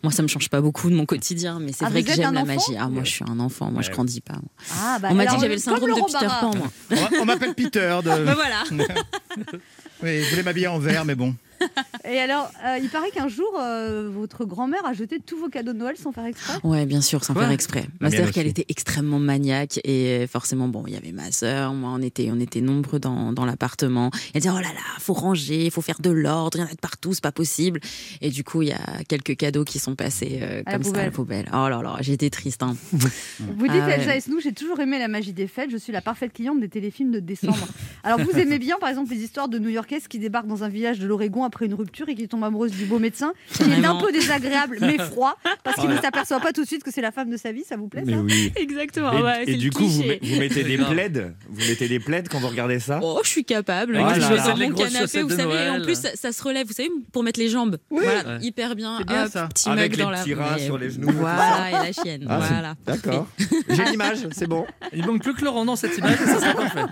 moi, 0.03 0.11
ça 0.13 0.23
me 0.23 0.29
change 0.29 0.49
pas 0.49 0.61
beaucoup 0.61 0.91
de 0.91 0.97
mon 0.97 1.07
quotidien, 1.07 1.61
mais 1.61 1.73
c'est 1.73 1.85
Ah, 1.85 1.91
vrai 1.91 2.03
que 2.03 2.13
j'aime 2.13 2.35
la 2.35 2.45
magie. 2.45 2.75
Ah, 2.77 2.89
moi, 2.89 3.05
je 3.05 3.11
suis 3.11 3.25
un 3.29 3.39
enfant, 3.39 3.71
moi, 3.71 3.83
je 3.83 3.89
Ouais. 3.89 3.95
grandis 3.95 4.21
pas. 4.21 4.33
moi. 4.35 4.51
Ah, 4.81 4.99
bah, 5.01 5.09
On 5.13 5.15
m'a 5.15 5.27
dit 5.27 5.35
que 5.37 5.41
j'avais 5.43 5.55
le 5.55 5.61
syndrome 5.61 5.91
de 5.91 5.95
Peter. 6.13 6.27
Pan, 6.41 6.51
moi. 6.57 7.09
On 7.21 7.25
m'appelle 7.25 7.55
Peter. 7.55 7.99
De... 8.03 8.09
Bah, 8.25 8.35
voilà. 8.35 8.65
Oui, 10.03 10.23
je 10.25 10.31
voulais 10.31 10.43
m'habiller 10.43 10.67
en 10.67 10.79
vert, 10.79 11.07
mais 11.07 11.15
bon. 11.15 11.35
Et 12.09 12.19
alors, 12.19 12.51
euh, 12.65 12.79
il 12.81 12.89
paraît 12.89 13.11
qu'un 13.11 13.29
jour, 13.29 13.59
euh, 13.59 14.09
votre 14.13 14.45
grand-mère 14.45 14.85
a 14.87 14.93
jeté 14.93 15.21
tous 15.21 15.37
vos 15.37 15.49
cadeaux 15.49 15.73
de 15.73 15.79
Noël 15.79 15.97
sans 15.97 16.13
faire 16.13 16.25
exprès. 16.25 16.59
Ouais, 16.63 16.87
bien 16.87 17.01
sûr, 17.01 17.25
sans 17.25 17.35
faire 17.35 17.51
exprès. 17.51 17.87
Bah, 18.01 18.11
C'est-à-dire 18.11 18.33
qu'elle 18.33 18.47
était 18.47 18.67
extrêmement 18.69 19.19
maniaque 19.19 19.81
et 19.85 20.27
forcément, 20.27 20.69
bon, 20.69 20.85
il 20.87 20.95
y 20.95 20.97
avait 20.97 21.13
ma 21.13 21.33
sœur, 21.33 21.73
moi, 21.75 21.91
on 21.95 22.03
était, 22.03 22.29
on 22.33 22.41
était 22.41 22.61
nombreux 22.61 22.99
dans, 22.99 23.33
dans 23.33 23.45
l'appartement. 23.45 24.11
Elle 24.35 24.43
disait, 24.43 24.53
oh 24.55 24.59
là 24.59 24.73
là, 24.73 24.81
faut 24.99 25.15
ranger, 25.15 25.71
faut 25.71 25.83
faire 25.83 26.01
de 26.01 26.11
l'ordre, 26.11 26.59
il 26.59 26.61
y 26.61 26.65
en 26.65 26.69
a 26.69 26.75
de 26.75 26.77
partout, 26.77 27.13
c'est 27.15 27.23
pas 27.23 27.33
possible. 27.33 27.81
Et 28.21 28.31
du 28.31 28.45
coup, 28.45 28.63
il 28.63 28.69
y 28.69 28.73
a 28.73 28.81
quelques 29.09 29.37
cadeaux 29.37 29.65
qui 29.65 29.79
sont 29.79 29.95
passés 29.95 30.39
euh, 30.43 30.63
comme 30.65 30.83
ça 30.83 31.01
à 31.01 31.05
la 31.05 31.11
poubelle. 31.11 31.49
Oh 31.53 31.69
là 31.69 31.81
là, 31.83 31.97
j'étais 32.01 32.31
triste. 32.31 32.63
Hein. 32.63 32.77
Vous 32.93 33.69
dites, 33.69 33.81
Ah 33.83 33.87
ouais. 33.87 33.95
Elsa 33.95 34.17
Esnou, 34.17 34.41
j'ai 34.41 34.53
toujours 34.53 34.81
aimé 34.81 34.99
la 34.99 35.09
magie 35.09 35.33
des 35.33 35.47
fêtes. 35.47 35.71
Je 35.71 35.77
suis 35.77 35.93
la 35.93 36.01
parfaite 36.01 36.33
cliente 36.33 36.61
des 36.61 36.69
téléfilms 36.69 37.11
de 37.11 37.21
décembre. 37.21 37.67
alors, 38.05 38.21
vous 38.21 38.39
aimez 38.39 38.59
bien, 38.59 38.77
par 38.79 38.89
exemple, 38.89 39.11
les 39.13 39.21
histoires 39.21 39.49
de 39.49 39.59
New-Yorkaises 39.59 40.09
qui 40.09 40.19
débarquent 40.19 40.47
dans 40.47 40.65
un 40.65 40.69
village 40.69 40.99
de 40.99 41.07
l'Oregon 41.07 41.45
après 41.47 41.67
une 41.67 41.75
rupture 41.75 42.09
et 42.09 42.15
qui 42.15 42.29
tombent 42.29 42.45
amoureuses 42.45 42.73
du 42.73 42.85
beau 42.85 42.99
médecin, 42.99 43.33
qui 43.53 43.63
est 43.63 43.85
un 43.85 43.97
peu 43.97 44.13
désagréable 44.13 44.79
mais 44.81 44.99
froid 44.99 45.37
parce 45.65 45.77
qu'il 45.81 45.89
ne 45.91 45.97
s'aperçoit 45.99 46.41
pas 46.41 46.53
tout 46.53 46.63
de 46.63 46.67
suite 46.67 46.83
que 46.85 46.91
c'est 46.93 47.01
la 47.01 47.13
femme 47.13 47.31
de 47.31 47.37
sa 47.37 47.53
vie. 47.53 47.65
Ça 47.65 47.77
vous 47.77 47.89
plaît 47.89 48.05
ça 48.05 48.17
oui. 48.19 48.53
Exactement, 48.57 49.13
Et, 49.47 49.53
et 49.53 49.57
du 49.57 49.71
coup, 49.71 49.87
vous, 49.87 50.03
met- 50.03 50.19
vous 50.23 50.39
mettez 50.39 50.65
des 50.65 50.77
plaids 50.79 51.33
Vous 51.49 51.67
mettez 51.69 51.89
des 51.89 52.01
plaids 52.01 52.25
quand 52.31 52.39
vous 52.39 52.49
regardez 52.49 52.79
ça? 52.81 53.01
Oh, 53.03 53.21
je 53.25 53.29
suis 53.29 53.45
capable. 53.45 53.97
Moi, 53.99 54.15
je 54.15 54.21
sur 54.21 54.57
mon 54.57 54.71
canapé, 54.73 55.23
vous 55.23 55.31
savez, 55.31 55.55
et 55.67 55.71
en 55.71 55.83
plus, 55.83 55.95
ça, 55.99 56.11
ça 56.15 56.33
se 56.33 56.43
relève, 56.43 56.67
vous 56.67 56.73
savez, 56.73 56.91
pour 57.13 57.23
mettre 57.23 57.41
les 57.41 57.49
jambes. 57.49 57.79
Voilà, 57.91 58.37
Ouais. 58.39 58.39
hyper 58.43 58.75
bien. 58.77 58.99
C'est 58.99 59.07
bien, 59.07 59.25
Hop, 59.25 59.33
ça. 59.33 59.49
Petit 59.49 59.69
Avec 59.69 59.91
mug 59.93 59.99
les 59.99 60.05
dans 60.05 60.11
la 60.11 60.23
rats 60.47 60.59
sur 60.59 60.79
les 60.79 60.91
genoux. 60.91 61.09
Voilà, 61.13 61.69
et 61.71 61.73
la 61.87 61.93
chienne. 61.93 62.27
Ah, 62.29 62.39
voilà. 62.39 62.75
D'accord. 62.87 63.29
J'ai 63.69 63.85
l'image, 63.85 64.19
c'est 64.33 64.47
bon. 64.47 64.67
Il 64.93 65.07
manque 65.07 65.23
plus 65.23 65.35
que 65.35 65.45
Laurent 65.45 65.65
dans 65.65 65.77
cette 65.77 65.97
image, 65.99 66.17
ça 66.19 66.41
sera 66.41 66.55
parfait. 66.55 66.85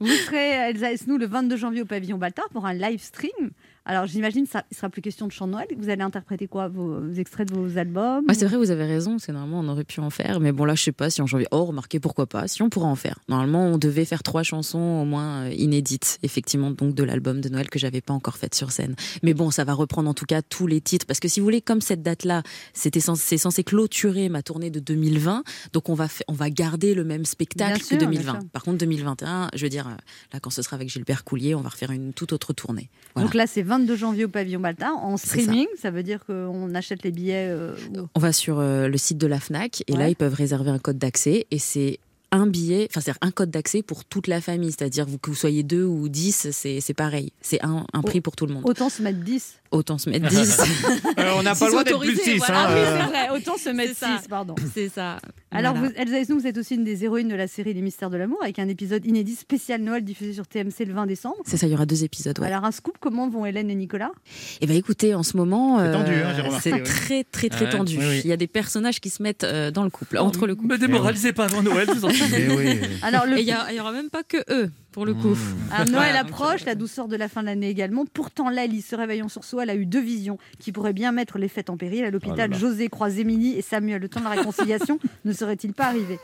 Vous 0.00 0.06
serez 0.26 0.70
Elsa 0.70 0.92
Esnou 0.92 1.18
le 1.18 1.26
22 1.26 1.56
janvier 1.56 1.82
au 1.82 1.86
pavillon 1.86 2.18
Baltard 2.18 2.48
pour 2.50 2.66
un 2.66 2.74
live 2.74 3.00
stream. 3.02 3.50
Alors, 3.86 4.06
j'imagine 4.06 4.46
ça 4.46 4.64
il 4.70 4.76
sera 4.76 4.88
plus 4.88 5.02
question 5.02 5.26
de 5.26 5.32
chant 5.32 5.46
de 5.46 5.52
Noël. 5.52 5.66
Vous 5.76 5.90
allez 5.90 6.02
interpréter 6.02 6.46
quoi 6.46 6.68
vos, 6.68 7.00
vos 7.00 7.12
extraits 7.14 7.48
de 7.48 7.54
vos 7.54 7.76
albums 7.78 8.24
Ouais, 8.26 8.34
c'est 8.34 8.46
vrai, 8.46 8.56
vous 8.56 8.70
avez 8.70 8.86
raison. 8.86 9.18
C'est 9.18 9.32
normalement 9.32 9.60
on 9.60 9.68
aurait 9.68 9.84
pu 9.84 10.00
en 10.00 10.10
faire, 10.10 10.40
mais 10.40 10.52
bon 10.52 10.64
là, 10.64 10.74
je 10.74 10.82
sais 10.84 10.92
pas 10.92 11.10
si 11.10 11.20
en 11.20 11.26
janvier. 11.26 11.46
Oh, 11.50 11.64
remarquez 11.64 12.00
pourquoi 12.00 12.26
pas. 12.26 12.48
Si 12.48 12.62
on 12.62 12.70
pourra 12.70 12.86
en 12.86 12.94
faire. 12.94 13.18
Normalement, 13.28 13.66
on 13.66 13.76
devait 13.78 14.04
faire 14.06 14.22
trois 14.22 14.42
chansons 14.42 14.78
au 14.78 15.04
moins 15.04 15.44
euh, 15.44 15.52
inédites, 15.52 16.18
effectivement, 16.22 16.70
donc 16.70 16.94
de 16.94 17.02
l'album 17.04 17.40
de 17.40 17.48
Noël 17.50 17.68
que 17.68 17.78
j'avais 17.78 18.00
pas 18.00 18.14
encore 18.14 18.38
fait 18.38 18.54
sur 18.54 18.72
scène. 18.72 18.94
Mais 19.22 19.34
bon, 19.34 19.50
ça 19.50 19.64
va 19.64 19.74
reprendre 19.74 20.08
en 20.08 20.14
tout 20.14 20.24
cas 20.26 20.40
tous 20.40 20.66
les 20.66 20.80
titres, 20.80 21.04
parce 21.06 21.20
que 21.20 21.28
si 21.28 21.40
vous 21.40 21.44
voulez, 21.44 21.60
comme 21.60 21.80
cette 21.82 22.02
date-là, 22.02 22.42
c'était 22.72 23.00
censé, 23.00 23.22
c'est 23.26 23.38
censé 23.38 23.64
clôturer 23.64 24.28
ma 24.30 24.42
tournée 24.42 24.70
de 24.70 24.80
2020, 24.80 25.44
donc 25.72 25.88
on 25.90 25.94
va 25.94 26.08
on 26.28 26.32
va 26.32 26.48
garder 26.48 26.94
le 26.94 27.04
même 27.04 27.24
spectacle 27.26 27.80
Bien 27.80 27.98
que 27.98 28.04
bien 28.04 28.08
2020. 28.10 28.32
sûr. 28.32 28.48
Par 28.52 28.62
contre, 28.62 28.78
2021, 28.78 29.50
je 29.54 29.62
veux 29.62 29.68
dire, 29.68 29.88
euh, 29.88 29.96
là, 30.32 30.40
quand 30.40 30.50
ce 30.50 30.62
sera 30.62 30.76
avec 30.76 30.88
Gilbert 30.88 31.24
Coulier, 31.24 31.54
on 31.54 31.60
va 31.60 31.68
refaire 31.68 31.90
une 31.90 32.12
toute 32.14 32.32
autre 32.32 32.52
tournée. 32.52 32.88
Voilà. 33.14 33.26
Donc 33.26 33.34
là, 33.34 33.46
c'est 33.46 33.62
22 33.78 33.96
janvier 33.96 34.24
au 34.24 34.28
pavillon 34.28 34.60
Baltard 34.60 34.96
en 35.04 35.16
ça. 35.16 35.26
streaming. 35.28 35.66
Ça. 35.80 35.90
veut 35.90 36.02
dire 36.02 36.24
qu'on 36.26 36.74
achète 36.74 37.02
les 37.02 37.10
billets. 37.12 37.48
euh, 37.50 37.72
où- 37.96 38.08
On 38.14 38.20
va 38.20 38.32
sur 38.32 38.58
euh, 38.58 38.88
le 38.88 38.96
site 38.96 39.18
de 39.18 39.26
la 39.26 39.38
FNAC 39.40 39.82
et 39.86 39.92
Ouais. 39.92 39.98
là, 39.98 40.08
ils 40.08 40.16
peuvent 40.16 40.34
réserver 40.34 40.70
un 40.70 40.78
code 40.78 40.98
d'accès 40.98 41.46
et 41.50 41.58
c'est 41.58 41.98
un 42.34 42.46
billet, 42.46 42.88
enfin 42.90 43.00
c'est 43.00 43.12
un 43.20 43.30
code 43.30 43.50
d'accès 43.50 43.82
pour 43.82 44.04
toute 44.04 44.26
la 44.26 44.40
famille, 44.40 44.70
c'est-à-dire 44.72 45.06
que 45.22 45.30
vous 45.30 45.36
soyez 45.36 45.62
deux 45.62 45.84
ou 45.84 46.08
dix, 46.08 46.48
c'est 46.52 46.80
c'est 46.80 46.94
pareil, 46.94 47.32
c'est 47.40 47.64
un, 47.64 47.86
un 47.92 48.02
prix 48.02 48.20
pour 48.20 48.36
tout 48.36 48.46
le 48.46 48.54
monde. 48.54 48.62
Autant 48.66 48.88
se 48.88 49.02
mettre 49.02 49.20
10. 49.20 49.60
Autant 49.70 49.98
se 49.98 50.08
mettre 50.10 50.28
10. 50.28 50.60
Euh, 51.18 51.32
on 51.36 51.42
n'a 51.44 51.54
pas 51.54 51.66
le 51.66 51.70
droit 51.70 51.84
d'être 51.84 51.98
plus 52.00 52.10
autorisé, 52.10 52.32
6. 52.32 52.38
voilà. 52.38 52.64
Ah 52.66 52.74
oui, 52.74 52.80
euh. 52.80 52.98
c'est 52.98 53.06
vrai, 53.08 53.30
autant 53.38 53.56
se 53.56 53.68
mettre. 53.70 53.94
6, 53.96 54.28
pardon. 54.28 54.54
c'est 54.74 54.88
ça. 54.88 55.18
Alors, 55.52 55.74
Voilà. 55.74 55.88
vous, 55.90 55.94
Elsa 55.96 56.18
Esnou, 56.20 56.40
vous 56.40 56.46
êtes 56.46 56.58
aussi 56.58 56.74
une 56.74 56.82
des 56.84 57.04
héroïnes 57.04 57.28
de 57.28 57.34
la 57.36 57.46
série 57.46 57.72
Les 57.72 57.82
Mystères 57.82 58.10
de 58.10 58.16
l'amour, 58.16 58.38
avec 58.42 58.58
un 58.58 58.66
épisode 58.68 59.06
inédit 59.06 59.36
spécial 59.36 59.80
Noël 59.80 60.02
diffusé 60.04 60.32
sur 60.32 60.46
TMC 60.46 60.84
le 60.86 60.92
20 60.94 61.06
décembre? 61.06 61.36
C'est 61.46 61.56
ça, 61.56 61.66
il 61.66 61.70
y 61.72 61.74
aura 61.74 61.86
deux 61.86 62.02
épisodes. 62.04 62.38
Ouais. 62.40 62.48
Alors, 62.48 62.64
un 62.64 62.72
scoop, 62.72 62.96
comment 63.00 63.28
vont 63.28 63.46
Hélène 63.46 63.70
et 63.70 63.74
Nicolas? 63.76 64.10
Et 64.60 64.66
ben 64.66 64.76
écoutez, 64.76 65.14
en 65.14 65.22
ce 65.22 65.36
moment, 65.36 65.78
C'est 65.78 65.92
tendu, 65.92 66.12
hein, 66.14 66.80
très 66.84 67.22
très 67.24 67.48
très 67.48 67.70
tendu. 67.70 67.96
oui, 67.98 68.04
oui. 68.08 68.20
Il 68.24 68.30
y 68.30 68.32
a 68.32 68.36
des 68.36 68.48
personnages 68.48 69.00
qui 69.00 69.10
se 69.10 69.22
mettent 69.22 69.44
euh, 69.44 69.70
dans 69.70 69.84
le 69.84 69.90
couple, 69.90 70.18
entre 70.18 70.46
le 70.46 70.56
couple. 70.56 70.68
Me 70.74 70.78
démoralisez 70.78 71.32
pas 71.32 71.44
avant 71.44 71.62
Noël, 71.62 71.86
je 71.88 71.98
vous 71.98 72.04
en. 72.04 72.10
Eh 72.10 72.23
oui. 72.56 72.80
Alors, 73.02 73.26
le 73.26 73.38
Et 73.38 73.40
il 73.40 73.46
y, 73.46 73.52
a- 73.52 73.66
il 73.70 73.76
y 73.76 73.80
aura 73.80 73.92
même 73.92 74.10
pas 74.10 74.22
que 74.22 74.38
eux, 74.50 74.70
pour 74.92 75.06
le 75.06 75.14
coup. 75.14 75.36
Ah, 75.70 75.84
Noël 75.84 76.16
approche, 76.16 76.64
la 76.64 76.74
douceur 76.74 77.08
de 77.08 77.16
la 77.16 77.28
fin 77.28 77.40
de 77.42 77.46
l'année 77.46 77.68
également. 77.68 78.04
Pourtant, 78.12 78.50
Lali, 78.50 78.82
se 78.82 78.94
réveillant 78.96 79.28
sur 79.28 79.44
soi, 79.44 79.62
elle 79.64 79.70
a 79.70 79.74
eu 79.74 79.86
deux 79.86 80.00
visions 80.00 80.38
qui 80.58 80.72
pourraient 80.72 80.92
bien 80.92 81.12
mettre 81.12 81.38
les 81.38 81.48
fêtes 81.48 81.70
en 81.70 81.76
péril. 81.76 82.04
À 82.04 82.10
l'hôpital, 82.10 82.54
José 82.54 82.88
croise 82.88 83.18
Émilie 83.18 83.56
et 83.58 83.62
Samuel. 83.62 84.00
Le 84.00 84.08
temps 84.08 84.20
de 84.20 84.24
la 84.24 84.30
réconciliation 84.30 84.98
ne 85.24 85.32
serait-il 85.32 85.72
pas 85.72 85.86
arrivé? 85.86 86.18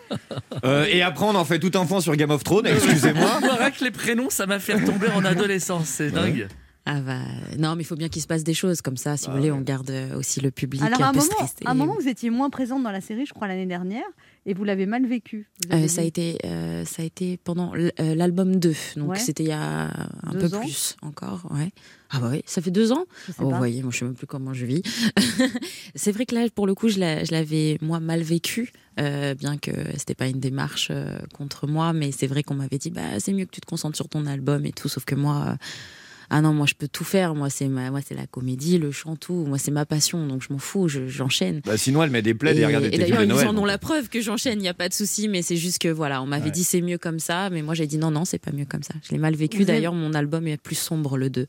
Euh, 0.65 0.87
et 0.91 1.03
après, 1.03 1.25
on 1.27 1.35
en 1.35 1.45
fait 1.45 1.59
tout 1.59 1.77
enfant 1.77 2.01
sur 2.01 2.15
Game 2.17 2.31
of 2.31 2.45
Thrones, 2.45 2.67
excusez-moi. 2.69 3.41
Que 3.79 3.85
les 3.85 3.91
prénoms, 3.91 4.31
ça 4.31 4.47
m'a 4.47 4.59
fait 4.59 4.75
retomber 4.75 5.09
en 5.15 5.25
adolescence. 5.25 5.87
C'est 5.87 6.11
dingue. 6.11 6.49
Ah 6.87 7.01
bah, 7.01 7.19
non, 7.59 7.77
mais 7.77 7.83
il 7.83 7.87
faut 7.87 7.95
bien 7.97 8.09
qu'il 8.09 8.23
se 8.23 8.27
passe 8.27 8.43
des 8.43 8.55
choses 8.55 8.81
comme 8.81 8.97
ça. 8.97 9.17
Si 9.17 9.27
vous 9.29 9.37
voulez, 9.37 9.53
on 9.53 9.61
garde 9.61 9.91
euh, 9.91 10.17
aussi 10.19 10.41
le 10.41 10.51
public 10.51 10.83
Alors, 10.83 11.01
à 11.03 11.07
un 11.07 11.09
un 11.09 11.13
peu 11.13 11.19
moment, 11.19 11.31
stressé. 11.31 11.55
à 11.67 11.71
un 11.71 11.75
moment, 11.75 11.95
vous 12.01 12.09
étiez 12.09 12.31
moins 12.31 12.49
présente 12.51 12.83
dans 12.83 12.91
la 12.91 13.01
série, 13.03 13.27
je 13.27 13.35
crois, 13.35 13.49
l'année 13.49 13.67
dernière, 13.67 14.05
et 14.47 14.55
vous 14.55 14.65
l'avez 14.65 14.87
mal 14.87 15.07
vécu. 15.07 15.51
Euh, 15.73 15.87
ça, 15.89 16.01
a 16.01 16.05
été, 16.05 16.39
euh, 16.47 16.85
ça 16.87 17.03
a 17.03 17.05
été 17.05 17.37
pendant 17.37 17.75
l'album 17.99 18.57
2, 18.57 18.75
donc 18.97 19.11
Ouais. 19.11 19.19
c'était 19.19 19.43
il 19.45 19.49
y 19.51 19.53
a 19.53 19.91
un 20.23 20.33
Deux 20.33 20.49
peu 20.49 20.57
ans 20.57 20.61
plus 20.61 20.97
encore. 21.03 21.47
Ouais. 21.51 21.71
Ah 22.13 22.19
bah 22.19 22.29
oui, 22.33 22.43
ça 22.47 22.61
fait 22.63 22.71
deux 22.73 22.91
ans 22.91 23.05
Oh, 23.39 23.51
Vous 23.51 23.57
voyez, 23.57 23.83
moi 23.83 23.93
je 23.93 23.99
sais 23.99 24.05
même 24.05 24.15
plus 24.15 24.27
comment 24.27 24.53
je 24.53 24.65
vis. 24.67 24.83
c'est 25.95 26.11
vrai 26.13 26.27
que 26.27 26.35
là, 26.35 26.47
pour 26.55 26.67
le 26.67 26.75
coup, 26.75 26.89
je 26.89 26.99
l'a- 26.99 27.25
je 27.25 27.31
l'avais 27.33 27.79
moi 27.83 28.01
mal 28.01 28.23
vécu, 28.23 28.73
euh, 28.99 29.35
bien 29.35 29.59
que 29.59 29.71
c'était 29.97 30.15
pas 30.15 30.27
une 30.27 30.41
démarche 30.41 30.89
euh, 30.91 31.19
contre 31.35 31.67
moi, 31.67 31.93
mais 31.93 32.11
c'est 32.11 32.27
vrai 32.27 32.43
qu'on 32.43 32.55
m'avait 32.55 32.79
dit 32.79 32.91
bah 32.91 33.21
c'est 33.21 33.33
mieux 33.33 33.45
que 33.45 33.51
tu 33.53 33.61
te 33.61 33.67
concentres 33.67 33.97
sur 33.97 34.09
ton 34.09 34.27
album 34.27 34.65
et 34.67 34.73
tout, 34.73 34.89
sauf 34.89 35.05
que 35.05 35.15
moi. 35.15 35.57
Ah 36.31 36.41
non, 36.41 36.53
moi 36.55 36.67
je 36.67 36.75
peux 36.75 36.89
tout 36.89 37.05
faire. 37.05 37.35
Moi 37.35 37.51
c'est 37.51 37.69
ma, 37.69 37.91
moi 37.91 38.01
c'est 38.07 38.15
la 38.15 38.27
comédie, 38.27 38.79
le 38.79 38.91
chant, 38.93 39.17
tout. 39.17 39.45
Moi 39.47 39.59
c'est 39.59 39.71
ma 39.71 39.85
passion, 39.85 40.27
donc 40.27 40.43
je 40.47 40.53
m'en 40.53 40.59
fous, 40.59 40.89
je- 40.89 41.07
j'enchaîne. 41.09 41.61
Bah, 41.67 41.77
sinon, 41.77 42.03
elle 42.03 42.11
met 42.11 42.23
des 42.23 42.35
plaids 42.35 42.57
et, 42.57 42.61
Et, 42.61 42.67
regarde 42.67 42.85
des 42.85 42.95
et 42.95 42.99
d'ailleurs, 42.99 43.23
ils 43.23 43.33
en 43.47 43.57
ont 43.57 43.65
la 43.65 43.79
preuve 43.79 44.09
que 44.09 44.21
j'enchaîne, 44.21 44.59
il 44.59 44.63
n'y 44.63 44.69
a 44.69 44.75
pas 44.75 44.89
de 44.89 44.95
souci, 44.95 45.29
mais 45.29 45.43
c'est 45.43 45.57
juste 45.57 45.79
que 45.81 45.89
voilà, 45.89 46.23
on 46.23 46.27
m'avait 46.27 46.45
Ouais. 46.47 46.51
dit 46.51 46.65
c'est 46.65 46.81
mieux 46.81 46.99
comme 46.99 47.19
ça, 47.19 47.51
mais 47.51 47.63
moi 47.63 47.75
j'ai 47.75 47.87
dit 47.87 47.99
non, 47.99 48.11
non, 48.11 48.25
c'est 48.25 48.39
pas 48.39 48.53
mieux 48.53 48.65
comme 48.65 48.83
ça. 48.83 48.95
Je 49.03 49.11
l'ai 49.13 49.19
mal 49.19 49.35
vécu. 49.35 49.65
D'ailleurs, 49.65 49.93
mon 49.95 50.15
album 50.15 50.47
est 50.47 50.57
plus 50.57 50.77
sombre, 50.77 51.17
le 51.19 51.31
2. 51.31 51.47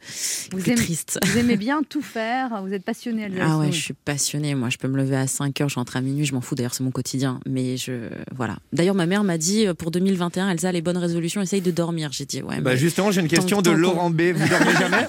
Vous 0.52 0.58
Plus 0.58 0.72
aimez- 0.72 0.76
triste. 0.76 1.20
Vous 1.26 1.38
aimez 1.38 1.58
bien 1.58 1.82
tout 1.88 2.02
faire, 2.02 2.62
vous 2.66 2.74
êtes 2.74 2.84
passionnée, 2.84 3.24
Elsa 3.24 3.44
Ah 3.48 3.58
ouais, 3.60 3.72
je 3.72 3.80
suis 3.80 3.94
passionnée. 3.94 4.56
Moi, 4.56 4.70
je 4.70 4.78
peux 4.78 4.88
me 4.88 4.98
lever 4.98 5.16
à 5.16 5.28
5 5.28 5.60
heures, 5.62 5.70
je 5.70 5.76
rentre 5.76 5.96
à 5.98 6.02
minuit, 6.02 6.26
je 6.26 6.34
m'en 6.34 6.42
fous. 6.42 6.56
D'ailleurs, 6.56 6.74
c'est 6.74 6.84
mon 6.84 6.92
quotidien. 6.92 7.40
Mais 7.48 7.78
je. 7.78 8.10
Voilà. 8.36 8.58
D'ailleurs, 8.74 8.96
ma 8.96 9.06
mère 9.06 9.24
m'a 9.24 9.38
dit 9.38 9.68
euh, 9.68 9.74
pour 9.74 9.92
2021, 9.92 10.50
Elsa, 10.50 10.72
les 10.72 10.82
bonnes 10.82 10.98
résolutions, 10.98 11.42
essaye 11.42 11.62
de 11.62 11.72
dormir. 11.72 12.10
J'ai 12.12 12.26
dit, 12.26 12.42
ouais. 12.42 12.60
Bah 12.62 12.72
mais- 12.72 12.78
justement, 12.78 13.12
j'ai 13.12 13.22
une 13.22 13.28
question 13.28 13.62
Tant- 13.62 13.72
de 13.72 13.76
Laurent 13.76 14.10
B. 14.10 14.22
Vous 14.34 14.48
dormez 14.48 14.71
jamais 14.76 15.08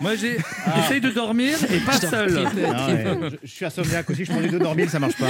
Moi, 0.00 0.14
j'ai 0.16 0.38
essaye 0.84 1.00
de 1.00 1.10
dormir 1.10 1.56
et 1.70 1.78
pas 1.80 1.98
seul. 2.00 2.46
Ah 2.46 2.86
ouais. 2.86 3.18
je, 3.30 3.36
je 3.42 3.50
suis 3.52 3.64
insomniaque 3.64 4.08
aussi, 4.10 4.24
je 4.24 4.32
prends 4.32 4.40
du 4.40 4.48
dos 4.48 4.58
dormir, 4.58 4.88
ça 4.90 4.98
marche 4.98 5.16
pas. 5.16 5.26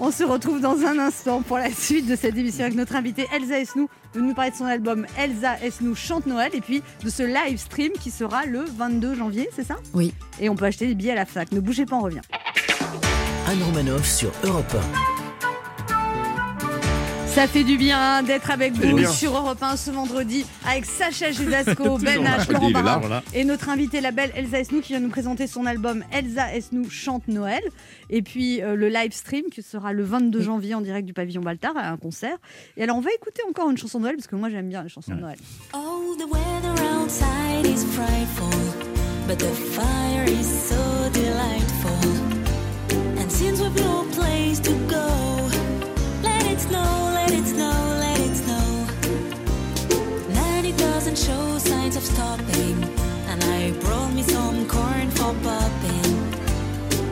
On 0.00 0.10
se 0.10 0.24
retrouve 0.24 0.60
dans 0.60 0.76
un 0.84 0.98
instant 0.98 1.42
pour 1.42 1.56
la 1.56 1.70
suite 1.70 2.08
de 2.08 2.16
cette 2.16 2.36
émission 2.36 2.64
avec 2.64 2.76
notre 2.76 2.96
invitée 2.96 3.26
Elsa 3.32 3.60
Esnou 3.60 3.88
de 4.14 4.20
nous 4.20 4.34
parler 4.34 4.50
de 4.50 4.56
son 4.56 4.64
album 4.64 5.06
Elsa 5.16 5.56
Esnou 5.62 5.94
chante 5.94 6.26
Noël 6.26 6.50
et 6.52 6.60
puis 6.60 6.82
de 7.04 7.08
ce 7.08 7.22
live 7.22 7.58
stream 7.58 7.92
qui 8.00 8.10
sera 8.10 8.44
le 8.44 8.64
22 8.76 9.14
janvier, 9.14 9.48
c'est 9.54 9.64
ça? 9.64 9.76
Oui. 9.92 10.12
Et 10.40 10.48
on 10.48 10.56
peut 10.56 10.64
acheter 10.64 10.88
des 10.88 10.94
billets 10.96 11.12
à 11.12 11.16
la 11.16 11.26
FNAC. 11.26 11.52
Ne 11.52 11.60
bougez 11.60 11.86
pas, 11.86 11.96
on 11.96 12.00
revient. 12.00 12.20
Anne 13.46 13.62
Romanoff 13.62 14.04
sur 14.08 14.32
Europe 14.42 14.74
Ça 17.34 17.48
fait 17.48 17.64
du 17.64 17.76
bien 17.76 18.22
d'être 18.22 18.52
avec 18.52 18.74
vous 18.74 19.04
sur 19.12 19.36
Europe 19.36 19.60
1 19.60 19.76
ce 19.76 19.90
vendredi 19.90 20.46
avec 20.64 20.84
Sacha 20.84 21.32
Judasco, 21.32 21.98
Ben. 22.02 22.22
H, 22.24 22.52
Laurent 22.52 22.70
Barra 22.70 22.98
voilà. 22.98 23.22
et 23.34 23.44
notre 23.44 23.70
invitée 23.70 24.00
la 24.00 24.12
belle 24.12 24.30
Elsa 24.36 24.60
Esnou 24.60 24.80
qui 24.80 24.92
vient 24.92 25.00
nous 25.00 25.08
présenter 25.08 25.48
son 25.48 25.66
album 25.66 26.04
Elsa 26.12 26.54
Esnou 26.54 26.88
chante 26.88 27.26
Noël 27.26 27.62
et 28.08 28.22
puis 28.22 28.62
euh, 28.62 28.76
le 28.76 28.88
live 28.88 29.12
stream 29.12 29.46
qui 29.50 29.62
sera 29.62 29.92
le 29.92 30.04
22 30.04 30.40
janvier 30.42 30.74
en 30.76 30.80
direct 30.80 31.06
du 31.06 31.12
pavillon 31.12 31.40
Baltard 31.42 31.76
à 31.76 31.88
un 31.90 31.96
concert. 31.96 32.36
Et 32.76 32.84
alors 32.84 32.96
on 32.98 33.00
va 33.00 33.10
écouter 33.12 33.42
encore 33.48 33.68
une 33.68 33.78
chanson 33.78 33.98
de 33.98 34.04
Noël 34.04 34.14
parce 34.16 34.28
que 34.28 34.36
moi 34.36 34.48
j'aime 34.48 34.68
bien 34.68 34.84
les 34.84 34.88
chansons 34.88 35.14
de 35.16 35.20
Noël. 35.20 35.38
Oh, 35.74 36.14
the 36.16 36.30
weather 36.30 36.84
outside 37.02 37.66
is 37.66 37.84
frightful, 37.84 38.48
but 39.26 39.38
the 39.40 39.52
fire 39.72 40.24
is 40.28 40.46
so 40.46 40.76
delightful. 41.12 42.10
And 43.20 43.28
since 43.28 43.60
we've 43.60 43.74
no 43.84 44.04
place 44.12 44.60
to 44.60 44.70
go, 44.86 45.08
let 46.22 46.46
it 46.46 46.60
snow, 46.60 47.03
let 47.26 47.32
it 47.38 47.46
snow, 47.46 47.72
let 47.98 48.18
it 48.20 48.36
snow. 48.36 48.86
Then 50.32 50.64
it 50.66 50.76
doesn't 50.76 51.16
show 51.18 51.58
signs 51.58 51.96
of 51.96 52.02
stopping, 52.04 52.84
and 53.28 53.42
I 53.44 53.72
brought 53.80 54.12
me 54.14 54.22
some 54.22 54.66
corn 54.66 55.10
for 55.10 55.34
popping. 55.42 56.12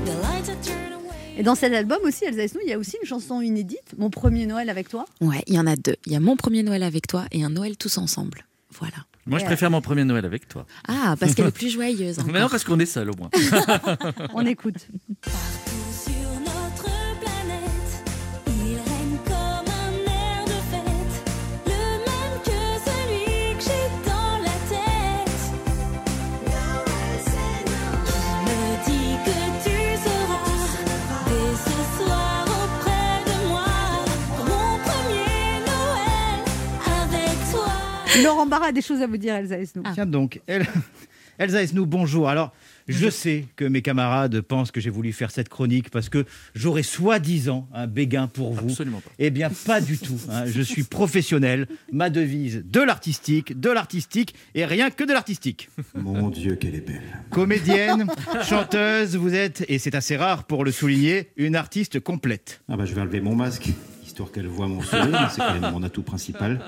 The 0.04 0.14
lights 0.22 0.48
are 0.50 0.60
turned 0.62 0.92
away. 0.94 1.38
Et 1.38 1.42
dans 1.42 1.54
cet 1.54 1.72
album 1.72 1.98
aussi 2.04 2.24
Elsa 2.24 2.42
Esnou, 2.42 2.60
il 2.64 2.70
y 2.70 2.72
a 2.72 2.78
aussi 2.78 2.96
une 3.00 3.06
chanson 3.08 3.40
inédite, 3.40 3.94
Mon 3.98 4.10
premier 4.10 4.46
Noël 4.46 4.68
avec 4.70 4.88
toi. 4.88 5.04
Ouais, 5.20 5.42
il 5.46 5.54
y 5.54 5.58
en 5.58 5.66
a 5.66 5.76
deux. 5.76 5.96
Il 6.06 6.12
y 6.12 6.16
a 6.16 6.20
mon 6.20 6.36
premier 6.36 6.62
Noël 6.62 6.82
avec 6.82 7.06
toi 7.06 7.24
et 7.32 7.42
un 7.44 7.50
Noël 7.50 7.76
tous 7.76 7.98
ensemble. 7.98 8.44
Voilà. 8.78 8.96
Moi, 9.24 9.38
je 9.38 9.44
préfère 9.44 9.70
mon 9.70 9.80
premier 9.80 10.04
Noël 10.04 10.24
avec 10.24 10.48
toi. 10.48 10.66
Ah, 10.88 11.14
parce 11.20 11.34
qu'elle 11.34 11.46
est 11.46 11.50
plus 11.54 11.70
joyeuse. 11.70 12.18
Mais 12.26 12.32
non, 12.32 12.38
encore. 12.40 12.50
parce 12.50 12.64
qu'on 12.64 12.80
est 12.80 12.86
seul 12.86 13.08
au 13.10 13.14
moins. 13.16 13.30
On 14.34 14.44
écoute. 14.44 14.88
Laurent 38.22 38.46
Barra 38.46 38.66
a 38.66 38.72
des 38.72 38.82
choses 38.82 39.00
à 39.00 39.06
vous 39.06 39.16
dire 39.16 39.34
Elsa 39.34 39.58
Esnou. 39.58 39.82
Tiens 39.94 40.06
donc, 40.06 40.40
El- 40.46 40.66
Elsa 41.38 41.62
Esnou, 41.62 41.86
bonjour. 41.86 42.28
Alors, 42.28 42.52
je 42.88 43.08
sais 43.08 43.46
que 43.56 43.64
mes 43.64 43.80
camarades 43.80 44.42
pensent 44.42 44.70
que 44.70 44.80
j'ai 44.80 44.90
voulu 44.90 45.12
faire 45.12 45.30
cette 45.30 45.48
chronique 45.48 45.88
parce 45.90 46.08
que 46.10 46.26
j'aurais 46.54 46.82
soi-disant 46.82 47.68
un 47.72 47.86
béguin 47.86 48.26
pour 48.28 48.52
vous. 48.52 48.68
Absolument 48.68 49.00
pas. 49.00 49.10
Eh 49.18 49.30
bien, 49.30 49.50
pas 49.66 49.80
du 49.80 49.96
tout. 49.98 50.18
hein. 50.30 50.44
Je 50.46 50.60
suis 50.60 50.82
professionnel. 50.82 51.66
Ma 51.90 52.10
devise, 52.10 52.62
de 52.66 52.80
l'artistique, 52.80 53.58
de 53.58 53.70
l'artistique 53.70 54.34
et 54.54 54.66
rien 54.66 54.90
que 54.90 55.04
de 55.04 55.12
l'artistique. 55.12 55.70
Mon 55.94 56.28
Dieu, 56.28 56.56
qu'elle 56.56 56.74
est 56.74 56.86
belle. 56.86 57.00
Comédienne, 57.30 58.06
chanteuse, 58.44 59.16
vous 59.16 59.34
êtes, 59.34 59.64
et 59.68 59.78
c'est 59.78 59.94
assez 59.94 60.16
rare 60.16 60.44
pour 60.44 60.64
le 60.64 60.70
souligner, 60.70 61.30
une 61.36 61.56
artiste 61.56 61.98
complète. 61.98 62.60
Ah 62.68 62.76
bah 62.76 62.84
je 62.84 62.94
vais 62.94 63.00
enlever 63.00 63.20
mon 63.22 63.34
masque, 63.34 63.70
histoire 64.04 64.30
qu'elle 64.32 64.48
voit 64.48 64.68
mon 64.68 64.82
sourire, 64.82 65.30
c'est 65.32 65.38
quand 65.40 65.58
même 65.58 65.72
mon 65.72 65.82
atout 65.82 66.02
principal. 66.02 66.60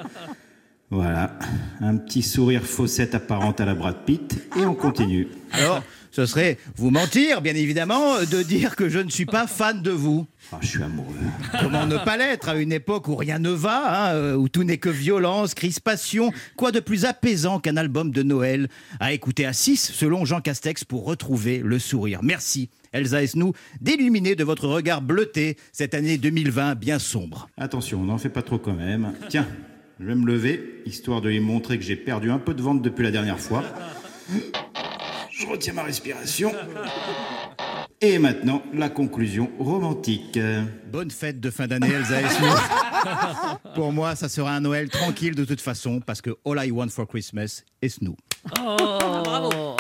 Voilà, 0.91 1.39
un 1.81 1.97
petit 1.97 2.23
sourire 2.23 2.63
faussette 2.63 3.15
apparente 3.15 3.61
à 3.61 3.65
la 3.65 3.75
Brad 3.75 4.05
Pitt, 4.05 4.47
et 4.57 4.65
on 4.65 4.75
continue. 4.75 5.29
Alors, 5.53 5.83
ce 6.15 6.27
serait 6.27 6.59
vous 6.77 6.91
mentir, 6.91 7.43
bien 7.43 7.57
évidemment, 7.57 8.21
de 8.21 8.43
dire 8.43 8.77
que 8.77 8.89
je 8.89 9.01
ne 9.01 9.11
suis 9.11 9.27
pas 9.27 9.49
fan 9.49 9.83
de 9.83 9.91
vous. 9.91 10.27
Ah, 10.53 10.59
je 10.61 10.69
suis 10.69 10.83
amoureux. 10.83 11.17
Comment 11.61 11.87
ne 11.87 11.97
pas 11.97 12.17
l'être 12.17 12.49
à 12.49 12.55
une 12.55 12.71
époque 12.71 13.09
où 13.09 13.17
rien 13.17 13.41
ne 13.41 13.51
va, 13.51 14.11
hein, 14.11 14.15
euh, 14.15 14.35
où 14.37 14.49
tout 14.49 14.63
n'est 14.63 14.79
que 14.79 14.89
violence, 14.91 15.55
crispation 15.55 16.31
Quoi 16.57 16.71
de 16.71 16.79
plus 16.79 17.05
apaisant 17.05 17.59
qu'un 17.59 17.77
album 17.77 18.13
de 18.13 18.23
Noël 18.23 18.69
à 19.01 19.13
écouter 19.13 19.47
à 19.47 19.53
6 19.53 19.91
selon 19.93 20.25
Jean 20.25 20.41
Castex 20.41 20.85
pour 20.85 21.05
retrouver 21.05 21.59
le 21.65 21.81
sourire 21.81 22.21
Merci 22.23 22.69
Elsa 22.93 23.23
Esnou 23.23 23.53
d'illuminer 23.81 24.37
de 24.37 24.45
votre 24.45 24.69
regard 24.69 25.03
bleuté 25.03 25.57
cette 25.73 25.95
année 25.95 26.19
2020 26.19 26.77
bien 26.77 27.01
sombre. 27.01 27.49
Attention, 27.57 28.03
on 28.03 28.05
n'en 28.05 28.19
fait 28.19 28.29
pas 28.29 28.43
trop 28.43 28.59
quand 28.59 28.75
même. 28.75 29.15
Tiens, 29.29 29.49
je 30.01 30.07
vais 30.07 30.15
me 30.15 30.27
lever, 30.27 30.83
histoire 30.87 31.21
de 31.21 31.29
lui 31.29 31.41
montrer 31.41 31.79
que 31.79 31.85
j'ai 31.85 31.97
perdu 31.97 32.31
un 32.31 32.39
peu 32.39 32.55
de 32.55 32.63
vente 32.63 32.83
depuis 32.83 33.05
la 33.05 33.11
dernière 33.11 33.39
fois. 33.39 33.63
Je 35.31 35.47
retiens 35.47 35.73
ma 35.73 35.83
respiration. 35.83 36.53
Et 38.01 38.19
maintenant, 38.19 38.63
la 38.73 38.89
conclusion 38.89 39.51
romantique. 39.59 40.39
Bonne 40.91 41.11
fête 41.11 41.41
de 41.41 41.51
fin 41.51 41.67
d'année 41.67 41.91
Elsa 41.91 42.21
Esnou. 42.21 42.47
Pour 43.75 43.93
moi, 43.93 44.15
ça 44.15 44.29
sera 44.29 44.55
un 44.55 44.61
Noël 44.61 44.89
tranquille 44.89 45.35
de 45.35 45.45
toute 45.45 45.61
façon 45.61 46.01
parce 46.01 46.21
que 46.21 46.31
All 46.45 46.67
I 46.67 46.71
Want 46.71 46.89
for 46.89 47.07
Christmas 47.07 47.63
est 47.81 47.89
Snou. 47.89 48.17
Oh, 48.61 48.77
bravo. 49.25 49.77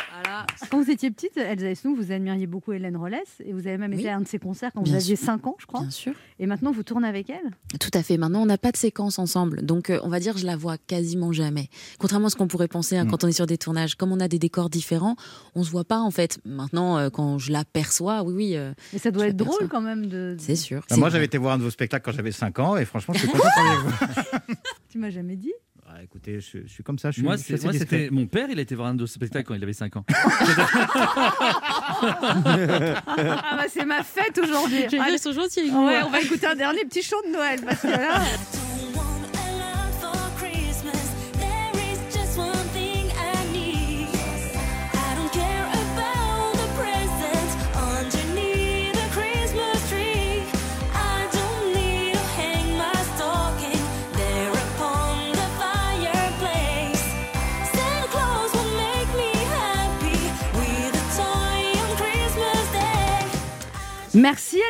Quand 0.70 0.82
vous 0.82 0.90
étiez 0.90 1.10
petite, 1.10 1.36
Elsa 1.36 1.66
Esnou, 1.70 1.94
vous 1.96 2.12
admiriez 2.12 2.46
beaucoup 2.46 2.72
Hélène 2.72 2.96
Rollès 2.96 3.26
et 3.44 3.52
vous 3.52 3.66
avez 3.66 3.78
même 3.78 3.92
été 3.92 4.08
à 4.08 4.16
un 4.16 4.20
de 4.20 4.28
ses 4.28 4.38
concerts 4.38 4.70
quand 4.74 4.82
vous 4.86 4.94
aviez 4.94 5.16
sûr. 5.16 5.26
5 5.26 5.46
ans, 5.46 5.56
je 5.58 5.66
crois. 5.66 5.80
Bien 5.80 5.90
sûr. 5.90 6.12
Et 6.38 6.46
maintenant, 6.46 6.72
vous 6.72 6.82
tournez 6.82 7.06
avec 7.08 7.30
elle? 7.30 7.50
Tout 7.80 7.90
à 7.94 8.02
fait. 8.02 8.16
Maintenant, 8.16 8.42
on 8.42 8.46
n'a 8.46 8.58
pas 8.58 8.72
de 8.72 8.76
séquence 8.76 9.18
ensemble. 9.18 9.62
Donc, 9.64 9.90
euh, 9.90 9.98
on 10.02 10.08
va 10.08 10.20
dire, 10.20 10.36
je 10.38 10.46
la 10.46 10.56
vois 10.56 10.78
quasiment 10.78 11.32
jamais. 11.32 11.68
Contrairement 11.98 12.26
à 12.26 12.30
ce 12.30 12.36
qu'on 12.36 12.48
pourrait 12.48 12.68
penser 12.68 12.96
hein, 12.96 13.04
Mm. 13.04 13.10
quand 13.10 13.24
on 13.24 13.28
est 13.28 13.32
sur 13.32 13.46
des 13.46 13.58
tournages. 13.58 13.94
Comme 13.94 14.12
on 14.12 14.20
a 14.20 14.28
des 14.28 14.38
décors 14.38 14.70
différents, 14.70 15.16
on 15.54 15.62
se 15.64 15.70
voit 15.70 15.84
pas, 15.84 15.98
en 16.00 16.10
fait. 16.10 16.38
Maintenant, 16.44 16.98
euh, 16.98 17.10
quand 17.10 17.38
je 17.38 17.52
l'aperçois, 17.52 18.22
oui, 18.22 18.32
oui. 18.34 18.56
euh, 18.56 18.72
Mais 18.92 18.98
ça 18.98 19.10
doit 19.10 19.28
être 19.28 19.36
drôle 19.36 19.68
quand 19.68 19.80
même 19.80 20.06
de. 20.06 20.36
C'est 20.38 20.56
sûr. 20.56 20.84
Bah, 20.90 20.96
moi, 20.96 21.10
j'avais 21.10 21.26
été 21.26 21.38
voir 21.38 21.54
un 21.54 21.58
de 21.58 21.62
vos 21.62 21.70
spectacles 21.70 22.04
quand 22.04 22.16
j'avais 22.16 22.32
5 22.32 22.58
ans 22.58 22.76
et 22.76 22.84
franchement, 22.84 23.14
je 23.14 23.20
suis 23.20 23.28
content 23.32 23.44
avec 23.56 23.78
vous. 23.80 24.54
Tu 24.88 24.98
m'as 24.98 25.10
jamais 25.10 25.36
dit 25.36 25.52
Ah, 25.96 26.02
écoutez, 26.02 26.40
je, 26.40 26.58
je 26.64 26.72
suis 26.72 26.82
comme 26.82 26.98
ça. 26.98 27.10
Je 27.12 27.16
suis, 27.16 27.22
Moi, 27.22 27.36
je 27.36 27.42
suis 27.42 27.54
moi, 27.62 27.72
c'était 27.72 28.08
mon 28.10 28.26
père, 28.26 28.48
il 28.50 28.58
a 28.58 28.62
été 28.62 28.74
voir 28.74 28.88
un 28.88 28.94
de 28.96 29.06
ses 29.06 29.14
spectacles 29.14 29.46
quand 29.46 29.54
il 29.54 29.62
avait 29.62 29.72
5 29.72 29.96
ans. 29.96 30.04
Ah 32.06 33.56
bah 33.56 33.64
c'est 33.68 33.84
ma 33.84 34.02
fête 34.02 34.38
aujourd'hui. 34.42 34.84
J'ai 34.90 34.96
vu 34.98 35.02
Allez. 35.02 35.18
son 35.18 35.32
gentil. 35.32 35.70
Ouais, 35.70 36.00
on 36.04 36.10
va 36.10 36.20
écouter 36.20 36.46
un 36.46 36.54
dernier 36.56 36.84
petit 36.84 37.02
chant 37.02 37.16
de 37.26 37.32
Noël 37.32 37.60
parce 37.64 37.80
que 37.80 37.86
là. 37.86 38.20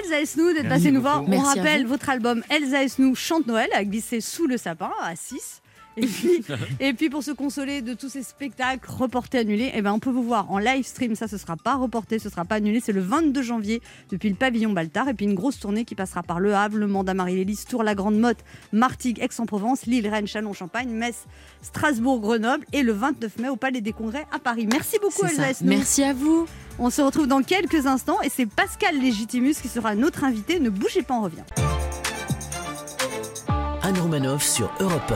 Elsa 0.05 0.21
Esnou 0.21 0.53
d'être 0.53 0.69
passée 0.69 0.91
nous 0.91 1.01
voir. 1.01 1.23
On 1.27 1.41
à 1.41 1.41
rappelle 1.41 1.87
votre 1.87 2.09
album 2.11 2.43
Elsa 2.51 2.83
Esnou 2.83 3.15
chante 3.15 3.47
Noël 3.47 3.69
a 3.73 3.85
glissé 3.85 4.21
sous 4.21 4.47
le 4.47 4.59
sapin 4.59 4.91
à 5.03 5.17
6. 5.17 5.63
Et 5.97 6.07
puis, 6.07 6.45
et 6.81 6.93
puis 6.93 7.11
pour 7.11 7.23
se 7.23 7.31
consoler 7.31 7.83
de 7.83 7.95
tous 7.95 8.09
ces 8.09 8.23
spectacles 8.23 8.91
reportés, 8.91 9.39
annulés, 9.39 9.73
eh 9.75 9.83
ben 9.83 9.93
on 9.93 9.99
peut 9.99 10.11
vous 10.11 10.23
voir 10.23 10.51
en 10.51 10.59
live 10.59 10.85
stream. 10.85 11.15
Ça, 11.15 11.29
ce 11.29 11.39
sera 11.39 11.57
pas 11.57 11.75
reporté, 11.75 12.19
ce 12.19 12.29
sera 12.29 12.45
pas 12.45 12.57
annulé. 12.57 12.81
C'est 12.81 12.93
le 12.93 13.01
22 13.01 13.43
janvier 13.43 13.83
depuis 14.11 14.29
le 14.29 14.35
pavillon 14.35 14.73
Baltard. 14.73 15.09
Et 15.09 15.15
puis 15.15 15.27
une 15.27 15.35
grosse 15.35 15.59
tournée 15.59 15.85
qui 15.85 15.95
passera 15.95 16.23
par 16.23 16.41
Le 16.41 16.55
Havre, 16.55 16.77
Le 16.77 16.87
Mans, 16.87 17.05
Marie-Lélis, 17.05 17.65
Tours, 17.69 17.83
La 17.83 17.95
Grande 17.95 18.19
Motte, 18.19 18.39
Martigues, 18.73 19.19
Aix-en-Provence, 19.21 19.87
Lille, 19.87 20.09
Rennes, 20.09 20.27
Chalon, 20.27 20.53
Champagne, 20.53 20.91
Metz, 20.91 21.25
Strasbourg, 21.63 22.21
Grenoble 22.21 22.65
et 22.73 22.83
le 22.83 22.93
29 22.93 23.39
mai 23.39 23.49
au 23.49 23.57
Palais 23.57 23.81
des 23.81 23.93
Congrès 23.93 24.27
à 24.33 24.39
Paris. 24.39 24.67
Merci 24.71 24.99
beaucoup 25.01 25.27
Elsa. 25.27 25.65
Merci 25.65 26.03
à 26.03 26.13
vous. 26.13 26.47
On 26.79 26.91
se 26.91 27.03
retrouve 27.03 27.27
dans 27.27 27.43
quelques 27.43 27.87
instants 27.87 28.21
et 28.23 28.29
c'est 28.29 28.47
Pascal 28.47 28.99
Légitimus 28.99 29.55
qui 29.55 29.69
sera 29.69 29.95
notre 29.95 30.25
invité. 30.25 30.59
Ne 30.59 30.71
bougez 30.71 31.03
pas, 31.03 31.15
on 31.15 31.23
revient. 31.23 31.45
Anne 33.83 33.99
Romanoff 33.99 34.43
sur 34.43 34.71
Europe 34.81 35.13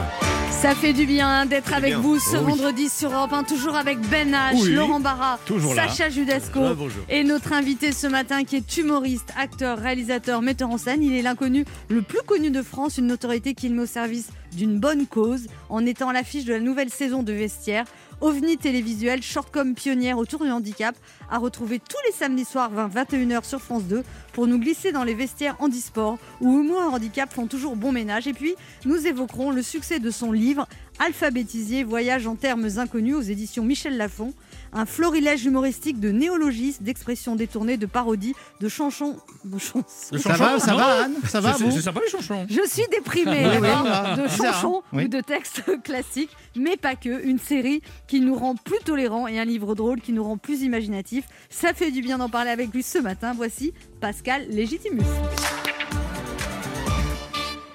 Ça 0.61 0.75
fait 0.75 0.93
du 0.93 1.07
bien 1.07 1.47
d'être 1.47 1.73
avec 1.73 1.91
bien. 1.91 2.01
vous 2.01 2.19
ce 2.19 2.37
Oh 2.37 2.41
oui. 2.45 2.51
vendredi 2.53 2.89
sur 2.89 3.13
Europe 3.13 3.33
1, 3.33 3.45
toujours 3.45 3.77
avec 3.77 4.01
Ben 4.11 4.33
H, 4.33 4.61
Oui. 4.61 4.73
Laurent 4.73 4.99
Barra, 4.99 5.39
là. 5.49 5.89
Sacha 5.89 6.11
Judasco 6.11 6.61
Ah, 6.65 6.75
et 7.09 7.23
notre 7.23 7.53
invité 7.53 7.93
ce 7.93 8.09
matin 8.09 8.43
qui 8.43 8.57
est 8.57 8.77
humoriste, 8.77 9.33
acteur, 9.39 9.79
réalisateur, 9.79 10.43
metteur 10.43 10.69
en 10.71 10.77
scène. 10.79 11.03
Il 11.03 11.15
est 11.15 11.23
l'inconnu 11.23 11.65
le 11.89 12.03
plus 12.03 12.21
connu 12.27 12.51
de 12.51 12.61
France, 12.63 12.99
une 12.99 13.07
notoriété 13.07 13.55
qu'il 13.55 13.73
met 13.75 13.83
au 13.83 13.87
service 13.87 14.31
d'une 14.57 14.81
bonne 14.81 15.07
cause 15.07 15.47
en 15.69 15.87
étant 15.87 16.09
à 16.09 16.13
l'affiche 16.13 16.45
de 16.45 16.55
la 16.55 16.61
nouvelle 16.61 16.91
saison 16.91 17.23
de 17.23 17.33
Vestiaire. 17.33 17.85
OVNI 18.21 18.59
télévisuel, 18.59 19.23
shortcom 19.23 19.75
pionnière 19.75 20.19
autour 20.19 20.45
du 20.45 20.51
handicap, 20.51 20.97
à 21.31 21.39
retrouver 21.39 21.79
tous 21.79 21.97
les 22.07 22.13
samedis 22.13 22.45
soirs 22.45 22.73
20-21h 22.73 23.45
sur 23.45 23.61
France 23.61 23.85
2 23.85 24.03
pour 24.33 24.49
nous 24.49 24.59
glisser 24.59 24.91
dans 24.91 25.05
les 25.05 25.15
vestiaires 25.15 25.55
handisport 25.61 26.19
où 26.41 26.61
humour 26.61 26.83
et 26.83 26.95
handicap 26.95 27.33
font 27.33 27.47
toujours 27.47 27.77
bon 27.77 27.93
ménage. 27.93 28.27
Et 28.27 28.33
puis, 28.33 28.57
nous 28.85 29.07
évoquerons 29.07 29.53
le 29.53 29.63
succès 29.63 30.01
de 30.01 30.11
son 30.11 30.33
livre 30.33 30.67
Alphabétisé, 30.99 31.85
voyage 31.85 32.27
en 32.27 32.35
termes 32.35 32.69
inconnus 32.79 33.15
aux 33.15 33.23
éditions 33.23 33.63
Michel 33.63 33.97
Lafon. 33.97 34.35
Un 34.73 34.87
florilège 34.87 35.45
humoristique 35.45 35.99
de 36.01 36.11
néologismes, 36.11 36.85
d'expressions 36.85 37.37
détournées, 37.37 37.77
de 37.77 37.87
parodies, 37.87 38.35
de 38.61 38.69
chansons. 38.69 39.17
De 39.45 39.59
chansons. 39.59 39.85
Ça 40.19 40.35
va, 40.35 40.59
ça 40.59 40.75
va, 40.75 41.05
Anne? 41.05 41.15
Ça 41.27 41.41
va, 41.41 41.55
C'est- 41.55 41.65
vous? 41.65 41.71
C'est 41.71 41.83
sympa 41.83 42.01
les 42.05 42.11
chansons. 42.11 42.47
Je 42.49 42.61
suis 42.69 42.85
déprimée, 42.91 43.47
Oui, 43.47 43.55
oui, 43.57 43.61
d'accord 43.61 43.85
ah, 43.87 44.17
de 44.17 44.23
bizarre, 44.23 44.55
chansons 44.55 44.83
hein. 44.85 44.89
Oui. 44.93 45.05
ou 45.05 45.09
de 45.09 45.21
textes 45.21 45.63
classiques, 45.85 46.37
mais 46.57 46.77
pas 46.77 46.95
que. 46.97 47.25
Une 47.25 47.39
série 47.39 47.83
qui 48.07 48.21
nous 48.21 48.35
rend 48.35 48.55
plus 48.55 48.79
tolérants 48.85 49.27
et 49.27 49.39
un 49.39 49.45
livre 49.45 49.75
drôle 49.75 50.01
qui 50.01 50.13
nous 50.13 50.25
rend 50.25 50.37
plus 50.37 50.63
imaginatifs. 50.63 51.25
Ça 51.51 51.73
fait 51.75 51.91
du 51.91 52.01
bien 52.03 52.19
d'en 52.19 52.29
parler 52.29 52.51
avec 52.51 52.73
lui 52.73 52.83
ce 52.83 52.99
matin. 52.99 53.33
Voici 53.37 53.73
Pascal 54.01 54.47
Légitimus. 54.51 55.03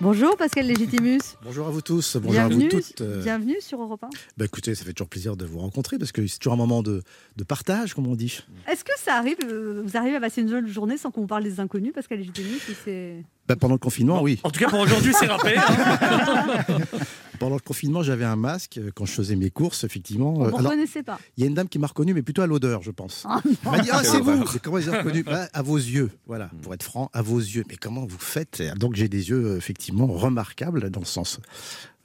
Bonjour 0.04 0.36
Pascal 0.36 0.66
Légitimus. 0.68 1.20
Bonjour 1.44 1.66
à 1.68 1.70
vous 1.72 1.82
tous, 1.82 2.18
bonjour 2.18 2.42
à 2.42 2.48
Bienvenue, 2.50 2.70
vous 2.70 2.82
toutes. 2.82 3.00
Euh, 3.02 3.24
bienvenue 3.24 3.56
sur 3.62 3.82
Europe 3.82 4.04
1. 4.04 4.10
bah 4.38 4.44
écoutez, 4.46 4.76
ça 4.76 4.84
fait 4.84 4.92
toujours 4.92 5.08
plaisir 5.08 5.38
de 5.38 5.46
vous 5.46 5.60
rencontrer 5.60 5.98
parce 5.98 6.12
que 6.12 6.28
c'est 6.28 6.40
toujours 6.40 6.54
un 6.54 6.58
moment 6.58 6.84
de, 6.84 7.04
de 7.38 7.44
partage, 7.46 7.94
comme 7.94 8.08
on 8.08 8.16
dit. 8.16 8.42
Est-ce 8.70 8.84
que 8.84 8.92
ça 8.98 9.16
arrive, 9.16 9.38
euh, 9.46 9.82
vous 9.86 9.96
arrivez 9.96 10.18
à 10.18 10.20
passer 10.20 10.42
une 10.42 10.50
seule 10.50 10.68
journée 10.68 10.98
sans 10.98 11.10
qu'on 11.10 11.22
vous 11.22 11.28
parle 11.28 11.44
des 11.44 11.62
inconnus, 11.62 11.94
Pascal 11.94 12.18
Légitimus 12.18 12.60
ou 12.70 12.74
c'est... 12.84 13.24
Bah, 13.48 13.56
pendant 13.56 13.76
le 13.76 13.80
confinement, 13.80 14.22
oui. 14.22 14.40
En 14.44 14.52
tout 14.52 14.60
cas, 14.60 14.70
pour 14.70 14.80
aujourd'hui, 14.80 15.14
c'est 15.18 15.28
râpé. 15.28 15.56
hein. 15.58 16.66
Pendant 17.40 17.56
le 17.56 17.62
confinement, 17.62 18.04
j'avais 18.04 18.26
un 18.26 18.36
masque 18.36 18.78
euh, 18.78 18.92
quand 18.96 19.06
je 19.06 19.12
faisais 19.12 19.36
mes 19.36 19.50
courses, 19.50 19.84
effectivement. 19.84 20.34
On 20.36 20.42
Euh, 20.42 20.44
ne 20.52 20.56
alors, 20.56 20.72
reconnaissait 20.72 21.04
pas. 21.04 21.20
il 21.38 21.42
y 21.42 21.44
a 21.46 21.48
une 21.50 21.54
dame 21.56 21.68
qui 21.68 21.80
m'a 21.80 21.88
reconnu, 21.88 22.14
mais 22.14 22.22
plutôt 22.22 22.42
à 22.42 22.48
l'odeur, 22.48 22.82
je 22.84 22.92
pense. 22.92 23.26
Ah, 23.28 23.42
Elle 23.46 23.72
m'a 23.72 23.80
dit 23.80 23.90
Ah, 23.92 24.04
c'est 24.04 24.20
vous 24.20 24.32
Mais 24.54 24.60
Comment 24.62 24.78
ils 24.78 24.90
ont 24.90 24.94
reconnu? 24.94 25.24
Bah, 25.34 25.48
À 25.54 25.62
vos 25.62 25.78
yeux, 25.78 26.10
voilà, 26.28 26.50
pour 26.62 26.74
être 26.74 26.84
franc, 26.84 27.10
à 27.14 27.22
vos 27.22 27.40
yeux. 27.40 27.64
Mais 27.70 27.76
comment 27.76 28.06
vous 28.06 28.18
faites? 28.20 28.62
Donc 28.78 28.96
j'ai 28.96 29.08
des 29.10 29.30
yeux, 29.30 29.46
euh, 29.54 29.58
effectivement, 29.58 30.08
remarquables, 30.08 30.90
dans 30.90 31.00
le 31.00 31.06
sens 31.06 31.40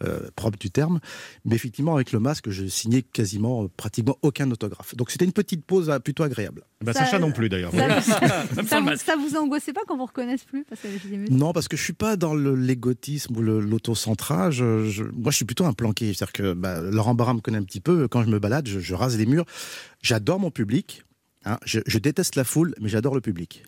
euh, 0.04 0.20
propre 0.36 0.58
du 0.58 0.70
terme. 0.70 1.00
Mais 1.44 1.54
effectivement, 1.56 1.94
avec 1.94 2.12
le 2.12 2.20
masque, 2.20 2.50
je 2.50 2.66
signais 2.66 3.02
quasiment, 3.02 3.64
euh, 3.64 3.68
pratiquement 3.76 4.16
aucun 4.22 4.50
autographe. 4.50 4.94
Donc 4.96 5.10
c'était 5.10 5.24
une 5.24 5.32
petite 5.32 5.64
pause 5.64 5.90
euh, 5.90 5.98
plutôt 5.98 6.22
agréable. 6.22 6.62
Bah, 6.84 6.92
Ça- 6.92 7.00
Sacha 7.04 7.18
non 7.18 7.32
plus 7.32 7.48
d'ailleurs. 7.48 7.72
Ça, 7.72 8.00
ça, 8.66 8.80
vous, 8.80 8.96
ça 8.96 9.16
vous 9.16 9.36
angoissait 9.36 9.72
pas 9.72 9.80
quand 9.88 9.96
vous 9.96 10.06
reconnaissez 10.06 10.44
plus, 10.46 10.64
Pascal 10.64 10.92
Non, 11.30 11.52
parce 11.52 11.66
que 11.68 11.76
je 11.76 11.82
suis 11.82 11.92
pas 11.92 12.16
dans 12.16 12.34
l'égotisme 12.34 13.36
ou 13.36 13.42
l'autocentrage. 13.42 14.62
Moi, 14.62 15.30
je 15.30 15.36
suis 15.36 15.44
plutôt 15.44 15.64
un 15.66 15.72
planqué. 15.72 16.12
C'est-à-dire 16.14 16.32
que 16.32 16.52
bah, 16.52 16.80
Laurent 16.80 17.14
Barra 17.14 17.34
me 17.34 17.40
connaît 17.40 17.58
un 17.58 17.64
petit 17.64 17.80
peu. 17.80 18.06
Quand 18.08 18.22
je 18.22 18.28
me 18.28 18.38
balade, 18.38 18.68
je, 18.68 18.78
je 18.80 18.94
rase 18.94 19.18
les 19.18 19.26
murs. 19.26 19.44
J'adore 20.02 20.38
mon 20.38 20.50
public. 20.50 21.02
hein. 21.44 21.58
Je, 21.64 21.80
je 21.86 21.98
déteste 21.98 22.36
la 22.36 22.44
foule, 22.44 22.74
mais 22.80 22.88
j'adore 22.88 23.14
le 23.14 23.20
public. 23.20 23.64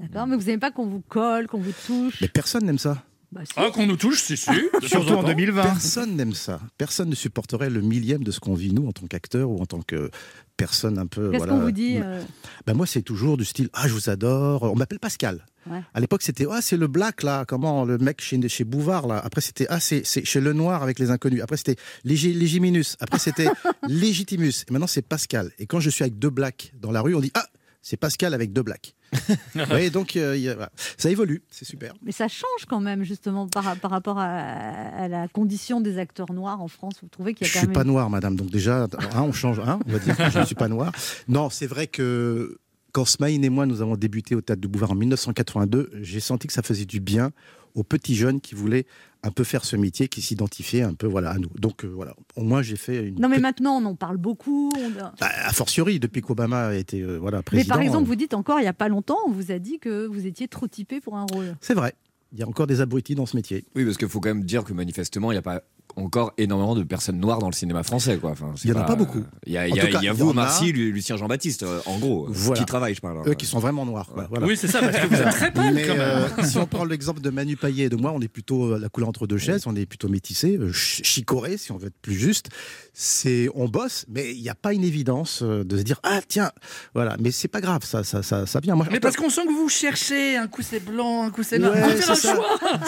D'accord, 0.00 0.26
mais 0.26 0.36
vous 0.36 0.44
n'aimez 0.44 0.58
pas 0.58 0.70
qu'on 0.70 0.86
vous 0.86 1.00
colle, 1.08 1.46
qu'on 1.48 1.58
vous 1.60 1.72
touche? 1.86 2.20
Mais 2.20 2.28
personne 2.28 2.64
n'aime 2.64 2.78
ça. 2.78 3.02
Bah, 3.30 3.42
si. 3.44 3.52
Ah, 3.56 3.70
qu'on 3.72 3.86
nous 3.86 3.96
touche, 3.96 4.22
si, 4.22 4.36
temps 4.42 4.52
Surtout 4.82 5.12
en 5.12 5.22
temps. 5.22 5.28
2020. 5.28 5.62
Personne 5.62 6.16
n'aime 6.16 6.32
ça. 6.32 6.60
Personne 6.78 7.10
ne 7.10 7.14
supporterait 7.14 7.68
le 7.68 7.82
millième 7.82 8.24
de 8.24 8.30
ce 8.30 8.40
qu'on 8.40 8.54
vit 8.54 8.72
nous 8.72 8.86
en 8.88 8.92
tant 8.92 9.06
qu'acteur 9.06 9.50
ou 9.50 9.60
en 9.60 9.66
tant 9.66 9.82
que 9.82 10.10
personne 10.56 10.98
un 10.98 11.06
peu. 11.06 11.30
Qu'est-ce 11.30 11.38
voilà. 11.44 11.52
qu'on 11.52 11.60
vous 11.60 11.70
dit 11.70 11.98
euh, 12.02 12.22
Bah, 12.66 12.72
moi, 12.72 12.86
c'est 12.86 13.02
toujours 13.02 13.36
du 13.36 13.44
style 13.44 13.68
Ah, 13.74 13.86
je 13.86 13.92
vous 13.92 14.08
adore. 14.08 14.62
On 14.62 14.74
m'appelle 14.76 14.98
Pascal. 14.98 15.44
Ouais. 15.70 15.82
À 15.92 16.00
l'époque, 16.00 16.22
c'était 16.22 16.46
Ah, 16.50 16.60
c'est 16.62 16.78
le 16.78 16.86
black, 16.86 17.22
là. 17.22 17.44
Comment 17.46 17.84
Le 17.84 17.98
mec 17.98 18.22
chez, 18.22 18.48
chez 18.48 18.64
Bouvard, 18.64 19.06
là. 19.06 19.20
Après, 19.22 19.42
c'était 19.42 19.66
Ah, 19.68 19.78
c'est 19.78 20.06
c'est 20.06 20.24
chez 20.24 20.40
Le 20.40 20.54
Noir 20.54 20.82
avec 20.82 20.98
les 20.98 21.10
inconnus. 21.10 21.42
Après, 21.42 21.58
c'était 21.58 21.76
Légi- 22.06 22.32
Légiminus. 22.32 22.96
Après, 23.00 23.18
c'était 23.18 23.48
Légitimus. 23.86 24.64
Et 24.68 24.72
maintenant, 24.72 24.86
c'est 24.86 25.02
Pascal. 25.02 25.52
Et 25.58 25.66
quand 25.66 25.80
je 25.80 25.90
suis 25.90 26.02
avec 26.02 26.18
deux 26.18 26.30
blacks 26.30 26.72
dans 26.80 26.92
la 26.92 27.02
rue, 27.02 27.14
on 27.14 27.20
dit 27.20 27.30
Ah, 27.34 27.46
c'est 27.82 27.98
Pascal 27.98 28.32
avec 28.32 28.52
deux 28.54 28.62
blacks. 28.62 28.94
oui, 29.72 29.90
donc, 29.90 30.16
euh, 30.16 30.36
y 30.36 30.48
a- 30.48 30.70
ça 30.96 31.10
évolue. 31.10 31.42
C'est 31.50 31.64
super. 31.64 31.94
Mais 32.02 32.12
ça 32.12 32.28
change 32.28 32.64
quand 32.68 32.80
même, 32.80 33.02
justement, 33.04 33.46
par, 33.48 33.76
par 33.76 33.90
rapport 33.90 34.18
à, 34.18 34.26
à 34.26 35.08
la 35.08 35.28
condition 35.28 35.80
des 35.80 35.98
acteurs 35.98 36.32
noirs 36.32 36.60
en 36.60 36.68
France. 36.68 36.94
Vous 37.02 37.08
trouvez 37.08 37.34
qu'il 37.34 37.46
y 37.46 37.50
Je 37.50 37.56
a 37.56 37.58
suis 37.60 37.66
quand 37.68 37.72
pas 37.74 37.84
noir, 37.84 38.10
madame. 38.10 38.36
Donc 38.36 38.50
déjà, 38.50 38.84
hein, 38.84 39.22
on 39.22 39.32
change. 39.32 39.60
hein, 39.60 39.78
on 39.86 39.92
va 39.92 39.98
dire 39.98 40.16
que 40.16 40.30
je 40.30 40.38
ne 40.38 40.44
suis 40.44 40.54
pas 40.54 40.68
noir. 40.68 40.92
Non, 41.28 41.50
c'est 41.50 41.66
vrai 41.66 41.86
que 41.86 42.58
quand 42.92 43.04
Smaïn 43.04 43.42
et 43.44 43.48
moi, 43.50 43.66
nous 43.66 43.82
avons 43.82 43.96
débuté 43.96 44.34
au 44.34 44.40
Théâtre 44.40 44.62
de 44.62 44.68
Bouvard 44.68 44.92
en 44.92 44.94
1982, 44.94 45.90
j'ai 46.00 46.20
senti 46.20 46.46
que 46.46 46.52
ça 46.52 46.62
faisait 46.62 46.86
du 46.86 47.00
bien 47.00 47.30
aux 47.74 47.82
petits 47.84 48.14
jeunes 48.14 48.40
qui 48.40 48.54
voulaient 48.54 48.86
un 49.24 49.30
peu 49.30 49.42
faire 49.44 49.64
ce 49.64 49.74
métier, 49.76 50.06
qui 50.08 50.22
s'identifiaient 50.22 50.82
un 50.82 50.94
peu 50.94 51.06
voilà, 51.06 51.30
à 51.30 51.38
nous. 51.38 51.50
Donc 51.58 51.84
euh, 51.84 51.88
voilà, 51.88 52.14
au 52.36 52.42
moins 52.42 52.62
j'ai 52.62 52.76
fait 52.76 53.04
une... 53.08 53.20
Non, 53.20 53.28
mais 53.28 53.38
maintenant, 53.40 53.76
on 53.76 53.84
en 53.84 53.94
parle 53.96 54.16
beaucoup. 54.16 54.70
on- 54.76 54.90
Bah, 54.90 55.10
a 55.20 55.52
fortiori, 55.52 55.98
depuis 55.98 56.20
qu'Obama 56.22 56.66
a 56.68 56.74
été 56.74 57.00
euh, 57.02 57.18
voilà, 57.18 57.38
Mais 57.38 57.42
président. 57.42 57.74
par 57.74 57.82
exemple, 57.82 58.04
euh, 58.04 58.06
vous 58.06 58.14
dites 58.14 58.34
encore, 58.34 58.58
il 58.60 58.62
n'y 58.62 58.68
a 58.68 58.72
pas 58.72 58.88
longtemps, 58.88 59.18
on 59.26 59.30
vous 59.32 59.50
a 59.50 59.58
dit 59.58 59.78
que 59.80 60.06
vous 60.06 60.26
étiez 60.26 60.46
trop 60.46 60.68
typé 60.68 61.00
pour 61.00 61.16
un 61.16 61.26
rôle. 61.32 61.56
C'est 61.60 61.74
vrai. 61.74 61.94
Il 62.32 62.38
y 62.38 62.42
a 62.42 62.48
encore 62.48 62.66
des 62.66 62.80
abrutis 62.80 63.14
dans 63.14 63.26
ce 63.26 63.34
métier. 63.36 63.64
Oui, 63.74 63.84
parce 63.84 63.96
qu'il 63.96 64.08
faut 64.08 64.20
quand 64.20 64.28
même 64.28 64.44
dire 64.44 64.62
que 64.62 64.72
manifestement, 64.72 65.32
il 65.32 65.34
n'y 65.34 65.38
a 65.38 65.42
pas 65.42 65.62
encore 65.96 66.32
énormément 66.38 66.74
de 66.74 66.82
personnes 66.84 67.18
noires 67.18 67.38
dans 67.40 67.48
le 67.48 67.52
cinéma 67.54 67.82
français. 67.82 68.18
Quoi. 68.18 68.30
Enfin, 68.30 68.52
Il 68.64 68.70
y 68.70 68.72
en 68.72 68.76
a 68.76 68.84
pas 68.84 68.94
beaucoup. 68.94 69.24
Il 69.46 69.52
y 69.52 69.58
a, 69.58 69.62
En 69.62 69.64
il 69.66 69.76
y 69.76 69.80
a- 69.80 69.86
tout 69.86 69.92
cas, 69.92 69.98
il 70.00 70.04
y 70.04 70.08
a 70.08 70.12
il 70.12 70.16
y 70.16 70.22
vous, 70.22 70.30
a. 70.38 70.60
Lu- 70.64 70.92
Lucien 70.92 71.16
Jean-Baptiste, 71.16 71.62
euh, 71.64 71.80
en 71.86 71.98
gros, 71.98 72.26
euh, 72.26 72.30
Voilà. 72.32 72.60
qui 72.60 72.66
travaillent, 72.66 72.94
je 72.94 73.00
parle. 73.00 73.28
Eux 73.28 73.34
qui 73.34 73.46
sont 73.46 73.58
vraiment 73.58 73.84
noirs. 73.84 74.06
quoi, 74.12 74.26
voilà. 74.30 74.46
Oui, 74.46 74.56
c'est 74.56 74.68
ça, 74.68 74.80
parce 74.80 74.96
que 74.96 75.06
vous 75.06 75.14
êtes 75.16 75.30
très 75.30 75.50
pâle 75.52 75.74
Mais, 75.74 75.86
quand 75.86 75.96
même. 75.96 76.00
euh, 76.38 76.42
si 76.44 76.56
on 76.58 76.66
prend 76.66 76.84
l'exemple 76.84 77.20
de 77.20 77.30
Manu 77.30 77.56
Payet 77.56 77.86
et 77.86 77.88
de 77.88 77.96
moi, 77.96 78.12
on 78.14 78.20
est 78.20 78.28
plutôt 78.28 78.76
la 78.78 78.88
couleur 78.88 79.08
entre 79.08 79.26
deux 79.26 79.38
chaises, 79.38 79.66
on 79.66 79.74
est 79.74 79.86
plutôt 79.86 80.08
métissés, 80.08 80.56
euh, 80.56 80.66
ch- 80.72 81.00
chicorés, 81.04 81.56
si 81.56 81.72
on 81.72 81.78
veut 81.78 81.88
être 81.88 81.98
plus 82.00 82.14
juste. 82.14 82.48
C'est, 82.92 83.48
on 83.54 83.68
bosse, 83.68 84.04
mais 84.08 84.32
il 84.34 84.42
n'y 84.42 84.48
a 84.48 84.54
pas 84.54 84.72
une 84.72 84.84
évidence 84.84 85.42
de 85.42 85.76
se 85.78 85.82
dire 85.82 86.00
ah 86.02 86.20
tiens, 86.26 86.50
voilà. 86.94 87.16
Mais 87.20 87.30
c'est 87.30 87.48
pas 87.48 87.60
grave, 87.60 87.84
ça, 87.84 88.02
ça, 88.04 88.22
ça, 88.22 88.46
ça 88.46 88.60
vient. 88.60 88.74
Moi, 88.74 88.86
Mais 88.90 89.00
parce 89.00 89.16
qu'on 89.16 89.30
sent 89.30 89.46
que 89.46 89.52
vous 89.52 89.68
cherchez, 89.68 90.36
un 90.36 90.48
coup 90.48 90.62
c'est 90.62 90.84
blanc, 90.84 91.22
un 91.24 91.30
coup 91.30 91.42
c'est 91.42 91.58
noir. 91.58 91.74
Ouais. 91.74 91.96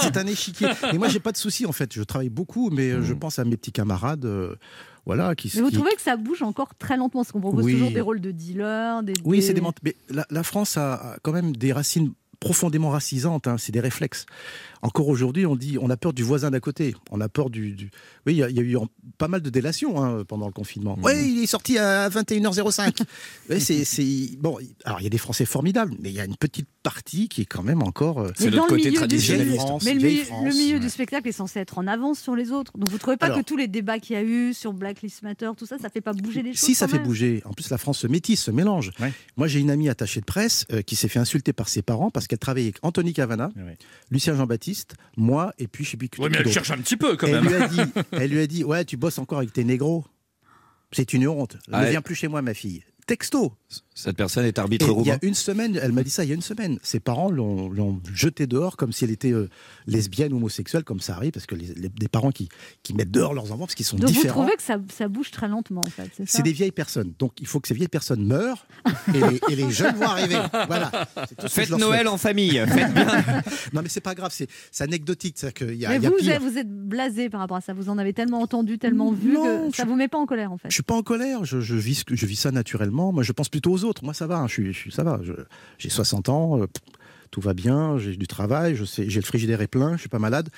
C'est 0.02 0.16
un 0.16 0.26
échiquier. 0.26 0.68
Et 0.92 0.98
moi, 0.98 1.08
j'ai 1.08 1.20
pas 1.20 1.32
de 1.32 1.36
souci 1.36 1.66
en 1.66 1.72
fait. 1.72 1.92
Je 1.94 2.02
travaille 2.02 2.28
beaucoup, 2.28 2.70
mais 2.70 2.99
euh, 3.00 3.04
je 3.04 3.14
pense 3.14 3.38
à 3.38 3.44
mes 3.44 3.56
petits 3.56 3.72
camarades, 3.72 4.24
euh, 4.24 4.54
voilà, 5.06 5.34
qui. 5.34 5.50
Mais 5.54 5.62
vous 5.62 5.68
qui- 5.70 5.76
trouvez 5.76 5.94
que 5.94 6.02
ça 6.02 6.16
bouge 6.16 6.42
encore 6.42 6.74
très 6.76 6.96
lentement 6.96 7.20
Parce 7.22 7.32
qu'on 7.32 7.40
propose 7.40 7.64
Oui. 7.64 7.72
toujours 7.72 7.90
des 7.90 8.00
rôles 8.00 8.20
de 8.20 8.30
dealer, 8.30 9.02
des. 9.02 9.14
Oui, 9.24 9.38
des- 9.38 9.42
c'est 9.42 9.54
des 9.54 9.62
Mais 9.82 9.96
la, 10.10 10.26
la 10.30 10.42
France 10.42 10.76
a, 10.76 10.94
a 10.94 11.16
quand 11.22 11.32
même 11.32 11.56
des 11.56 11.72
racines 11.72 12.12
profondément 12.38 12.90
racisantes. 12.90 13.46
hein, 13.46 13.56
c'est 13.58 13.72
des 13.72 13.80
réflexes. 13.80 14.24
Encore 14.82 15.08
aujourd'hui, 15.08 15.44
on 15.46 15.56
dit, 15.56 15.76
on 15.80 15.90
a 15.90 15.96
peur 15.96 16.12
du 16.12 16.22
voisin 16.22 16.50
d'à 16.50 16.60
côté. 16.60 16.94
On 17.10 17.20
a 17.20 17.28
peur 17.28 17.50
du. 17.50 17.72
du- 17.72 17.90
Oui, 18.26 18.34
il 18.34 18.38
y, 18.38 18.42
a- 18.42 18.48
il 18.50 18.56
y 18.56 18.60
a 18.60 18.62
eu 18.62 18.76
en- 18.76 18.88
pas 19.18 19.28
mal 19.28 19.42
de 19.42 19.50
délations 19.50 20.02
hein, 20.02 20.24
pendant 20.26 20.46
le 20.46 20.52
confinement. 20.52 20.98
Oui, 21.02 21.12
il 21.36 21.42
est 21.42 21.46
sorti 21.46 21.76
à 21.78 22.08
21h05. 22.08 23.02
Oui, 23.50 23.60
c'est, 23.60 23.84
c'est- 23.84 24.36
bon. 24.38 24.58
Alors, 24.84 25.00
il 25.00 25.04
y 25.04 25.06
a 25.06 25.10
des 25.10 25.18
Français 25.18 25.44
formidables, 25.44 25.94
mais 26.00 26.10
il 26.10 26.14
y 26.14 26.20
a 26.20 26.24
une 26.24 26.36
petite 26.36 26.68
partie 26.82 27.28
qui 27.28 27.42
est 27.42 27.46
quand 27.46 27.62
même 27.62 27.82
encore. 27.82 28.20
euh, 28.20 28.30
Mais 28.40 28.50
dans 28.50 28.66
le 28.66 28.76
milieu 28.76 29.06
du- 29.06 29.50
France, 29.56 29.84
Mais 29.84 29.94
le, 29.94 30.00
milieu- 30.00 30.24
France. 30.24 30.44
le 30.44 30.50
milieu 30.50 30.80
du 30.80 30.88
spectacle 30.88 31.28
est 31.28 31.32
censé 31.32 31.58
être 31.60 31.78
en 31.78 31.86
avance 31.86 32.20
sur 32.20 32.34
les 32.36 32.50
autres. 32.50 32.72
Donc 32.78 32.88
vous 32.90 32.98
trouvez 32.98 33.16
pas 33.16 33.26
Alors- 33.26 33.38
que 33.38 33.42
tous 33.44 33.56
les 33.56 33.68
débats 33.68 33.98
qu'il 33.98 34.14
y 34.14 34.18
a 34.18 34.22
eu 34.22 34.54
sur 34.54 34.72
Black 34.72 35.02
Lives 35.02 35.18
Matter, 35.22 35.50
tout 35.56 35.66
ça, 35.66 35.76
ça 35.78 35.90
fait 35.90 36.00
pas 36.00 36.12
bouger 36.14 36.42
les 36.42 36.52
choses 36.52 36.60
Si 36.60 36.74
ça 36.74 36.88
fait 36.88 36.98
bouger. 36.98 37.42
En 37.44 37.52
plus, 37.52 37.68
la 37.70 37.78
France 37.78 37.98
se 37.98 38.06
métisse, 38.06 38.44
se 38.44 38.50
mélange. 38.50 38.92
Moi, 39.36 39.46
j'ai 39.46 39.60
une 39.60 39.70
amie 39.70 39.88
attachée 39.88 40.20
de 40.20 40.24
presse 40.24 40.64
euh, 40.72 40.80
qui 40.82 40.96
s'est 40.96 41.08
fait 41.08 41.18
insulter 41.18 41.52
par 41.52 41.68
ses 41.68 41.82
parents 41.82 42.10
parce 42.10 42.26
qu'elle 42.26 42.38
travaillait 42.38 42.68
avec 42.68 42.78
Anthony 42.82 43.12
Cavana, 43.12 43.50
Lucien 44.10 44.34
Jean-Baptiste, 44.34 44.69
moi, 45.16 45.52
et 45.58 45.66
puis 45.68 45.84
je 45.84 45.90
sais 45.90 45.96
plus 45.96 46.08
Ouais, 46.18 46.28
mais 46.28 46.38
elle 46.38 46.50
cherche 46.52 46.70
un 46.70 46.78
petit 46.78 46.96
peu, 46.96 47.16
quand 47.16 47.26
elle 47.26 47.42
même. 47.42 47.48
Lui 47.48 47.54
a 47.54 47.68
dit, 47.68 47.80
elle 48.12 48.30
lui 48.30 48.40
a 48.40 48.46
dit 48.46 48.64
Ouais, 48.64 48.84
tu 48.84 48.96
bosses 48.96 49.18
encore 49.18 49.38
avec 49.38 49.52
tes 49.52 49.64
négros. 49.64 50.04
C'est 50.92 51.12
une 51.12 51.26
honte. 51.28 51.54
Ne 51.68 51.74
Ah, 51.74 51.84
viens 51.88 52.02
plus 52.02 52.14
chez 52.16 52.26
moi, 52.28 52.42
ma 52.42 52.54
fille. 52.54 52.82
Texto. 53.06 53.52
Cette 53.94 54.16
personne 54.16 54.46
est 54.46 54.58
arbitre 54.58 54.86
Et 54.86 54.88
il 54.88 55.06
y 55.06 55.10
a 55.10 55.14
roumain. 55.14 55.18
une 55.22 55.34
semaine, 55.34 55.78
elle 55.80 55.92
m'a 55.92 56.02
dit 56.02 56.10
ça 56.10 56.24
il 56.24 56.28
y 56.28 56.32
a 56.32 56.34
une 56.34 56.42
semaine. 56.42 56.78
Ses 56.82 56.98
parents 57.00 57.30
l'ont 57.30 58.00
jetée 58.12 58.46
dehors 58.46 58.76
comme 58.76 58.92
si 58.92 59.04
elle 59.04 59.10
était 59.10 59.30
euh, 59.32 59.48
lesbienne 59.86 60.32
ou 60.32 60.36
homosexuelle, 60.38 60.82
comme 60.84 61.00
ça 61.00 61.14
arrive, 61.14 61.32
parce 61.32 61.46
que 61.46 61.54
les, 61.54 61.66
les- 61.74 61.88
des 61.88 62.08
parents 62.08 62.30
qui, 62.32 62.48
qui 62.82 62.94
mettent 62.94 63.10
dehors 63.10 63.32
leurs 63.34 63.52
enfants 63.52 63.58
parce 63.66 63.74
qu'ils 63.74 63.86
sont 63.86 63.96
Donc 63.96 64.08
vous 64.08 64.14
différents. 64.14 64.40
trouvez 64.42 64.56
que 64.56 64.62
ça, 64.62 64.78
ça 64.92 65.06
bouge 65.08 65.30
très 65.30 65.46
lentement 65.48 65.82
en 65.82 65.86
fait, 65.86 66.10
c'est 66.26 66.42
des 66.42 66.52
vieilles 66.52 66.72
personnes. 66.72 67.12
Donc 67.18 67.32
il 67.40 67.46
faut 67.46 67.60
que 67.60 67.68
ces 67.68 67.74
vieilles 67.74 67.88
personnes 67.88 68.24
meurent 68.24 68.66
et 69.14 69.20
les, 69.20 69.40
et 69.50 69.56
les 69.56 69.70
jeunes 69.70 69.94
vont 69.96 70.06
arriver. 70.08 70.36
Voilà. 70.66 70.90
Faites 71.48 71.68
je 71.68 71.74
Noël 71.74 72.08
en 72.08 72.16
famille, 72.18 72.52
faites 72.66 72.94
bien. 72.94 73.06
non 73.72 73.82
mais 73.82 73.88
c'est 73.88 74.00
pas 74.00 74.14
grave, 74.14 74.30
c'est 74.34 74.48
c'est 74.72 74.84
anecdotique. 74.84 75.36
Y 75.40 75.44
a, 75.84 75.90
Mais 75.90 75.96
il 75.96 76.02
y 76.02 76.06
a 76.06 76.10
vous, 76.10 76.16
pire. 76.16 76.32
êtes, 76.34 76.42
vous 76.42 76.58
êtes 76.58 76.68
blasé 76.70 77.28
par 77.30 77.40
rapport 77.40 77.56
à 77.56 77.60
ça. 77.60 77.72
Vous 77.72 77.88
en 77.88 77.98
avez 77.98 78.12
tellement 78.12 78.40
entendu, 78.40 78.78
tellement 78.78 79.12
vu 79.12 79.32
Non, 79.34 79.70
que 79.70 79.76
ça 79.76 79.84
vous 79.84 79.94
met 79.96 80.08
pas 80.08 80.18
en 80.18 80.26
colère 80.26 80.52
en 80.52 80.58
fait. 80.58 80.68
Je 80.68 80.74
suis 80.74 80.82
pas 80.82 80.94
en 80.94 81.02
colère, 81.02 81.44
je, 81.44 81.60
je 81.60 81.74
vis, 81.76 82.04
je 82.10 82.26
vis 82.26 82.36
ça 82.36 82.50
naturellement. 82.50 82.99
Moi, 83.12 83.22
je 83.22 83.32
pense 83.32 83.48
plutôt 83.48 83.72
aux 83.72 83.84
autres. 83.84 84.04
Moi, 84.04 84.14
ça 84.14 84.26
va, 84.26 84.38
hein, 84.38 84.46
je 84.48 84.52
suis, 84.52 84.72
je 84.72 84.78
suis- 84.78 84.92
ça 84.92 85.02
va. 85.04 85.20
J'ai 85.78 85.90
60 85.90 86.28
ans, 86.28 86.60
euh, 86.60 86.66
tout 87.30 87.40
va 87.40 87.54
bien, 87.54 87.98
j'ai 87.98 88.16
du 88.16 88.26
travail, 88.26 88.74
je 88.76 88.84
sais, 88.84 89.08
j'ai 89.08 89.20
le 89.20 89.26
frigidaire 89.26 89.60
est 89.60 89.68
plein, 89.68 89.92
je 89.96 90.00
suis 90.00 90.08
pas 90.08 90.18
malade. 90.18 90.48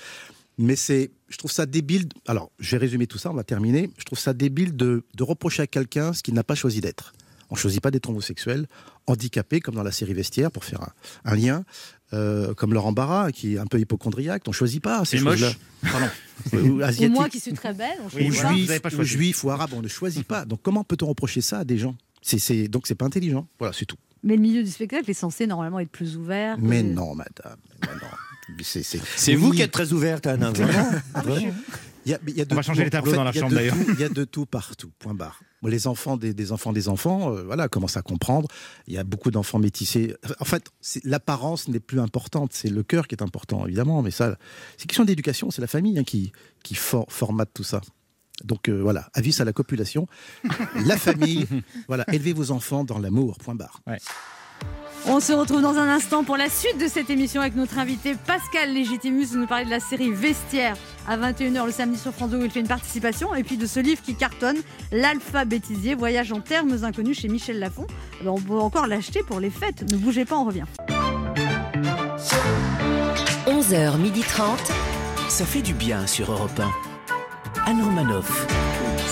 Mais 0.59 0.76
c'est, 0.76 1.11
je 1.28 1.36
trouve 1.38 1.51
ça 1.51 1.64
débile. 1.66 2.09
Alors, 2.26 2.51
je 2.59 2.72
vais 2.72 2.78
résumer 2.78 3.07
tout 3.07 3.18
ça, 3.18 3.30
on 3.30 3.34
va 3.34 3.45
terminer. 3.45 3.90
Je 3.99 4.05
trouve 4.05 4.18
ça 4.18 4.32
débile 4.34 4.76
de, 4.76 5.05
de 5.14 5.22
reprocher 5.22 5.62
à 5.62 5.66
quelqu'un 5.66 6.12
ce 6.12 6.22
qu'il 6.22 6.34
n'a 6.34 6.45
pas 6.45 6.55
choisi 6.55 6.80
d'être. 6.80 7.14
On 7.51 7.55
choisit 7.55 7.80
pas 7.82 7.90
d'être 7.90 8.09
homosexuel, 8.09 8.66
handicapé, 9.07 9.61
comme 9.61 9.74
dans 9.74 9.82
la 9.82 9.93
série 9.93 10.14
Vestiaire, 10.14 10.51
pour 10.51 10.64
faire 10.64 10.80
un, 10.82 10.93
un 11.32 11.36
lien, 11.36 11.64
euh, 12.14 12.55
comme 12.55 12.72
Laurent 12.72 12.93
Barra, 12.93 13.30
qui 13.32 13.55
est 13.55 13.59
un 13.59 13.66
peu 13.66 13.78
hypochondriaque. 13.78 14.43
On 14.47 14.53
choisit 14.53 14.82
pas 14.82 15.05
ces 15.05 15.18
choses-là. 15.40 15.53
Pardon. 15.90 16.07
Ou 16.55 17.09
moi 17.11 17.28
qui 17.28 17.40
suis 17.40 17.53
très 17.53 17.74
belle, 17.74 17.99
on 18.03 18.07
ou 18.07 18.11
choisit 18.32 18.43
pas. 18.43 18.53
juif, 18.55 18.99
ou 18.99 19.03
juif 19.05 19.45
ou 19.45 19.51
arabe, 19.51 19.70
on 19.74 19.82
ne 19.82 19.88
choisit 19.88 20.26
pas. 20.26 20.45
Donc 20.47 20.61
comment 20.62 20.82
peut-on 20.84 21.07
reprocher 21.07 21.40
ça 21.43 21.59
à 21.61 21.64
des 21.64 21.76
gens? 21.78 21.95
C'est, 22.22 22.38
c'est, 22.38 22.68
Donc 22.68 22.86
c'est 22.86 22.94
pas 22.94 23.04
intelligent. 23.06 23.46
Voilà, 23.58 23.72
c'est 23.74 23.84
tout. 23.86 23.96
Mais 24.22 24.36
le 24.36 24.42
milieu 24.42 24.62
du 24.62 24.70
spectacle 24.70 25.10
est 25.10 25.14
censé 25.14 25.46
normalement 25.46 25.80
être 25.80 25.90
plus 25.90 26.16
ouvert. 26.16 26.56
que- 26.56 26.60
Mais 26.62 26.82
non, 26.82 27.14
madame. 27.14 27.56
mais 27.82 27.88
non. 27.88 28.56
C'est, 28.62 28.82
c'est... 28.82 29.00
C'est 29.16 29.34
vous 29.34 29.50
qui 29.50 29.62
êtes 29.62 29.70
très 29.72 29.92
ouverte, 29.92 30.26
Anne. 30.26 30.42
hein, 30.44 30.52
vraiment. 30.52 30.90
Vraiment. 31.24 31.54
Il 32.04 32.10
y 32.10 32.14
a- 32.14 32.18
il 32.26 32.36
y 32.36 32.40
a 32.40 32.44
de 32.44 32.52
On 32.52 32.56
va 32.56 32.62
changer 32.62 32.80
tout. 32.82 32.84
les 32.86 32.90
tableaux 32.90 33.10
En 33.10 33.14
fait, 33.14 33.16
dans 33.18 33.24
la 33.24 33.32
chambre, 33.32 33.54
d'ailleurs. 33.54 33.76
tout- 33.76 33.92
Il 33.94 34.00
y 34.00 34.04
a 34.04 34.08
de 34.08 34.24
tout 34.24 34.44
partout. 34.46 34.90
Point 34.98 35.14
barre. 35.14 35.40
Les 35.62 35.86
enfants 35.86 36.16
des, 36.16 36.34
des 36.34 36.50
enfants 36.50 36.72
des 36.72 36.88
enfants, 36.88 37.32
euh, 37.32 37.42
voilà, 37.44 37.68
commencent 37.68 37.96
à 37.96 38.02
comprendre. 38.02 38.48
Il 38.88 38.94
y 38.94 38.98
a 38.98 39.04
beaucoup 39.04 39.30
d'enfants 39.30 39.60
métissés. 39.60 40.14
En 40.40 40.44
fait, 40.44 40.64
c'est- 40.80 41.04
l'apparence 41.04 41.68
n'est 41.68 41.78
plus 41.80 42.00
importante. 42.00 42.52
C'est 42.52 42.70
le 42.70 42.82
cœur 42.82 43.06
qui 43.06 43.14
est 43.14 43.22
important, 43.22 43.64
évidemment. 43.66 44.02
Mais 44.02 44.10
ça, 44.10 44.36
c'est 44.76 44.82
une 44.84 44.88
question 44.88 45.04
d'éducation. 45.04 45.50
C'est 45.52 45.60
la 45.62 45.68
famille 45.68 45.96
hein, 45.98 46.04
qui, 46.04 46.32
qui 46.64 46.74
for- 46.74 47.06
formate 47.08 47.50
tout 47.54 47.64
ça. 47.64 47.80
Donc 48.45 48.68
euh, 48.68 48.80
voilà, 48.80 49.09
avis 49.14 49.36
à 49.40 49.45
la 49.45 49.53
copulation, 49.53 50.07
la 50.86 50.97
famille, 50.97 51.47
voilà, 51.88 52.05
élevez 52.12 52.32
vos 52.32 52.51
enfants 52.51 52.84
dans 52.84 52.99
l'amour, 52.99 53.38
point 53.38 53.55
barre. 53.55 53.80
On 55.07 55.18
se 55.18 55.32
retrouve 55.32 55.62
dans 55.62 55.78
un 55.78 55.88
instant 55.88 56.22
pour 56.22 56.36
la 56.36 56.49
suite 56.49 56.78
de 56.78 56.86
cette 56.86 57.11
émission 57.11 57.40
avec 57.40 57.57
notre 57.57 57.78
invité 57.78 58.14
Pascal 58.14 58.72
Légitimus. 58.72 59.26
Il 59.32 59.40
nous 59.40 59.47
parlait 59.49 59.64
de 59.64 59.70
la 59.70 59.80
série 59.80 60.12
Vestiaire 60.12 60.76
à 61.09 61.16
21h 61.16 61.66
le 61.66 61.72
samedi 61.72 61.99
sur 61.99 62.12
France 62.12 62.30
2 62.30 62.38
où 62.38 62.45
il 62.45 62.51
fait 62.51 62.61
une 62.61 62.68
participation. 62.68 63.34
Et 63.34 63.43
puis 63.43 63.57
de 63.57 63.66
ce 63.66 63.80
livre 63.80 64.01
qui 64.01 64.14
cartonne, 64.14 64.59
L'Alpha 64.93 65.45
Bêtisier, 65.45 65.97
Voyage 65.97 66.30
en 66.30 66.40
termes 66.40 66.84
inconnus 66.84 67.18
chez 67.18 67.28
Michel 67.28 67.59
Lafon. 67.59 67.86
Eh 68.20 68.24
ben, 68.24 68.30
on 68.30 68.40
peut 68.40 68.55
encore 68.55 68.86
l'acheter 68.86 69.22
pour 69.26 69.40
les 69.40 69.51
fêtes. 69.51 69.90
Ne 69.90 69.97
bougez 69.97 70.24
pas, 70.24 70.36
on 70.36 70.45
revient. 70.45 70.64
11h30. 73.49 74.57
Ça 75.28 75.45
fait 75.45 75.62
du 75.62 75.74
bien 75.74 76.07
sur 76.07 76.30
Europe 76.30 76.61
1. 76.61 76.91
Anne 77.66 77.82
Romanoff. 77.82 78.46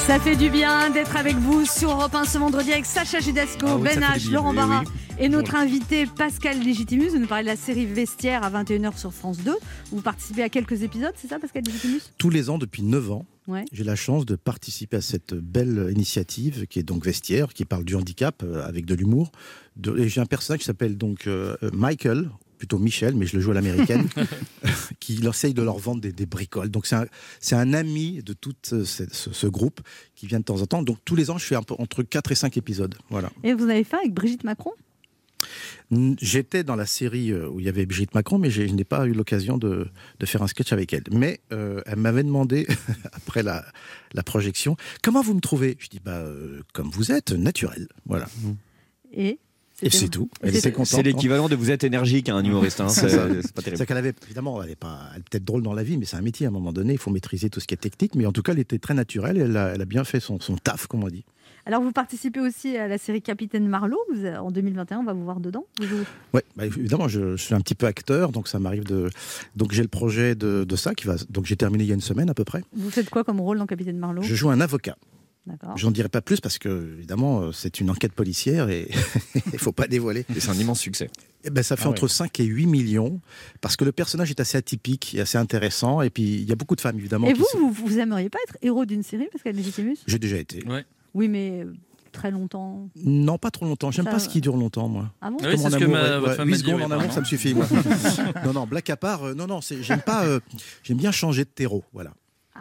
Ça 0.06 0.18
fait 0.18 0.36
du 0.36 0.50
bien 0.50 0.90
d'être 0.90 1.16
avec 1.16 1.36
vous 1.36 1.64
sur 1.64 1.90
Europe 1.90 2.14
1 2.14 2.24
ce 2.24 2.38
vendredi 2.38 2.72
avec 2.72 2.84
Sacha 2.86 3.20
Judasco, 3.20 3.66
Ah 3.68 3.76
oui, 3.76 3.82
Ben 3.84 4.00
H, 4.00 4.18
bien, 4.22 4.30
Laurent 4.32 4.50
oui, 4.50 4.56
Barra 4.56 4.80
oui. 4.80 4.86
et 5.18 5.28
notre 5.28 5.54
invité 5.54 6.06
Pascal 6.06 6.58
Légitimus. 6.60 7.08
Vous 7.10 7.18
nous 7.18 7.26
parlez 7.26 7.44
de 7.44 7.48
la 7.50 7.56
série 7.56 7.86
Vestiaire 7.86 8.42
à 8.42 8.50
21h 8.50 8.96
sur 8.98 9.12
France 9.12 9.38
2. 9.38 9.54
Vous 9.92 10.00
participez 10.02 10.42
à 10.42 10.48
quelques 10.48 10.82
épisodes, 10.82 11.12
c'est 11.16 11.28
ça 11.28 11.38
Pascal 11.38 11.62
Légitimus? 11.64 12.00
Tous 12.18 12.30
les 12.30 12.50
ans, 12.50 12.58
depuis 12.58 12.82
9 12.82 13.12
ans, 13.12 13.26
Ouais. 13.46 13.64
j'ai 13.72 13.82
la 13.84 13.96
chance 13.96 14.26
de 14.26 14.36
participer 14.36 14.98
à 14.98 15.00
cette 15.00 15.34
belle 15.34 15.88
initiative 15.90 16.66
qui 16.68 16.78
est 16.78 16.84
donc 16.84 17.04
Vestiaire, 17.04 17.52
qui 17.52 17.64
parle 17.64 17.84
du 17.84 17.96
handicap 17.96 18.42
euh, 18.44 18.64
avec 18.66 18.84
de 18.84 18.94
l'humour. 18.94 19.32
J'ai 19.82 20.20
un 20.20 20.26
personnage 20.26 20.60
qui 20.60 20.66
s'appelle 20.66 20.96
donc 20.96 21.26
euh, 21.26 21.56
Michael, 21.72 22.30
plutôt 22.60 22.78
Michel, 22.78 23.16
mais 23.16 23.24
je 23.26 23.34
le 23.36 23.42
joue 23.42 23.50
à 23.52 23.54
l'américaine, 23.54 24.06
qui 25.00 25.16
leur 25.16 25.34
essaye 25.34 25.54
de 25.54 25.62
leur 25.62 25.78
vendre 25.78 26.00
des, 26.02 26.12
des 26.12 26.26
bricoles. 26.26 26.68
Donc 26.68 26.84
c'est 26.86 26.94
un, 26.96 27.06
c'est 27.40 27.56
un 27.56 27.72
ami 27.72 28.22
de 28.22 28.34
tout 28.34 28.54
euh, 28.74 28.84
ce, 28.84 29.06
ce- 29.10 29.32
ce 29.32 29.46
groupe 29.46 29.80
qui 30.14 30.26
vient 30.26 30.38
de 30.40 30.44
temps 30.44 30.60
en 30.60 30.66
temps. 30.66 30.82
Donc 30.82 30.98
tous 31.06 31.16
les 31.16 31.30
ans, 31.30 31.38
je 31.38 31.44
fais 31.46 31.56
un 31.56 31.62
peu 31.62 31.74
entre 31.78 32.02
4 32.02 32.32
et 32.32 32.34
5 32.34 32.56
épisodes. 32.58 32.94
Voilà. 33.08 33.30
Et 33.42 33.54
vous 33.54 33.64
avez 33.64 33.82
fait 33.82 33.96
avec 33.96 34.12
Brigitte 34.12 34.44
Macron? 34.44 34.72
J'étais 36.20 36.62
dans 36.64 36.76
la 36.76 36.84
série 36.86 37.32
euh, 37.32 37.48
où 37.48 37.58
il 37.60 37.66
y 37.66 37.68
avait 37.68 37.86
Brigitte 37.86 38.14
Macron, 38.14 38.38
mais 38.38 38.50
je 38.50 38.62
n'ai 38.62 38.84
pas 38.84 39.06
eu 39.06 39.12
l'occasion 39.12 39.56
de, 39.58 39.88
de 40.20 40.26
faire 40.26 40.42
un 40.42 40.46
sketch 40.46 40.72
avec 40.72 40.92
elle. 40.92 41.02
Mais 41.10 41.40
euh, 41.52 41.80
elle 41.86 41.96
m'avait 41.96 42.22
demandé, 42.22 42.66
après 43.12 43.42
la, 43.42 43.64
la 44.12 44.22
projection, 44.22 44.76
comment 45.02 45.22
vous 45.22 45.34
me 45.34 45.40
trouvez? 45.40 45.76
Je 45.80 45.88
dis, 45.88 45.98
bah, 45.98 46.18
euh, 46.18 46.60
comme 46.74 46.90
vous 46.90 47.10
êtes, 47.10 47.32
naturel. 47.32 47.88
Voilà. 48.06 48.28
Et? 49.12 49.38
Et 49.82 49.90
c'est 49.90 50.08
tout. 50.08 50.28
Elle 50.42 50.52
C'est- 50.52 50.58
était 50.58 50.72
contente. 50.72 50.86
C'est 50.88 51.02
l'équivalent 51.02 51.48
de 51.48 51.54
vous 51.56 51.70
êtes 51.70 51.84
énergique 51.84 52.28
à 52.28 52.34
un 52.34 52.44
humoriste. 52.44 52.80
hein. 52.80 52.88
C'est 52.88 53.52
pas 53.52 53.62
terrible. 53.62 53.78
C'est 53.78 53.86
qu'elle 53.86 53.96
avait, 53.96 54.14
évidemment, 54.24 54.62
elle 54.62 54.70
est 54.70 54.76
pas, 54.76 54.98
elle 55.14 55.20
est 55.20 55.28
peut-être 55.30 55.44
drôle 55.44 55.62
dans 55.62 55.72
la 55.72 55.82
vie, 55.82 55.96
mais 55.96 56.04
c'est 56.04 56.16
un 56.16 56.22
métier 56.22 56.46
à 56.46 56.50
un 56.50 56.52
moment 56.52 56.72
donné. 56.72 56.92
Il 56.92 56.98
faut 56.98 57.10
maîtriser 57.10 57.48
tout 57.50 57.60
ce 57.60 57.66
qui 57.66 57.74
est 57.74 57.78
technique. 57.78 58.14
Mais 58.14 58.26
en 58.26 58.32
tout 58.32 58.42
cas, 58.42 58.52
elle 58.52 58.58
était 58.58 58.78
très 58.78 58.94
naturelle. 58.94 59.38
Elle 59.38 59.56
a, 59.56 59.74
elle 59.74 59.80
a 59.82 59.84
bien 59.86 60.04
fait 60.04 60.20
son, 60.20 60.38
son 60.40 60.56
taf, 60.56 60.86
comme 60.86 61.02
on 61.04 61.08
dit. 61.08 61.24
Alors 61.66 61.82
vous 61.82 61.92
participez 61.92 62.40
aussi 62.40 62.76
à 62.78 62.88
la 62.88 62.96
série 62.96 63.20
Capitaine 63.20 63.68
Marlowe. 63.68 63.98
Vous- 64.14 64.24
en 64.26 64.50
2021, 64.50 64.98
on 65.00 65.04
va 65.04 65.12
vous 65.12 65.24
voir 65.24 65.40
dedans. 65.40 65.66
Vous 65.80 66.04
Ouais, 66.32 66.42
bah, 66.56 66.64
évidemment, 66.66 67.06
je, 67.06 67.36
je 67.36 67.42
suis 67.42 67.54
un 67.54 67.60
petit 67.60 67.74
peu 67.74 67.86
acteur, 67.86 68.32
donc 68.32 68.48
ça 68.48 68.58
m'arrive 68.58 68.84
de. 68.84 69.10
Donc 69.56 69.72
j'ai 69.72 69.82
le 69.82 69.88
projet 69.88 70.34
de, 70.34 70.64
de 70.64 70.76
ça 70.76 70.94
qui 70.94 71.06
va. 71.06 71.16
Donc 71.28 71.44
j'ai 71.46 71.56
terminé 71.56 71.84
il 71.84 71.88
y 71.88 71.90
a 71.92 71.94
une 71.94 72.00
semaine 72.00 72.30
à 72.30 72.34
peu 72.34 72.44
près. 72.44 72.62
Vous 72.74 72.90
faites 72.90 73.10
quoi 73.10 73.24
comme 73.24 73.40
rôle 73.40 73.58
dans 73.58 73.66
Capitaine 73.66 73.98
Marlowe? 73.98 74.22
Je 74.22 74.34
joue 74.34 74.48
un 74.50 74.60
avocat. 74.60 74.96
D'accord. 75.46 75.76
J'en 75.76 75.90
dirai 75.90 76.08
pas 76.08 76.20
plus 76.20 76.40
parce 76.40 76.58
que, 76.58 76.94
évidemment, 76.98 77.40
euh, 77.40 77.52
c'est 77.52 77.80
une 77.80 77.90
enquête 77.90 78.12
policière 78.12 78.68
et 78.68 78.88
il 79.52 79.58
faut 79.58 79.72
pas 79.72 79.86
dévoiler. 79.88 80.24
Et 80.34 80.40
c'est 80.40 80.50
un 80.50 80.54
immense 80.54 80.80
succès. 80.80 81.10
Eh 81.44 81.50
ben, 81.50 81.62
ça 81.62 81.76
fait 81.76 81.86
Ah 81.86 81.90
entre 81.90 82.02
ouais. 82.04 82.08
5 82.08 82.38
et 82.40 82.44
8 82.44 82.66
millions 82.66 83.20
parce 83.62 83.74
que 83.76 83.84
le 83.84 83.92
personnage 83.92 84.30
est 84.30 84.38
assez 84.40 84.58
atypique 84.58 85.14
et 85.14 85.20
assez 85.22 85.38
intéressant. 85.38 86.02
Et 86.02 86.10
puis, 86.10 86.22
il 86.22 86.48
y 86.48 86.52
a 86.52 86.56
beaucoup 86.56 86.76
de 86.76 86.80
femmes, 86.82 86.98
évidemment. 86.98 87.26
Et 87.26 87.32
vous, 87.32 87.44
sont- 87.46 87.58
vous, 87.58 87.72
vous 87.72 87.98
aimeriez 87.98 88.28
pas 88.28 88.38
être 88.46 88.58
héros 88.62 88.84
d'une 88.84 89.02
série, 89.02 89.28
Pascal 89.32 89.56
Légitimus 89.56 89.96
J'ai 90.06 90.18
déjà 90.18 90.36
été. 90.36 90.62
Oui, 91.14 91.28
mais 91.28 91.62
euh, 91.64 91.72
très 92.12 92.30
longtemps. 92.30 92.88
Non, 92.96 93.38
pas 93.38 93.50
trop 93.50 93.64
longtemps. 93.64 93.90
J'aime 93.90 94.04
Ça 94.04 94.10
pas 94.12 94.18
ce 94.18 94.28
qui 94.28 94.42
dure 94.42 94.56
longtemps, 94.58 94.88
moi. 94.88 95.10
Ah 95.22 95.30
bon? 95.30 95.38
Oui, 95.40 95.46
Comme 95.52 95.56
c'est 95.56 95.70
ce 95.70 95.76
que 95.78 95.84
amour, 95.84 95.96
ma- 95.96 96.02
ouais, 96.02 96.18
votre 96.18 96.28
ouais, 96.28 96.36
femme 96.36 96.46
huit 96.48 96.50
m'a 96.52 96.56
dit, 96.58 96.62
secondes 96.64 96.76
oui, 96.80 96.84
en 96.84 96.90
amour, 96.90 97.12
ça 97.12 97.20
me 97.20 97.24
suffit. 97.24 97.54
moi. 97.54 97.66
non, 98.44 98.52
non, 98.52 98.66
blague 98.66 98.90
à 98.90 98.96
part, 98.98 99.24
euh, 99.24 99.34
non, 99.34 99.46
non, 99.46 99.62
c'est- 99.62 99.82
j'aime 99.82 100.02
pas. 100.02 100.26
euh, 100.26 100.38
j'aime 100.82 100.98
bien 100.98 101.10
changer 101.12 101.44
de 101.44 101.48
terreau, 101.50 101.82
voilà. 101.94 102.12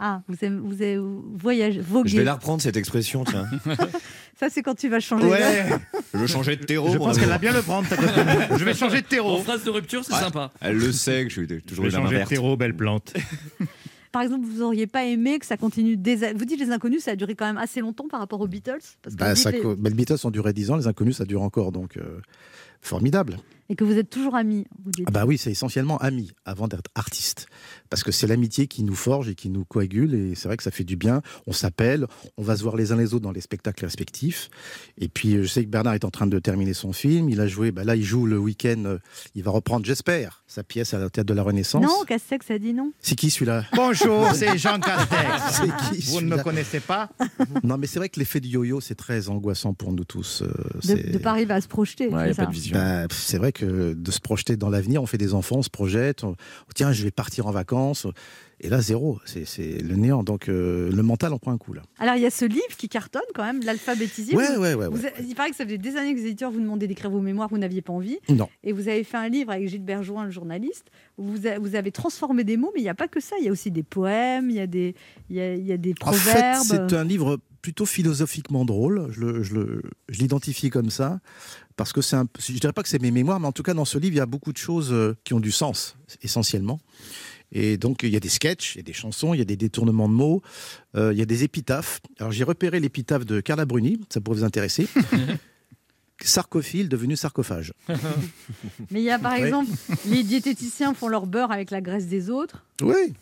Ah, 0.02 0.22
vous 0.28 0.36
aimez, 0.42 0.60
vous 0.64 0.82
aimez 0.82 0.98
voguer. 1.82 2.08
Je 2.08 2.16
vais 2.16 2.24
la 2.24 2.34
reprendre 2.34 2.62
cette 2.62 2.76
expression, 2.78 3.22
tiens. 3.24 3.46
Ça, 4.40 4.48
c'est 4.48 4.62
quand 4.62 4.74
tu 4.74 4.88
vas 4.88 4.98
changer. 5.00 5.26
Ouais. 5.26 5.66
Je 6.14 6.18
veux 6.18 6.26
changer 6.26 6.56
de 6.56 6.64
terreau. 6.64 6.90
Je 6.90 6.96
pense 6.96 7.18
qu'elle 7.18 7.28
va 7.28 7.36
bien 7.36 7.52
le 7.52 7.60
prendre. 7.60 7.86
Je 8.58 8.64
vais 8.64 8.72
changer 8.72 9.02
de 9.02 9.06
terreau. 9.06 9.34
En 9.36 9.42
phrase 9.42 9.62
de 9.64 9.70
rupture, 9.70 10.02
c'est 10.02 10.14
Ouais. 10.14 10.20
sympa. 10.20 10.50
Elle 10.62 10.78
le 10.78 10.90
sait 10.92 11.24
que 11.24 11.28
je 11.30 11.42
suis 11.44 11.62
toujours 11.62 11.84
Je 11.84 11.90
vais 11.90 11.96
changer 11.96 12.18
de 12.20 12.24
terreau, 12.24 12.56
belle 12.56 12.74
plante. 12.74 13.12
Par 14.12 14.22
exemple, 14.22 14.44
vous 14.46 14.62
auriez 14.62 14.86
pas 14.88 15.04
aimé 15.04 15.38
que 15.38 15.46
ça 15.46 15.56
continue 15.56 15.96
des 15.96 16.24
a- 16.24 16.32
Vous 16.32 16.44
dites 16.44 16.58
les 16.58 16.70
inconnus, 16.72 17.04
ça 17.04 17.12
a 17.12 17.16
duré 17.16 17.34
quand 17.36 17.44
même 17.46 17.58
assez 17.58 17.80
longtemps 17.80 18.08
par 18.08 18.18
rapport 18.18 18.40
aux 18.40 18.48
Beatles 18.48 18.78
parce 19.02 19.14
que, 19.14 19.20
Bah, 19.20 19.28
vous 19.28 19.34
dites 19.34 19.42
ça 19.44 19.50
les- 19.52 19.60
co- 19.60 19.76
bah, 19.76 19.88
les 19.88 19.94
Beatles 19.94 20.16
ont 20.24 20.30
duré 20.32 20.52
10 20.52 20.70
ans, 20.72 20.76
les 20.76 20.88
inconnus, 20.88 21.18
ça 21.18 21.24
dure 21.26 21.42
encore. 21.42 21.70
Donc, 21.70 21.96
euh, 21.96 22.20
formidable. 22.80 23.36
et 23.68 23.76
que 23.76 23.84
vous 23.84 23.96
êtes 23.98 24.10
toujours 24.10 24.34
amis. 24.34 24.66
Vous 24.84 24.90
dites. 24.90 25.04
Ah 25.06 25.12
bah 25.12 25.24
oui, 25.26 25.38
c'est 25.38 25.50
essentiellement 25.52 25.96
amis 25.98 26.32
avant 26.44 26.66
d'être 26.66 26.90
artiste. 26.96 27.46
Parce 27.90 28.04
que 28.04 28.12
c'est 28.12 28.26
l'amitié 28.28 28.68
qui 28.68 28.84
nous 28.84 28.94
forge 28.94 29.28
et 29.28 29.34
qui 29.34 29.50
nous 29.50 29.64
coagule. 29.64 30.14
Et 30.14 30.34
c'est 30.36 30.48
vrai 30.48 30.56
que 30.56 30.62
ça 30.62 30.70
fait 30.70 30.84
du 30.84 30.96
bien. 30.96 31.22
On 31.46 31.52
s'appelle, 31.52 32.06
on 32.36 32.42
va 32.42 32.56
se 32.56 32.62
voir 32.62 32.76
les 32.76 32.92
uns 32.92 32.96
les 32.96 33.14
autres 33.14 33.24
dans 33.24 33.32
les 33.32 33.40
spectacles 33.40 33.84
respectifs. 33.84 34.48
Et 34.96 35.08
puis, 35.08 35.34
euh, 35.34 35.42
je 35.42 35.48
sais 35.48 35.64
que 35.64 35.68
Bernard 35.70 35.94
est 35.94 36.04
en 36.04 36.10
train 36.10 36.26
de 36.28 36.38
terminer 36.38 36.72
son 36.72 36.92
film. 36.92 37.28
Il 37.28 37.40
a 37.40 37.48
joué, 37.48 37.72
bah 37.72 37.84
là, 37.84 37.96
il 37.96 38.04
joue 38.04 38.26
le 38.26 38.38
week-end. 38.38 38.84
euh, 38.86 38.98
Il 39.34 39.42
va 39.42 39.50
reprendre, 39.50 39.84
j'espère, 39.84 40.39
sa 40.50 40.64
pièce 40.64 40.94
à 40.94 40.98
la 40.98 41.08
Théâtre 41.10 41.28
de 41.28 41.34
la 41.34 41.44
Renaissance. 41.44 41.80
non, 41.80 42.02
Castex 42.04 42.50
a 42.50 42.58
dit 42.58 42.72
non. 42.74 42.90
C'est 42.98 43.14
qui 43.14 43.30
celui-là? 43.30 43.64
Bonjour, 43.76 44.26
c'est 44.34 44.58
Jean 44.58 44.80
Castex. 44.80 45.60
C'est 45.62 45.94
qui 45.94 46.02
Vous 46.10 46.20
ne 46.20 46.26
me 46.36 46.42
connaissez 46.42 46.80
pas? 46.80 47.08
Non, 47.62 47.78
mais 47.78 47.86
c'est 47.86 48.00
vrai 48.00 48.08
que 48.08 48.18
l'effet 48.18 48.40
du 48.40 48.48
yo-yo, 48.48 48.80
c'est 48.80 48.96
très 48.96 49.28
angoissant 49.28 49.74
pour 49.74 49.92
nous 49.92 50.02
tous. 50.04 50.42
euh, 50.42 50.48
De, 50.96 51.12
de 51.12 51.18
pas 51.18 51.30
arriver 51.30 51.54
à 51.54 51.60
se 51.60 51.68
projeter. 51.68 52.08
Ouais, 52.08 52.32
c'est. 52.34 52.72
Bah, 52.72 53.06
c'est 53.12 53.38
vrai 53.38 53.52
que 53.52 53.92
de 53.94 54.10
se 54.10 54.18
projeter 54.18 54.56
dans 54.56 54.70
l'avenir, 54.70 55.00
on 55.00 55.06
fait 55.06 55.18
des 55.18 55.34
enfants, 55.34 55.58
on 55.58 55.62
se 55.62 55.70
projette, 55.70 56.24
on- 56.24 56.34
tiens, 56.74 56.90
je 56.92 57.04
vais 57.04 57.12
partir 57.12 57.46
en 57.46 57.52
vacances. 57.52 58.08
Et 58.62 58.68
là, 58.68 58.82
zéro, 58.82 59.18
c'est 59.24 59.80
le 59.80 59.96
néant. 59.96 60.22
Donc, 60.22 60.50
euh, 60.50 60.90
le 60.92 61.02
mental 61.02 61.32
en 61.32 61.38
prend 61.38 61.50
un 61.50 61.56
coup, 61.56 61.72
là. 61.72 61.80
Alors, 61.98 62.16
il 62.16 62.20
y 62.20 62.26
a 62.26 62.30
ce 62.30 62.44
livre 62.44 62.76
qui 62.76 62.90
cartonne 62.90 63.22
quand 63.34 63.42
même, 63.42 63.60
l'alphabétisme. 63.64 64.36
Ouais, 64.36 64.54
ouais, 64.58 64.74
ouais, 64.74 64.86
ouais. 64.86 65.06
a- 65.06 65.20
il 65.22 65.34
paraît 65.34 65.48
que 65.48 65.56
ça 65.56 65.64
faisait 65.64 65.78
des 65.78 65.96
années 65.96 66.12
que 66.14 66.18
les 66.20 66.26
éditeurs 66.26 66.50
vous 66.50 66.60
demandaient 66.60 66.86
d'écrire 66.86 67.10
vos 67.10 67.22
mémoires, 67.22 67.48
vous 67.48 67.56
n'aviez 67.56 67.80
pas 67.80 67.94
envie. 67.94 68.18
Non. 68.28 68.50
Et 68.62 68.72
vous 68.72 68.88
avez 68.88 69.02
fait 69.02 69.16
un 69.16 69.30
livre 69.30 69.50
avec 69.50 69.66
Gilbert 69.66 70.02
Jouin, 70.02 70.26
le 70.26 70.30
journaliste, 70.40 70.86
vous, 71.18 71.46
a- 71.46 71.58
vous 71.58 71.74
avez 71.74 71.92
transformé 71.92 72.42
des 72.44 72.56
mots, 72.56 72.70
mais 72.74 72.80
il 72.80 72.84
n'y 72.84 72.88
a 72.88 72.94
pas 72.94 73.08
que 73.08 73.20
ça. 73.20 73.36
Il 73.38 73.44
y 73.44 73.48
a 73.48 73.52
aussi 73.52 73.70
des 73.70 73.82
poèmes, 73.82 74.48
il 74.50 74.56
y 74.56 74.60
a 74.60 74.66
des, 74.66 74.94
il 75.28 75.36
y 75.36 75.40
a, 75.40 75.54
il 75.54 75.66
y 75.66 75.72
a 75.72 75.76
des 75.76 75.94
En 76.02 76.12
fait, 76.12 76.30
proverbes. 76.32 76.62
c'est 76.66 76.92
un 76.96 77.04
livre 77.04 77.38
plutôt 77.62 77.84
philosophiquement 77.86 78.64
drôle. 78.64 79.08
Je 79.12 79.20
le- 79.20 79.42
je 79.42 79.54
le- 79.54 79.82
je 80.08 80.18
l'identifie 80.20 80.70
comme 80.70 80.88
ça. 80.90 81.20
Parce 81.76 81.92
que 81.92 82.00
c'est 82.00 82.16
un. 82.16 82.26
Je 82.38 82.52
dirais 82.52 82.72
pas 82.72 82.82
que 82.82 82.88
c'est 82.88 83.00
mes 83.02 83.10
mémoires, 83.10 83.38
mais 83.40 83.46
en 83.46 83.52
tout 83.52 83.62
cas, 83.62 83.74
dans 83.74 83.84
ce 83.84 83.98
livre, 83.98 84.14
il 84.14 84.18
y 84.18 84.20
a 84.20 84.26
beaucoup 84.26 84.52
de 84.52 84.58
choses 84.58 84.92
euh, 84.92 85.14
qui 85.24 85.34
ont 85.34 85.40
du 85.40 85.50
sens, 85.52 85.96
essentiellement. 86.22 86.80
Et 87.52 87.76
donc, 87.78 88.02
il 88.04 88.10
y 88.10 88.16
a 88.16 88.20
des 88.20 88.28
sketchs, 88.28 88.76
il 88.76 88.78
y 88.78 88.80
a 88.80 88.84
des 88.84 88.92
chansons, 88.92 89.34
il 89.34 89.38
y 89.38 89.40
a 89.40 89.44
des 89.44 89.56
détournements 89.56 90.08
de 90.08 90.14
mots, 90.14 90.40
euh, 90.94 91.12
il 91.12 91.18
y 91.18 91.22
a 91.22 91.24
des 91.26 91.42
épitaphes. 91.42 92.00
Alors, 92.20 92.30
j'ai 92.32 92.44
repéré 92.44 92.78
l'épitaphe 92.80 93.24
de 93.26 93.40
Carla 93.40 93.64
Bruni, 93.64 94.00
ça 94.08 94.20
pourrait 94.20 94.38
vous 94.38 94.44
intéresser. 94.44 94.86
Sarcophile 96.22 96.88
devenu 96.88 97.16
sarcophage. 97.16 97.72
Mais 98.90 99.00
il 99.00 99.04
y 99.04 99.10
a 99.10 99.18
par 99.18 99.34
Oui. 99.34 99.40
exemple, 99.46 99.70
les 100.06 100.22
diététiciens 100.22 100.94
font 100.94 101.08
leur 101.08 101.26
beurre 101.26 101.52
avec 101.52 101.70
la 101.70 101.80
graisse 101.80 102.06
des 102.06 102.30
autres. 102.30 102.64
Oui, 102.82 103.14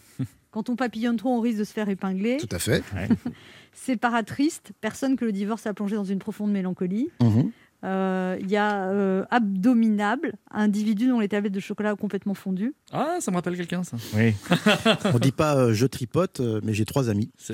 Quand 0.51 0.69
on 0.71 0.77
papillonne 0.77 1.17
trop, 1.17 1.31
on 1.37 1.41
risque 1.41 1.59
de 1.59 1.65
se 1.65 1.73
faire 1.73 1.89
épingler. 1.89 2.39
tout 2.39 2.49
à 2.55 2.59
fait. 2.59 2.83
Séparatriste, 3.75 4.73
personne 4.81 5.17
que 5.17 5.25
le 5.25 5.33
divorce 5.33 5.67
a 5.67 5.75
plongé 5.75 5.95
dans 5.97 6.05
une 6.05 6.19
profonde 6.19 6.51
mélancolie. 6.51 7.09
Mhm. 7.21 7.51
Euh, 7.85 8.37
Il 8.41 8.51
y 8.51 8.57
a 8.57 8.89
euh, 8.91 9.25
abdominable, 9.31 10.33
individu 10.51 11.07
dont 11.09 11.21
les 11.21 11.29
tablettes 11.29 11.53
de 11.53 11.61
chocolat 11.61 11.93
ont 11.93 11.97
complètement 11.97 12.35
fondu. 12.35 12.75
Ah, 12.93 13.19
ça 13.21 13.31
me 13.31 13.37
rappelle 13.37 13.57
quelqu'un, 13.57 13.85
ça. 13.85 13.97
Oui. 14.15 14.35
On 15.15 15.19
dit 15.21 15.31
pas 15.33 15.57
euh, 15.57 15.73
je 15.73 15.87
tripote, 15.87 16.41
euh, 16.41 16.61
mais 16.65 16.75
j'ai 16.75 16.85
trois 16.85 17.09
amis. 17.09 17.31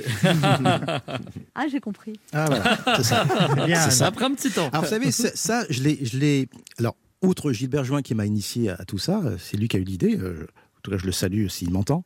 Ah, 1.55 1.67
j'ai 1.71 1.81
compris. 1.81 2.15
Ah 2.33 2.47
voilà, 2.47 2.79
c'est 2.97 3.03
ça. 3.05 3.25
C'est 3.57 3.67
bien. 3.67 3.91
Ça. 3.91 4.07
Après 4.07 4.25
un 4.25 4.35
petit 4.35 4.51
temps. 4.51 4.69
Alors, 4.71 4.85
vous 4.85 4.89
savez, 4.91 5.11
c'est- 5.13 5.37
ça, 5.37 5.65
je 5.71 5.83
l'ai, 5.83 6.05
je 6.05 6.19
l'ai. 6.19 6.49
Alors, 6.79 6.97
outre 7.23 7.53
Gilbert 7.53 7.85
Join 7.85 8.03
qui 8.03 8.15
m'a 8.15 8.27
initié 8.27 8.71
à, 8.71 8.75
à 8.79 8.85
tout 8.85 8.99
ça, 8.99 9.23
c'est 9.39 9.57
lui 9.57 9.69
qui 9.69 9.77
a 9.77 9.81
eu 9.81 9.85
l'idée. 9.85 10.17
euh, 10.19 10.47
en 10.79 10.81
tout 10.83 10.91
cas, 10.91 10.99
je 10.99 11.07
le 11.07 11.13
salue 11.13 11.47
s'il 11.49 11.71
m'entend. 11.71 12.05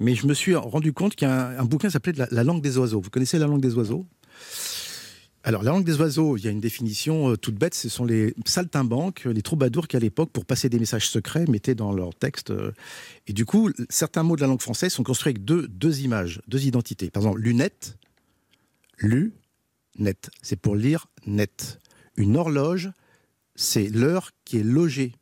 Mais 0.00 0.14
je 0.14 0.26
me 0.26 0.34
suis 0.34 0.54
rendu 0.54 0.92
compte 0.92 1.14
qu'il 1.16 1.28
y 1.28 1.30
a 1.30 1.48
un, 1.48 1.58
un 1.58 1.64
bouquin 1.64 1.88
qui 1.88 1.92
s'appelait 1.92 2.12
la, 2.16 2.28
La 2.30 2.44
langue 2.44 2.62
des 2.62 2.78
oiseaux. 2.78 3.00
Vous 3.00 3.10
connaissez 3.10 3.38
la 3.38 3.46
langue 3.46 3.60
des 3.60 3.74
oiseaux? 3.74 4.06
Alors, 5.48 5.62
la 5.62 5.70
langue 5.70 5.84
des 5.86 5.98
oiseaux, 5.98 6.36
il 6.36 6.44
y 6.44 6.46
a 6.46 6.50
une 6.50 6.60
définition 6.60 7.30
euh, 7.30 7.36
toute 7.38 7.54
bête, 7.54 7.72
ce 7.72 7.88
sont 7.88 8.04
les 8.04 8.34
saltimbanques, 8.44 9.24
les 9.24 9.40
troubadours 9.40 9.88
qui, 9.88 9.96
à 9.96 9.98
l'époque, 9.98 10.30
pour 10.30 10.44
passer 10.44 10.68
des 10.68 10.78
messages 10.78 11.08
secrets, 11.08 11.46
mettaient 11.46 11.74
dans 11.74 11.90
leur 11.90 12.14
texte. 12.14 12.50
euh, 12.50 12.72
et 13.26 13.32
du 13.32 13.46
coup, 13.46 13.70
certains 13.88 14.22
mots 14.22 14.36
de 14.36 14.42
la 14.42 14.46
langue 14.46 14.60
française 14.60 14.92
sont 14.92 15.04
construits 15.04 15.30
avec 15.30 15.46
deux, 15.46 15.66
deux 15.66 16.00
images, 16.02 16.42
deux 16.48 16.66
identités. 16.66 17.08
Par 17.08 17.22
exemple, 17.22 17.40
lunette, 17.40 17.96
lu, 18.98 19.32
net. 19.98 20.28
C'est 20.42 20.60
pour 20.60 20.76
lire 20.76 21.06
net. 21.26 21.80
Une 22.18 22.36
horloge, 22.36 22.90
c'est 23.54 23.88
l'heure 23.88 24.32
qui 24.44 24.58
est 24.58 24.62
logée. 24.62 25.14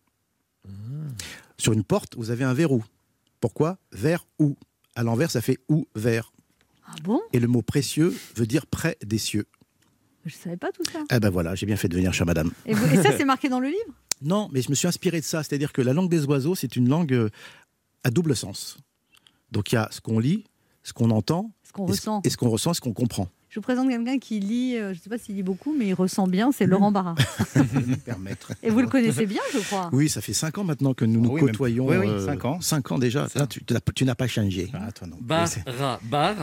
Sur 1.57 1.73
une 1.73 1.85
porte, 1.85 2.17
vous 2.17 2.33
avez 2.33 2.43
un 2.43 2.53
verrou. 2.53 2.85
Pourquoi? 3.39 3.79
Vers 3.93 4.27
ou. 4.41 4.57
À 4.97 5.05
l'envers, 5.05 5.31
ça 5.31 5.41
fait 5.41 5.59
ou 5.69 5.87
vers. 5.95 6.33
Ah 6.85 6.97
bon? 7.05 7.21
Et 7.33 7.39
le 7.39 7.47
mot 7.47 7.63
précieux 7.63 8.13
veut 8.35 8.47
dire 8.49 8.67
près 8.67 8.97
des 9.05 9.19
cieux. 9.19 9.47
Je 10.27 10.35
savais 10.35 10.57
pas 10.57 10.73
tout 10.73 10.83
ça. 10.93 10.99
Eh 11.15 11.21
ben 11.21 11.31
voilà, 11.31 11.55
j'ai 11.55 11.67
bien 11.67 11.77
fait 11.77 11.89
de 11.89 11.95
venir, 11.97 12.13
chère 12.13 12.27
madame. 12.27 12.51
Et, 12.67 12.75
vous- 12.75 12.93
et 12.93 13.03
ça, 13.03 13.17
c'est 13.17 13.25
marqué 13.25 13.49
dans 13.49 13.61
le 13.61 13.69
livre? 13.69 13.79
Non, 14.23 14.49
mais 14.51 14.63
je 14.63 14.71
me 14.71 14.75
suis 14.75 14.89
inspiré 14.89 15.21
de 15.21 15.27
ça. 15.27 15.43
C'est-à-dire 15.43 15.73
que 15.75 15.83
la 15.83 15.93
langue 15.93 16.09
des 16.09 16.25
oiseaux, 16.25 16.55
c'est 16.55 16.75
une 16.77 16.89
langue 16.89 17.13
euh, 17.13 17.29
à 18.03 18.11
double 18.11 18.35
sens. 18.35 18.79
Donc 19.53 19.73
il 19.73 19.75
y 19.75 19.79
a 19.79 19.89
ce 19.93 20.01
qu'on 20.01 20.19
lit, 20.19 20.45
ce 20.83 20.95
qu'on 20.95 21.11
entend, 21.11 21.51
Ce 21.63 21.71
qu'on 21.73 21.85
ressent. 21.85 22.23
et 22.25 22.31
ce 22.31 22.39
qu'on 22.39 22.49
ressent, 22.49 22.73
ce 22.73 22.81
qu'on 22.81 22.95
comprend. 22.95 23.29
Je 23.57 23.61
vous 23.61 23.65
présente 23.65 23.89
quelqu'un 23.89 24.19
qui 24.19 24.39
lit, 24.39 24.77
euh, 24.77 24.93
je 24.93 24.99
ne 24.99 25.03
sais 25.03 25.09
pas 25.09 25.17
s'il 25.17 25.35
lit 25.35 25.43
beaucoup, 25.43 25.75
mais 25.75 25.87
il 25.87 25.95
ressent 25.95 26.27
bien, 26.29 26.53
c'est 26.53 26.67
Laurent 26.67 26.93
Barra. 26.93 27.15
Permettre. 28.05 28.53
Et 28.63 28.69
vous 28.69 28.81
le 28.83 28.87
connaissez 28.87 29.25
bien, 29.25 29.41
je 29.55 29.61
crois. 29.61 29.89
Oui, 29.95 30.11
ça 30.11 30.21
fait 30.21 30.35
cinq 30.35 30.59
ans 30.59 30.65
maintenant 30.65 30.93
que 30.93 31.07
nous 31.07 31.23
nous 31.23 31.31
Ah 31.31 31.33
oui, 31.33 31.41
même- 31.41 31.51
côtoyons. 31.53 31.87
oui, 31.89 31.97
oui, 31.97 32.07
euh, 32.07 32.27
cinq 32.27 32.45
ans. 32.45 32.61
Cinq 32.61 32.93
ans 32.93 32.99
déjà. 32.99 33.27
Là, 33.35 33.47
tu 33.47 33.63
tu 33.95 34.05
n'as 34.05 34.15
pas 34.15 34.27
changé. 34.27 34.69
Ah, 34.75 34.93
toi 34.93 35.07
non. 35.07 35.17
Bar, 35.23 35.45
Oui, 35.45 35.49
c'est- 35.65 35.71
ra, 35.71 35.99
bar. 36.03 36.37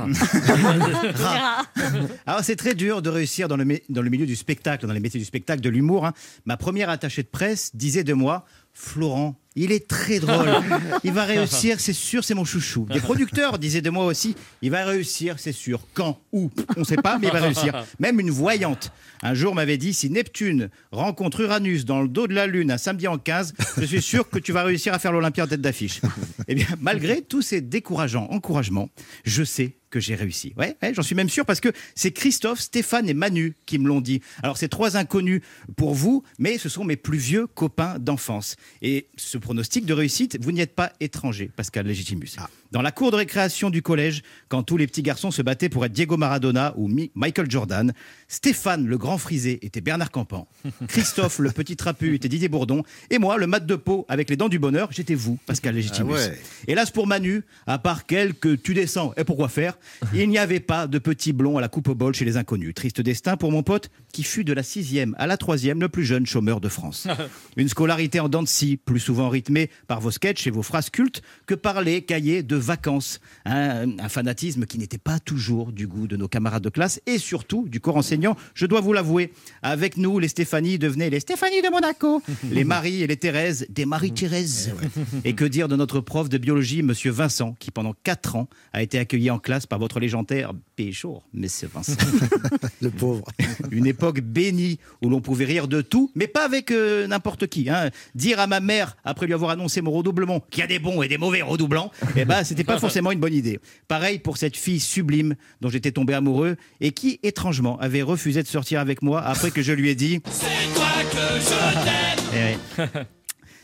Alors 2.26 2.42
c'est 2.44 2.56
très 2.56 2.74
dur 2.74 3.04
de 3.04 3.12
réussir 3.12 3.48
dans 3.48 3.58
le, 3.58 3.66
mé- 3.66 3.84
dans 3.90 4.02
le 4.02 4.10
milieu 4.10 4.26
du 4.26 4.36
spectacle, 4.36 4.88
dans 4.88 4.94
les 4.94 5.00
métiers 5.00 5.20
du 5.20 5.26
spectacle, 5.28 5.62
de 5.62 5.70
l'humour. 5.70 6.08
hein. 6.08 6.14
Ma 6.46 6.58
première 6.58 6.90
attachée 6.90 7.22
de 7.22 7.28
presse 7.28 7.76
disait 7.76 8.04
de 8.04 8.14
moi, 8.14 8.44
Florent, 8.74 9.40
il 9.56 9.72
est 9.72 9.88
très 9.88 10.20
drôle, 10.20 10.50
il 11.04 11.12
va 11.12 11.26
réussir, 11.26 11.80
c'est 11.80 11.94
sûr, 11.94 12.24
c'est 12.24 12.34
mon 12.34 12.44
chouchou. 12.44 12.88
Des 12.92 13.00
producteurs 13.00 13.60
disaient 13.60 13.82
de 13.82 13.90
moi 13.92 14.06
aussi, 14.06 14.36
il 14.64 14.72
va 14.72 14.84
réussir, 14.84 15.36
c'est 15.38 15.52
sûr. 15.52 15.82
Quand, 15.94 16.20
où, 16.32 16.50
on 16.76 16.80
ne 16.80 16.86
sait 16.86 16.96
pas, 16.96 17.20
mais 17.20 17.28
il 17.28 17.34
va 17.34 17.42
réussir. 17.42 17.86
Même 18.00 18.20
une 18.20 18.32
voyante, 18.32 18.92
un 19.22 19.36
jour 19.36 19.54
m'avait 19.54 19.78
dit, 19.78 19.94
si 19.94 20.10
Neptune 20.10 20.70
rencontre 20.92 21.42
Uranus 21.42 21.86
dans 21.86 22.02
le 22.02 22.08
dos 22.08 22.26
de 22.26 22.34
la 22.34 22.48
Lune 22.48 22.72
un 22.72 22.80
samedi 22.80 23.08
en 23.08 23.20
15, 23.20 23.54
je 23.78 23.86
suis 23.86 24.02
sûr 24.02 24.28
que 24.28 24.40
tu 24.40 24.52
vas 24.52 24.64
réussir 24.64 24.94
à 24.94 25.00
faire 25.00 25.12
l'Olympia 25.12 25.44
en 25.44 25.48
tête 25.48 25.62
d'affiche. 25.62 26.02
Eh 26.48 26.56
bien, 26.56 26.68
malgré 26.82 27.22
tous 27.22 27.42
ces 27.42 27.62
décourageants 27.62 28.28
encouragements, 28.32 28.90
je 29.24 29.44
sais 29.44 29.76
que 29.94 30.00
j'ai 30.00 30.16
réussi. 30.16 30.56
Ouais, 30.58 30.76
j'en 30.94 31.04
suis 31.04 31.14
même 31.14 31.30
sûr 31.30 31.46
parce 31.46 31.60
que 31.60 31.70
c'est 31.94 32.12
Christophe, 32.12 32.60
Stéphane 32.60 33.08
et 33.08 33.14
Manu 33.14 33.54
qui 33.68 33.78
me 33.78 33.88
l'ont 33.88 34.02
dit. 34.02 34.22
Alors, 34.42 34.58
c'est 34.58 34.68
trois 34.68 34.98
inconnus 34.98 35.42
pour 35.78 35.94
vous, 35.94 36.24
mais 36.40 36.58
ce 36.58 36.68
sont 36.68 36.84
mes 36.84 36.96
plus 36.96 37.20
vieux 37.20 37.46
copains 37.46 38.00
d'enfance. 38.00 38.56
Et 38.82 39.06
ce 39.18 39.38
pronostic 39.38 39.86
de 39.86 39.94
réussite, 39.94 40.40
vous 40.42 40.52
n'y 40.52 40.62
êtes 40.62 40.74
pas 40.74 40.94
étranger, 41.00 41.52
Pascal 41.56 41.86
Légitimus. 41.86 42.38
Dans 42.74 42.82
la 42.82 42.92
cour 42.92 43.12
de 43.12 43.18
récréation 43.18 43.70
du 43.70 43.84
collège, 43.84 44.24
quand 44.50 44.64
tous 44.64 44.78
les 44.78 44.88
petits 44.88 45.04
garçons 45.04 45.30
se 45.30 45.44
battaient 45.44 45.70
pour 45.70 45.86
être 45.86 45.92
Diego 45.92 46.18
Maradona 46.18 46.74
ou 46.76 46.88
Mi- 46.88 47.12
Michael 47.14 47.50
Jordan, 47.50 47.94
Stéphane, 48.28 48.88
le 48.88 48.98
grand 48.98 49.20
frisé, 49.20 49.60
était 49.64 49.80
Bernard 49.80 50.10
Campan. 50.10 50.48
Christophe, 50.88 51.38
le 51.38 51.52
petit 51.52 51.76
trapu, 51.76 52.16
était 52.16 52.28
Didier 52.28 52.50
Bourdon. 52.50 52.82
Et 53.12 53.20
moi, 53.20 53.38
le 53.38 53.46
mat 53.46 53.64
de 53.64 53.76
peau 53.76 54.08
avec 54.10 54.28
les 54.28 54.38
dents 54.38 54.50
du 54.50 54.58
bonheur, 54.58 54.90
j'étais 54.92 55.14
vous, 55.14 55.38
Pascal 55.46 55.76
Légitimus. 55.76 56.14
Ah 56.16 56.30
ouais. 56.30 56.40
Hélas 56.68 56.90
pour 56.90 57.06
Manu, 57.06 57.44
à 57.68 57.78
part 57.78 58.08
quelques 58.08 58.60
tu 58.64 58.74
descends 58.74 59.14
et 59.18 59.24
pourquoi 59.24 59.50
faire, 59.50 59.78
il 60.16 60.28
n'y 60.30 60.40
avait 60.40 60.60
pas 60.60 60.88
de 60.88 60.98
petit 60.98 61.32
blond 61.32 61.60
à 61.60 61.62
la 61.62 61.68
coupe 61.70 61.90
au 61.90 61.96
bol 61.96 62.16
chez 62.16 62.26
les 62.26 62.38
inconnus. 62.38 62.74
Triste 62.74 63.02
destin 63.02 63.38
pour 63.38 63.52
mon 63.52 63.62
pote 63.62 63.92
qui 64.12 64.24
fut 64.24 64.44
de 64.44 64.54
la 64.54 64.64
sixième 64.64 65.16
à 65.20 65.28
la 65.28 65.38
troisième 65.38 65.80
le 65.80 65.90
plus 65.90 66.06
jeune 66.06 66.26
chômeur 66.26 66.60
de 66.60 66.70
France. 66.70 67.08
Une 67.56 67.70
scolarité 67.70 68.20
en 68.20 68.30
dents 68.30 68.42
de 68.42 68.48
scie, 68.48 68.78
plus 68.78 69.00
souvent 69.00 69.30
rythmée 69.30 69.70
par 69.88 70.02
vos 70.02 70.10
sketchs 70.10 70.48
et 70.48 70.52
vos 70.52 70.64
phrases 70.64 70.90
cultes 70.90 71.22
que 71.46 71.54
par 71.54 71.84
les 71.84 72.02
cahiers 72.02 72.42
de 72.42 72.63
vacances. 72.64 73.20
Un, 73.46 74.00
un 74.00 74.10
fanatisme 74.10 74.66
qui 74.66 74.78
n'était 74.78 74.98
pas 74.98 75.20
toujours 75.20 75.72
du 75.72 75.88
goût 75.88 76.08
de 76.08 76.18
nos 76.18 76.28
camarades 76.28 76.64
de 76.64 76.70
classe 76.70 77.02
et 77.06 77.18
surtout 77.18 77.68
du 77.68 77.80
corps 77.80 77.98
enseignant, 77.98 78.36
je 78.56 78.66
dois 78.66 78.82
vous 78.82 78.94
l'avouer. 78.94 79.32
Avec 79.62 79.98
nous, 79.98 80.20
les 80.20 80.28
Stéphanie 80.28 80.80
devenaient 80.80 81.10
les 81.10 81.20
Stéphanie 81.20 81.62
de 81.62 81.70
Monaco, 81.70 82.22
les 82.52 82.64
Marie 82.64 83.04
et 83.04 83.08
les 83.08 83.18
Thérèse 83.18 83.66
des 83.70 83.86
Marie-Thérèse. 83.86 84.74
Et 85.26 85.34
que 85.34 85.46
dire 85.46 85.68
de 85.68 85.76
notre 85.76 86.00
prof 86.00 86.30
de 86.30 86.38
biologie, 86.38 86.84
monsieur 86.84 87.12
Vincent, 87.12 87.56
qui 87.60 87.72
pendant 87.72 87.94
4 88.04 88.36
ans 88.36 88.48
a 88.74 88.82
été 88.82 89.00
accueilli 89.00 89.30
en 89.30 89.40
classe 89.40 89.66
par 89.66 89.80
votre 89.80 90.00
légendaire 90.00 90.54
pécho, 90.76 91.22
monsieur 91.34 91.70
Vincent. 91.74 91.94
Le 92.82 92.90
pauvre. 92.90 93.26
Une 93.72 93.86
époque 93.86 94.22
bénie 94.22 94.80
où 95.02 95.10
l'on 95.10 95.22
pouvait 95.22 95.46
rire 95.46 95.68
de 95.68 95.82
tout, 95.82 96.12
mais 96.16 96.28
pas 96.28 96.46
avec 96.46 96.72
euh, 96.72 97.08
n'importe 97.08 97.48
qui. 97.48 97.70
hein. 97.70 97.90
Dire 98.16 98.40
à 98.40 98.48
ma 98.48 98.60
mère, 98.60 98.98
après 99.04 99.26
lui 99.26 99.34
avoir 99.34 99.52
annoncé 99.52 99.82
mon 99.82 99.92
redoublement, 99.92 100.40
qu'il 100.50 100.62
y 100.62 100.64
a 100.64 100.68
des 100.68 100.80
bons 100.80 101.02
et 101.02 101.08
des 101.08 101.18
mauvais 101.18 101.42
redoublants, 101.42 101.92
eh 102.16 102.26
ben, 102.26 102.44
c'était 102.44 102.64
pas 102.64 102.80
forcément 102.80 103.12
une 103.12 103.20
bonne 103.20 103.34
idée. 103.34 103.60
Pareil 103.88 104.20
pour 104.20 104.38
cette 104.38 104.58
fille 104.58 104.80
sublime 104.80 105.36
dont 105.62 105.70
j'étais 105.70 105.92
tombé 105.92 106.14
amoureux 106.14 106.56
et 106.82 106.92
qui, 106.92 107.20
étrangement, 107.24 107.80
avait 107.80 108.02
refusé 108.02 108.42
de 108.44 108.48
sortir 108.48 108.80
avec 108.80 109.02
moi 109.02 109.22
après 109.22 109.52
que 109.52 109.62
je 109.62 109.72
lui 109.74 109.90
ai 109.90 109.96
dit. 109.96 110.22
C'est 110.30 110.74
toi 110.74 110.86
que 111.12 111.40
je 111.40 112.78
t'aime. 112.86 113.06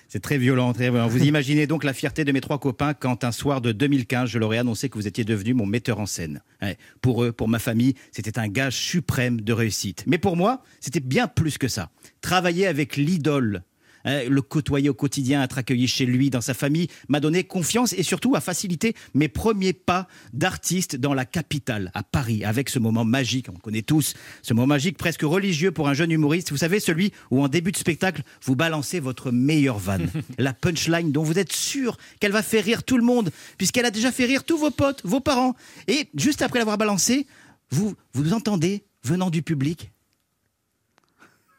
C'est 0.10 0.22
très 0.22 0.40
violent, 0.40 0.74
très 0.74 0.90
violent. 0.90 1.08
Vous 1.08 1.24
imaginez 1.24 1.68
donc 1.68 1.84
la 1.84 1.94
fierté 1.94 2.26
de 2.26 2.32
mes 2.32 2.42
trois 2.42 2.58
copains 2.58 2.96
quand 2.96 3.24
un 3.24 3.32
soir 3.32 3.62
de 3.62 3.72
2015, 3.72 4.28
je 4.28 4.40
leur 4.40 4.54
ai 4.54 4.58
annoncé 4.58 4.90
que 4.90 4.96
vous 4.96 5.08
étiez 5.08 5.24
devenu 5.24 5.54
mon 5.54 5.68
metteur 5.68 6.00
en 6.00 6.08
scène. 6.08 6.42
Ouais. 6.64 6.78
Pour 7.02 7.24
eux, 7.24 7.32
pour 7.32 7.48
ma 7.48 7.60
famille, 7.60 7.94
c'était 8.12 8.40
un 8.40 8.48
gage 8.48 8.76
suprême 8.76 9.40
de 9.40 9.54
réussite. 9.54 10.04
Mais 10.08 10.18
pour 10.18 10.36
moi, 10.36 10.64
c'était 10.80 11.00
bien 11.00 11.28
plus 11.28 11.60
que 11.60 11.68
ça. 11.68 11.92
Travailler 12.22 12.66
avec 12.66 12.98
l'idole. 12.98 13.62
Hein, 14.06 14.24
le 14.28 14.42
côtoyer 14.42 14.90
au 14.90 14.94
quotidien, 14.94 15.44
être 15.44 15.58
accueilli 15.58 15.88
chez 15.88 16.06
lui, 16.06 16.30
dans 16.30 16.42
sa 16.42 16.54
famille, 16.54 16.88
m'a 17.08 17.20
donné 17.20 17.44
confiance 17.44 17.94
et 17.94 18.04
surtout 18.04 18.36
a 18.36 18.42
facilité 18.42 18.96
mes 19.14 19.28
premiers 19.28 19.74
pas 19.74 20.08
d'artiste 20.34 20.96
dans 20.96 21.14
la 21.14 21.26
capitale, 21.26 21.92
à 21.94 22.04
Paris, 22.04 22.44
avec 22.44 22.70
ce 22.70 22.80
moment 22.80 23.06
magique, 23.06 23.48
on 23.50 23.58
connaît 23.58 23.82
tous, 23.82 24.14
ce 24.42 24.54
moment 24.54 24.68
magique 24.68 24.98
presque 24.98 25.22
religieux 25.22 25.72
pour 25.72 25.88
un 25.88 25.94
jeune 25.94 26.12
humoriste. 26.12 26.52
Vous 26.52 26.58
savez, 26.58 26.80
celui 26.80 27.12
où 27.32 27.44
en 27.44 27.48
début 27.48 27.72
de 27.72 27.78
spectacle, 27.78 28.24
vous 28.44 28.56
balancez 28.56 29.00
votre 29.00 29.32
meilleure 29.32 29.80
vanne, 29.80 30.10
la 30.38 30.54
punchline 30.54 31.12
dont 31.12 31.24
vous 31.24 31.40
êtes 31.40 31.54
sûr 31.54 31.98
qu'elle 32.20 32.32
va 32.32 32.44
faire 32.44 32.64
rire 32.64 32.84
tout 32.84 32.98
le 32.98 33.04
monde, 33.04 33.32
puisqu'elle 33.58 33.86
a 33.86 33.92
déjà 33.92 34.12
fait 34.12 34.26
rire 34.26 34.44
tous 34.44 34.58
vos 34.58 34.72
potes, 34.72 35.02
vos 35.04 35.20
parents. 35.20 35.56
Et 35.88 36.10
juste 36.16 36.42
après 36.42 36.60
l'avoir 36.60 36.78
balancée, 36.78 37.28
vous, 37.72 37.96
vous 38.14 38.34
entendez, 38.34 38.84
venant 39.04 39.30
du 39.30 39.42
public, 39.42 39.92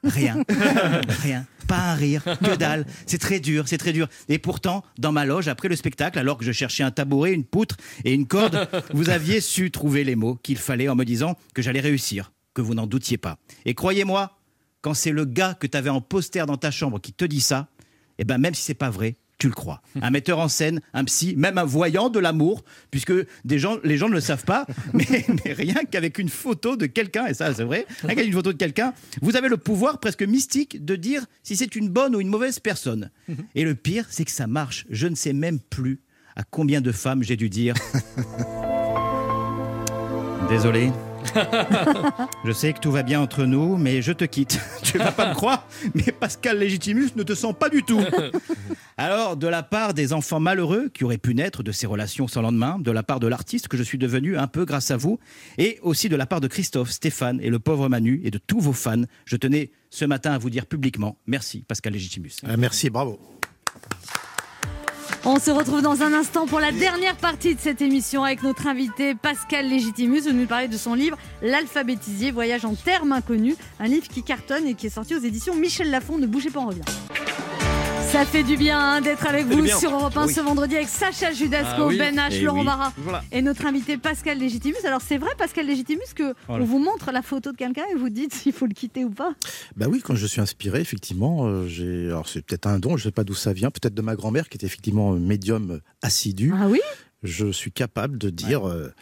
Rien. 0.05 0.43
Rien. 1.23 1.47
Pas 1.67 1.93
un 1.93 1.95
rire. 1.95 2.25
Que 2.25 2.57
dalle. 2.57 2.87
C'est 3.07 3.19
très 3.19 3.39
dur, 3.39 3.69
c'est 3.69 3.79
très 3.79 3.93
dur. 3.93 4.09
Et 4.29 4.39
pourtant, 4.39 4.83
dans 4.99 5.13
ma 5.13 5.25
loge, 5.25 5.49
après 5.49 5.69
le 5.69 5.77
spectacle, 5.77 6.19
alors 6.19 6.37
que 6.37 6.45
je 6.45 6.53
cherchais 6.53 6.83
un 6.83 6.91
tabouret, 6.91 7.33
une 7.33 7.45
poutre 7.45 7.77
et 8.05 8.13
une 8.13 8.27
corde, 8.27 8.69
vous 8.95 9.11
aviez 9.11 9.41
su 9.41 9.71
trouver 9.71 10.03
les 10.03 10.17
mots 10.17 10.37
qu'il 10.43 10.59
fallait 10.59 10.89
en 10.89 10.97
me 10.97 11.05
disant 11.05 11.37
que 11.55 11.63
j'allais 11.63 11.81
réussir, 11.81 12.33
que 12.55 12.63
vous 12.63 12.75
n'en 12.75 12.87
doutiez 12.87 13.19
pas. 13.19 13.39
Et 13.67 13.75
croyez-moi, 13.75 14.37
quand 14.83 14.95
c'est 14.95 15.13
le 15.13 15.25
gars 15.25 15.55
que 15.55 15.67
tu 15.67 15.77
avais 15.77 15.91
en 15.91 16.01
poster 16.01 16.45
dans 16.47 16.57
ta 16.57 16.71
chambre 16.71 17.01
qui 17.01 17.13
te 17.13 17.25
dit 17.25 17.41
ça, 17.41 17.69
eh 18.19 18.25
ben 18.25 18.39
même 18.39 18.55
si 18.55 18.63
c'est 18.63 18.75
pas 18.75 18.91
vrai, 18.91 19.17
tu 19.41 19.49
le 19.49 19.55
crois. 19.55 19.83
Un 20.01 20.11
metteur 20.11 20.39
en 20.39 20.49
scène, 20.49 20.81
un 20.93 21.05
psy, 21.05 21.35
même 21.37 21.59
un 21.59 21.65
voyant 21.65 22.11
de 22.11 22.21
l'amour, 22.21 22.63
puisque 22.91 23.13
des 23.45 23.59
gens, 23.59 23.79
les 23.83 23.97
gens 23.97 24.09
ne 24.09 24.15
le 24.15 24.21
savent 24.21 24.45
pas, 24.45 24.67
mais, 24.93 25.27
mais 25.29 25.53
rien 25.53 25.83
qu'avec 25.91 26.19
une 26.19 26.29
photo 26.29 26.77
de 26.77 26.87
quelqu'un, 26.87 27.27
et 27.27 27.35
ça 27.35 27.53
c'est 27.53 27.65
vrai, 27.65 27.87
rien 28.03 28.15
qu'avec 28.15 28.29
une 28.29 28.35
photo 28.35 28.53
de 28.53 28.59
quelqu'un, 28.59 28.93
vous 29.23 29.37
avez 29.37 29.49
le 29.49 29.57
pouvoir 29.57 29.99
presque 29.99 30.23
mystique 30.23 30.85
de 30.85 30.95
dire 30.95 31.25
si 31.43 31.57
c'est 31.57 31.75
une 31.75 31.89
bonne 31.89 32.15
ou 32.15 32.21
une 32.21 32.29
mauvaise 32.29 32.61
personne. 32.61 33.11
Et 33.55 33.65
le 33.65 33.75
pire, 33.75 34.07
c'est 34.11 34.25
que 34.25 34.31
ça 34.31 34.47
marche. 34.47 34.87
Je 34.91 35.07
ne 35.07 35.15
sais 35.15 35.33
même 35.33 35.59
plus 35.59 36.01
à 36.37 36.43
combien 36.43 36.81
de 36.81 36.93
femmes 36.93 37.23
j'ai 37.23 37.37
dû 37.37 37.49
dire. 37.49 37.75
Désolé. 40.49 40.91
Je 42.45 42.53
sais 42.53 42.73
que 42.73 42.81
tout 42.81 42.91
va 42.91 43.03
bien 43.03 43.21
entre 43.21 43.45
nous, 43.45 43.77
mais 43.77 44.03
je 44.03 44.13
te 44.13 44.25
quitte. 44.25 44.61
Tu 44.83 44.99
vas 44.99 45.13
pas 45.13 45.29
me 45.29 45.35
croire, 45.35 45.67
mais 45.95 46.11
Pascal 46.11 46.59
Légitimus 46.59 47.11
ne 47.15 47.23
te 47.23 47.35
sent 47.35 47.55
pas 47.59 47.69
du 47.69 47.83
tout. 47.83 48.01
Alors, 48.97 49.37
de 49.37 49.47
la 49.47 49.63
part 49.63 49.95
des 49.95 50.13
enfants 50.13 50.41
malheureux 50.41 50.91
qui 50.93 51.05
auraient 51.05 51.19
pu 51.19 51.35
naître 51.35 51.63
de 51.63 51.71
ces 51.71 51.87
relations 51.87 52.27
sans 52.27 52.43
lendemain, 52.43 52.79
de 52.81 52.91
la 52.91 53.03
part 53.03 53.21
de 53.21 53.29
l'artiste 53.29 53.69
que 53.69 53.77
je 53.77 53.83
suis 53.83 53.99
devenu 53.99 54.37
un 54.37 54.49
peu 54.49 54.65
grâce 54.65 54.91
à 54.91 54.97
vous, 54.97 55.21
et 55.59 55.79
aussi 55.83 56.09
de 56.09 56.17
la 56.17 56.27
part 56.27 56.41
de 56.41 56.49
Christophe, 56.49 56.91
Stéphane 56.91 57.41
et 57.41 57.51
le 57.51 57.61
pauvre 57.61 57.89
Manu, 57.89 58.21
et 58.25 58.31
de 58.31 58.39
tous 58.39 58.61
vos 58.61 58.73
fans, 58.73 59.03
je 59.25 59.37
tenais 59.37 59.71
ce 59.91 60.05
matin 60.05 60.33
à 60.33 60.39
vous 60.39 60.51
dire 60.51 60.67
publiquement 60.67 61.19
merci, 61.27 61.65
Pascal 61.67 61.93
Légitimus. 61.93 62.33
Ah, 62.45 62.57
merci, 62.57 62.91
bravo. 62.91 63.40
On 65.27 65.39
se 65.39 65.51
retrouve 65.51 65.83
dans 65.83 66.03
un 66.03 66.15
instant 66.15 66.47
pour 66.47 66.61
la 66.61 66.73
dernière 66.73 67.15
partie 67.15 67.55
de 67.55 67.61
cette 67.61 67.83
émission 67.83 68.25
avec 68.25 68.43
notre 68.43 68.67
invité 68.67 69.15
Pascal 69.15 69.69
Légitimus. 69.69 70.23
Vous 70.23 70.33
nous 70.33 70.47
parler 70.47 70.67
de 70.67 70.79
son 70.79 70.95
livre 70.95 71.19
L'alphabétisier, 71.43 72.31
voyage 72.31 72.65
en 72.65 72.75
termes 72.75 73.13
inconnus. 73.13 73.57
Un 73.81 73.89
livre 73.89 74.09
qui 74.09 74.23
cartonne 74.23 74.67
et 74.67 74.75
qui 74.75 74.87
est 74.87 74.91
sorti 74.91 75.15
aux 75.15 75.21
éditions 75.21 75.55
Michel 75.55 75.91
Lafon. 75.91 76.17
Ne 76.17 76.27
bougez 76.27 76.49
pas, 76.49 76.61
on 76.61 76.69
revient. 76.69 76.81
Ça 78.13 78.25
fait 78.27 78.43
du 78.43 78.57
bien 78.57 78.79
hein, 78.79 79.01
d'être 79.01 79.25
avec 79.27 79.47
vous 79.47 79.67
sur 79.67 79.93
Europe 79.95 80.17
1 80.17 80.27
Oui. 80.27 80.35
ce 80.35 80.41
vendredi 80.41 80.75
avec 80.75 80.89
Sacha 80.89 81.33
Judasco, 81.33 81.83
Ah 81.83 81.87
oui. 81.87 81.97
Ben 81.99 82.17
H, 82.17 82.29
Eh 82.33 82.41
Laurent 82.43 82.59
oui. 82.61 82.65
Barra 82.67 82.93
Voilà. 82.99 83.23
et 83.31 83.41
notre 83.41 83.65
invité 83.67 83.97
Pascal 83.99 84.39
Légitimus. 84.39 84.75
Alors 84.85 85.01
c'est 85.01 85.17
vrai 85.19 85.31
Pascal 85.39 85.67
Légitimus 85.67 86.03
que 86.15 86.35
Voilà. 86.49 86.65
on 86.65 86.67
vous 86.67 86.79
montre 86.81 87.13
la 87.13 87.23
photo 87.23 87.53
de 87.53 87.57
quelqu'un 87.57 87.85
et 87.93 87.95
vous 87.97 88.09
dites 88.11 88.35
s'il 88.35 88.53
faut 88.53 88.67
le 88.67 88.75
quitter 88.75 89.05
ou 89.05 89.11
pas 89.11 89.33
Bah 89.77 89.87
oui, 89.89 90.01
quand 90.05 90.17
je 90.17 90.27
suis 90.27 90.41
inspiré, 90.41 90.81
effectivement, 90.81 91.47
euh, 91.47 91.67
j'ai. 91.69 92.07
Alors 92.09 92.29
c'est 92.29 92.43
peut-être 92.45 92.67
un 92.67 92.79
don, 92.81 92.97
je 92.97 93.05
sais 93.05 93.13
pas 93.13 93.25
d'où 93.25 93.35
ça 93.35 93.53
vient, 93.53 93.71
peut-être 93.71 93.95
de 93.95 94.03
ma 94.03 94.17
grand-mère 94.17 94.49
qui 94.49 94.57
était 94.57 94.67
effectivement 94.67 95.13
euh, 95.15 95.17
médium 95.19 95.71
euh, 95.71 95.81
assidu. 96.03 96.53
Ah 96.61 96.67
oui? 96.69 96.81
Je 97.23 97.53
suis 97.53 97.71
capable 97.71 98.17
de 98.17 98.31
dire 98.31 98.67
euh, 98.67 98.93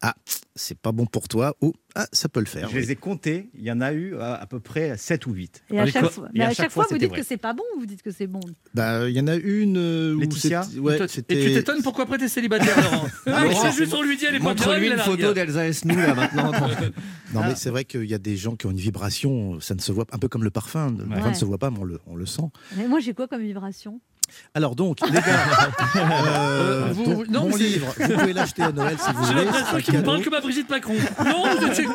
ah 0.00 0.14
c'est 0.54 0.78
pas 0.78 0.92
bon 0.92 1.04
pour 1.04 1.26
toi 1.26 1.56
ou 1.60 1.72
ah 1.96 2.06
ça 2.12 2.28
peut 2.28 2.38
le 2.40 2.46
faire. 2.46 2.68
Je 2.68 2.76
les 2.78 2.92
ai 2.92 2.96
comptés, 2.96 3.50
il 3.54 3.62
y 3.64 3.72
en 3.72 3.80
a 3.80 3.92
eu 3.92 4.16
à, 4.18 4.34
à 4.34 4.46
peu 4.46 4.60
près 4.60 4.96
7 4.96 5.26
ou 5.26 5.32
8. 5.32 5.64
Et 5.70 5.80
à 5.80 5.86
chaque 5.86 6.10
fois, 6.10 6.28
mais 6.32 6.44
à 6.44 6.52
chaque 6.54 6.70
fois, 6.70 6.86
vous 6.88 6.96
dites 6.98 7.08
vrai. 7.08 7.20
que 7.20 7.26
c'est 7.26 7.36
pas 7.38 7.54
bon 7.54 7.64
ou 7.76 7.80
vous 7.80 7.86
dites 7.86 8.02
que 8.02 8.12
c'est 8.12 8.28
bon? 8.28 8.38
Bah 8.74 9.08
il 9.08 9.16
y 9.16 9.20
en 9.20 9.26
a 9.26 9.34
une 9.34 9.78
euh, 9.78 10.14
où 10.14 10.20
Laetitia 10.20 10.62
c'était- 10.62 10.78
ouais, 10.78 10.94
Et 10.94 10.98
toi- 10.98 11.08
c'était. 11.08 11.42
Et 11.42 11.46
tu 11.48 11.54
t'étonnes 11.54 11.82
pourquoi 11.82 12.04
après 12.04 12.18
t'es 12.18 12.28
célibataire, 12.28 12.76
Laurent? 12.92 13.08
Ah, 13.26 13.44
mais 13.48 13.54
c'est 13.56 13.72
juste 13.72 13.92
on 13.94 14.02
lui 14.02 14.16
dit 14.16 14.26
elle 14.26 14.36
est 14.36 14.40
pas 14.40 14.54
bien, 14.54 14.76
il 14.78 14.84
une 14.84 14.94
la 14.94 15.02
photo 15.02 15.32
d'Elsa 15.34 15.66
Esnou 15.66 15.96
là 15.96 16.14
maintenant. 16.14 16.52
Non 17.34 17.42
mais 17.42 17.56
c'est 17.56 17.70
vrai 17.70 17.84
qu'il 17.84 18.04
y 18.04 18.14
a 18.14 18.18
des 18.18 18.36
gens 18.36 18.54
qui 18.54 18.66
ont 18.66 18.70
une 18.70 18.76
vibration, 18.78 19.58
ça 19.58 19.74
ne 19.74 19.80
se 19.80 19.90
voit 19.90 20.04
pas, 20.04 20.14
un 20.14 20.18
peu 20.20 20.28
comme 20.28 20.44
le 20.44 20.50
parfum, 20.50 20.94
le 20.96 21.04
parfum 21.06 21.30
ne 21.30 21.34
se 21.34 21.44
voit 21.44 21.58
pas, 21.58 21.70
mais 21.72 21.78
on 21.80 21.84
le, 21.84 21.98
on 22.06 22.14
le 22.14 22.24
sent. 22.26 22.42
Mais 22.76 22.86
moi 22.86 23.00
j'ai 23.00 23.12
quoi 23.14 23.26
comme 23.26 23.42
vibration? 23.42 24.00
Alors 24.54 24.74
donc, 24.76 25.00
les 25.06 25.12
gars, 25.12 25.22
euh, 25.96 26.90
vous- 26.92 27.04
donc, 27.04 27.28
non, 27.28 27.48
mon 27.48 27.56
livre, 27.56 27.94
vous 27.98 28.08
pouvez 28.18 28.32
l'acheter 28.32 28.62
à 28.62 28.72
Noël 28.72 28.96
si 28.98 29.12
vous 29.12 29.24
J'ai 29.26 29.32
voulez. 29.32 29.44
l'impression 29.44 29.76
qu'il 29.78 29.94
me 29.94 29.98
cadeau. 30.00 30.10
parle 30.12 30.24
comme 30.24 30.34
à 30.34 30.40
Brigitte 30.40 30.70
Macron. 30.70 30.94
Non, 31.24 31.44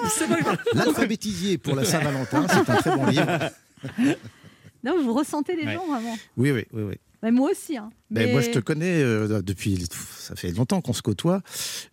c'est 0.09 0.27
pas 0.27 0.38
L'alphabétisier 0.73 1.57
pour 1.57 1.75
la 1.75 1.86
Saint-Valentin, 1.86 2.45
c'est 2.49 2.69
un 2.69 2.75
très 2.75 2.95
bon 2.95 3.05
livre. 3.07 3.25
Non, 4.84 4.99
vous 5.03 5.13
ressentez 5.13 5.55
les 5.55 5.65
Ouais. 5.67 5.73
gens 5.75 5.86
vraiment. 5.86 6.17
Oui, 6.38 6.49
oui, 6.51 6.65
oui, 6.73 6.82
oui. 6.84 6.95
Mais 7.21 7.29
moi 7.29 7.51
aussi. 7.51 7.77
Hein. 7.77 7.91
Ben, 8.09 8.25
Mais- 8.25 8.32
moi, 8.32 8.41
je 8.41 8.49
te 8.49 8.57
connais 8.57 9.03
euh, 9.03 9.41
depuis. 9.43 9.86
Ça 10.17 10.36
fait 10.36 10.49
longtemps 10.53 10.82
qu'on 10.82 10.93
se 10.93 11.03
côtoie. 11.03 11.41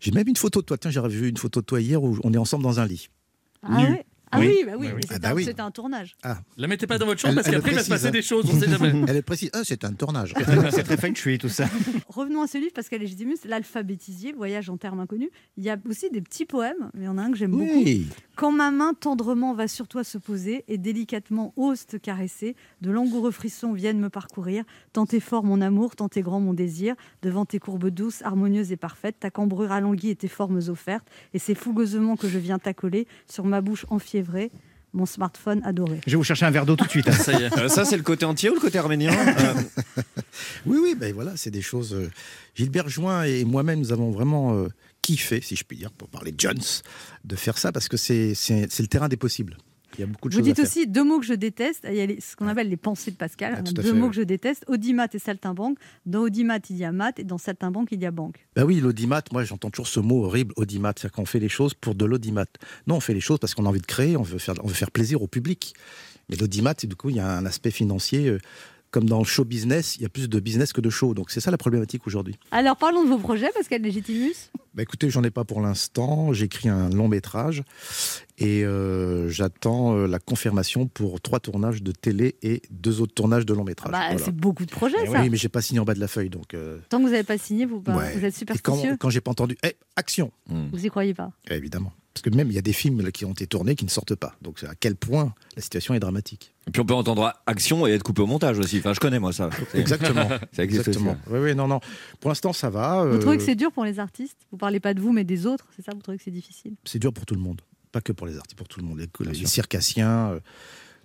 J'ai 0.01 0.11
même 0.11 0.27
une 0.27 0.37
photo 0.37 0.63
de 0.63 0.65
toi. 0.65 0.79
Tiens, 0.79 0.91
j'ai 0.91 1.03
vu 1.07 1.29
une 1.29 1.37
photo 1.37 1.61
de 1.61 1.67
toi 1.67 1.83
hier 1.83 2.03
où 2.03 2.17
on 2.25 2.33
est 2.33 2.39
ensemble 2.39 2.65
dans 2.65 2.81
un 2.81 2.87
lit. 2.87 3.11
Ah 3.63 3.77
Nu. 3.77 3.85
ouais 3.85 4.07
Ah 4.31 4.39
Oui. 4.41 4.49
oui, 4.59 4.65
bah 4.67 4.73
oui, 4.79 4.89
Ah 4.91 4.95
oui. 4.95 5.01
Ah 5.09 5.13
c'était 5.15 5.19
bah 5.21 5.35
un, 5.35 5.39
c'était 5.45 5.61
un 5.61 5.71
tournage. 5.71 6.17
La 6.57 6.67
mettez 6.67 6.87
pas 6.87 6.99
dans 6.99 7.07
votre 7.07 7.21
chambre 7.21 7.35
Elle- 7.39 7.43
parce 7.43 7.55
qu'après 7.57 7.71
il 7.73 7.75
va 7.77 7.83
se 7.83 7.89
passer 7.89 8.11
des 8.11 8.23
choses, 8.23 8.45
on 8.53 8.59
sait 8.59 8.69
jamais. 8.71 8.93
Elle 9.09 9.17
est 9.17 9.23
précise. 9.23 9.51
Ah, 9.53 9.61
c'est 9.65 9.85
un 9.85 9.93
tournage. 9.93 10.35
C'est 10.71 10.83
très 10.83 10.97
feng 10.97 11.15
shui 11.15 11.39
tout 11.39 11.49
ça. 11.49 11.67
Revenons 12.09 12.43
à 12.43 12.47
ce 12.47 12.59
livre, 12.59 12.73
Pascal 12.75 13.01
Légitimus, 13.01 13.39
L'alphabétisier, 13.45 14.33
voyage 14.33 14.69
en 14.71 14.77
termes 14.77 15.01
inconnus. 15.01 15.31
Il 15.57 15.65
y 15.65 15.71
a 15.71 15.77
aussi 15.89 16.11
des 16.11 16.21
petits 16.21 16.45
poèmes, 16.45 16.91
mais 16.95 17.03
il 17.03 17.07
y 17.07 17.09
en 17.09 17.19
a 17.19 17.23
un 17.23 17.31
que 17.31 17.37
j'aime 17.39 17.55
Oui. 17.55 18.05
beaucoup. 18.07 18.15
Quand 18.37 18.53
ma 18.53 18.71
main 18.71 18.95
tendrement 18.95 19.53
va 19.55 19.67
sur 19.69 19.89
toi 19.89 20.05
se 20.05 20.17
poser 20.19 20.65
et 20.69 20.79
délicatement 20.79 21.53
ose 21.57 21.87
te 21.87 21.97
caresser, 21.97 22.55
de 22.83 22.91
langoureux 22.91 23.31
frissons 23.33 23.73
viennent 23.73 23.99
me 23.99 24.11
parcourir. 24.11 24.65
Tant 24.93 25.07
est 25.07 25.21
fort 25.21 25.43
mon 25.45 25.61
amour, 25.61 25.97
tant 25.97 26.09
est 26.15 26.21
grand 26.23 26.41
mon 26.41 26.55
désir. 26.55 26.95
Devant 27.23 27.45
tes 27.45 27.59
courbes 27.59 27.89
douces, 27.89 28.23
harmonieuses 28.23 28.71
et 28.73 28.77
parfaites, 28.77 29.17
ta 29.19 29.31
cambrure 29.31 29.73
alanguie 29.73 30.11
et 30.11 30.17
tes 30.17 30.29
formes 30.29 30.61
offertes. 30.69 31.07
Et 31.35 31.39
c'est 31.39 31.55
fougueusement 31.57 32.17
que 32.17 32.29
je 32.29 32.39
viens 32.39 32.59
t'accoler 32.59 33.07
sur 33.29 33.45
ma 33.45 33.61
bouche 33.61 33.87
enfiévrée, 34.21 34.51
mon 34.93 35.07
smartphone 35.07 35.61
adoré. 35.65 36.01
Je 36.07 36.13
vais 36.13 36.17
vous 36.17 36.25
chercher 36.25 36.47
un 36.47 36.51
verre 36.51 36.67
d'eau 36.67 36.77
tout 36.77 36.85
de 36.85 36.91
suite. 36.91 37.09
hein. 37.09 37.13
Ça 37.13 37.33
y 37.39 37.43
est. 37.45 37.57
Euh, 37.59 37.69
ça, 37.69 37.85
c'est 37.85 37.97
le 37.97 38.03
côté 38.03 38.25
entier 38.25 38.51
ou 38.51 38.55
le 38.55 38.61
côté 38.61 38.79
arménien 38.79 39.13
Euh, 39.13 39.55
Oui, 40.67 40.79
oui, 40.83 40.95
ben 40.99 41.13
voilà, 41.15 41.33
c'est 41.37 41.51
des 41.51 41.63
choses. 41.63 41.95
euh, 41.95 42.11
Gilbert 42.55 42.89
Join 42.89 43.23
et 43.25 43.45
moi-même, 43.45 43.79
nous 43.81 43.93
avons 43.93 44.11
vraiment 44.11 44.55
euh, 44.57 44.69
kiffé, 45.03 45.41
si 45.41 45.57
je 45.57 45.65
puis 45.65 45.77
dire, 45.77 45.91
pour 45.93 46.09
parler 46.09 46.33
de 46.33 46.41
Jones, 46.41 46.59
de 47.25 47.37
faire 47.37 47.59
ça 47.59 47.71
parce 47.73 47.89
que 47.89 47.97
c'est 47.97 48.33
le 48.49 48.87
terrain 48.87 49.09
des 49.09 49.17
possibles. 49.17 49.57
Il 49.99 50.03
y 50.03 50.05
a 50.05 50.07
beaucoup 50.07 50.29
de 50.29 50.35
Vous 50.35 50.39
choses 50.41 50.47
à 50.49 50.51
dites 50.51 50.57
faire. 50.57 50.65
aussi 50.65 50.87
deux 50.87 51.03
mots 51.05 51.19
que 51.19 51.27
je 51.27 51.35
déteste. 51.35 51.85
Il 51.89 51.97
y 51.97 52.01
a 52.01 52.07
les- 52.07 52.21
ce 52.21 52.37
qu'on 52.37 52.47
appelle 52.47 52.69
les 52.69 52.77
pensées 52.77 53.11
de 53.11 53.17
Pascal. 53.17 53.55
Ah, 53.59 53.63
tout 53.63 53.73
deux 53.75 53.83
fait, 53.83 53.93
mots 53.93 54.09
que 54.09 54.15
je 54.15 54.23
déteste 54.23 54.65
audimat 54.69 55.09
et 55.13 55.19
saltimbanque. 55.19 55.79
Dans 56.07 56.21
audimat, 56.21 56.61
il 56.71 56.77
y 56.77 56.85
a 56.85 56.93
mat 56.93 57.19
et 57.19 57.25
dans 57.25 57.39
saltimbanque, 57.39 57.89
il 57.91 58.01
y 58.01 58.07
a 58.07 58.11
banque. 58.11 58.47
Bah 58.55 58.65
oui, 58.65 58.81
l'audimat, 58.81 59.23
moi 59.33 59.43
j'entends 59.45 59.71
toujours 59.71 59.89
ce 59.89 60.01
mot 60.01 60.25
horrible, 60.25 60.53
audimat, 60.57 60.93
c'est-à-dire 60.97 61.13
qu'on 61.17 61.25
fait 61.27 61.41
les 61.41 61.49
choses 61.49 61.75
pour 61.75 61.95
de 61.95 62.05
l'audimat. 62.05 62.47
Non, 62.87 62.97
on 62.97 63.01
fait 63.01 63.15
les 63.15 63.21
choses 63.21 63.39
parce 63.41 63.55
qu'on 63.55 63.67
a 63.67 63.69
envie 63.69 63.81
de 63.81 63.87
créer, 63.87 64.17
on 64.17 64.23
veut 64.23 64.39
faire, 64.39 64.55
on 64.63 64.69
veut 64.69 64.75
faire 64.75 64.91
plaisir 64.93 65.21
au 65.23 65.27
public. 65.27 65.75
Mais 66.31 66.37
l'audimat, 66.37 66.75
du 66.75 66.95
coup, 66.95 67.09
il 67.11 67.17
y 67.17 67.21
a 67.21 67.29
un 67.39 67.45
aspect 67.47 67.71
financier. 67.71 68.37
Comme 68.91 69.07
dans 69.09 69.19
le 69.19 69.25
show 69.25 69.45
business, 69.45 69.97
il 69.97 70.03
y 70.03 70.07
a 70.07 70.09
plus 70.09 70.29
de 70.29 70.41
business 70.41 70.73
que 70.73 70.81
de 70.81 70.91
show. 70.91 71.15
Donc 71.15 71.31
c'est 71.31 71.41
ça 71.41 71.51
la 71.51 71.59
problématique 71.59 72.07
aujourd'hui. 72.07 72.37
Alors 72.51 72.77
parlons 72.77 73.05
de 73.05 73.09
vos 73.09 73.19
projets, 73.19 73.51
Pascal 73.55 73.83
Légitimus. 73.83 74.35
Bah 74.75 74.83
écoutez, 74.83 75.11
j'en 75.11 75.25
ai 75.25 75.31
pas 75.31 75.45
pour 75.45 75.61
l'instant. 75.61 76.33
J'ai 76.33 76.45
écrit 76.47 76.69
un 76.69 76.89
long 76.91 77.09
métrage 77.09 77.65
et 78.39 78.65
euh, 78.65 79.29
j'attends 79.29 79.97
euh, 79.97 80.07
la 80.07 80.19
confirmation 80.21 80.87
pour 80.87 81.21
trois 81.21 81.41
tournages 81.41 81.83
de 81.83 81.91
télé 81.93 82.37
et 82.43 82.63
deux 82.71 83.01
autres 83.01 83.15
tournages 83.15 83.45
de 83.47 83.55
long 83.55 83.65
métrage. 83.65 83.91
Bah, 83.93 84.03
Voilà. 84.11 84.25
C'est 84.25 84.35
beaucoup 84.35 84.65
de 84.65 84.71
projets, 84.71 84.97
Eh 85.03 85.07
ça. 85.07 85.21
Oui, 85.21 85.31
mais 85.31 85.37
j'ai 85.37 85.49
pas 85.49 85.63
signé 85.63 85.81
en 85.81 85.85
bas 85.85 85.95
de 85.95 86.01
la 86.01 86.09
feuille, 86.09 86.31
donc. 86.31 86.55
euh, 86.55 86.79
Tant 86.89 86.99
que 86.99 87.05
vous 87.05 87.11
n'avez 87.11 87.25
pas 87.25 87.39
signé, 87.39 87.67
vous, 87.67 87.81
bah, 87.81 87.97
ouais. 87.97 88.13
vous 88.17 88.25
êtes 88.25 88.35
Et 88.43 88.47
quand, 88.59 88.75
superstitieux. 88.75 88.97
quand 89.01 89.11
j'ai 89.11 89.21
pas 89.21 89.31
entendu, 89.33 89.57
eh, 89.65 89.75
action, 89.97 90.31
Vous 90.47 90.87
y 90.87 90.89
croyez 90.91 91.15
pas 91.15 91.31
évidemment. 91.51 91.93
Parce 92.19 92.31
que 92.31 92.37
même 92.37 92.51
il 92.51 92.55
y 92.55 92.59
a 92.59 92.63
des 92.63 92.73
films 92.73 93.01
là, 93.01 93.13
qui 93.13 93.25
ont 93.25 93.31
été 93.31 93.47
tournés 93.47 93.77
qui 93.77 93.85
ne 93.85 93.91
sortent 93.91 94.17
pas. 94.17 94.35
Donc 94.43 94.65
à 94.65 94.75
quel 94.75 94.97
point 94.97 95.35
la 95.55 95.63
situation 95.63 95.95
est 95.95 96.01
dramatique. 96.01 96.53
Et 96.67 96.73
puis 96.73 96.81
on 96.81 96.85
peut 96.85 96.95
entendre 96.95 97.33
action 97.47 97.87
et 97.87 97.93
être 97.93 98.03
coupé 98.03 98.23
au 98.23 98.27
montage 98.27 98.59
aussi. 98.59 98.79
Enfin, 98.79 98.93
je 98.93 98.99
connais 98.99 99.21
moi 99.21 99.33
ça. 99.33 99.51
Exactement. 99.73 100.29
ça 100.53 100.65
existe 100.65 100.89
aussi. 100.89 100.99
Exactement. 100.99 101.17
Oui, 101.31 101.39
oui, 101.39 101.55
non, 101.55 101.69
non. 101.69 101.79
Pour 102.19 102.31
l'instant, 102.31 102.53
ça 102.53 102.71
va. 102.71 103.05
Vous 103.05 103.15
euh, 103.15 103.19
trouvez 103.21 103.37
que 103.37 103.45
c'est 103.45 103.55
dur 103.55 103.71
pour 103.71 103.85
les 103.85 104.01
artistes? 104.01 104.37
Vous 104.51 104.59
parlez 104.59 104.81
pas 104.81 104.95
de 104.95 105.01
vous, 105.01 105.13
mais 105.13 105.23
des 105.23 105.47
autres, 105.47 105.69
c'est 105.77 105.85
ça? 105.85 105.93
Vous 105.95 106.03
trouvez 106.03 106.19
que 106.19 106.25
c'est 106.25 106.33
difficile? 106.33 106.75
C'est 106.85 106.99
dur 106.99 107.13
pour 107.13 107.25
tout 107.25 107.37
le 107.37 107.41
monde. 107.41 107.61
Pas 107.93 108.01
que 108.01 108.11
pour 108.11 108.27
les 108.27 108.37
artistes, 108.37 108.59
pour 108.59 108.67
tout 108.67 108.81
le 108.81 108.87
monde. 108.87 108.99
Les, 108.99 109.33
les 109.33 109.47
circassiens, 109.47 110.31
euh, 110.31 110.41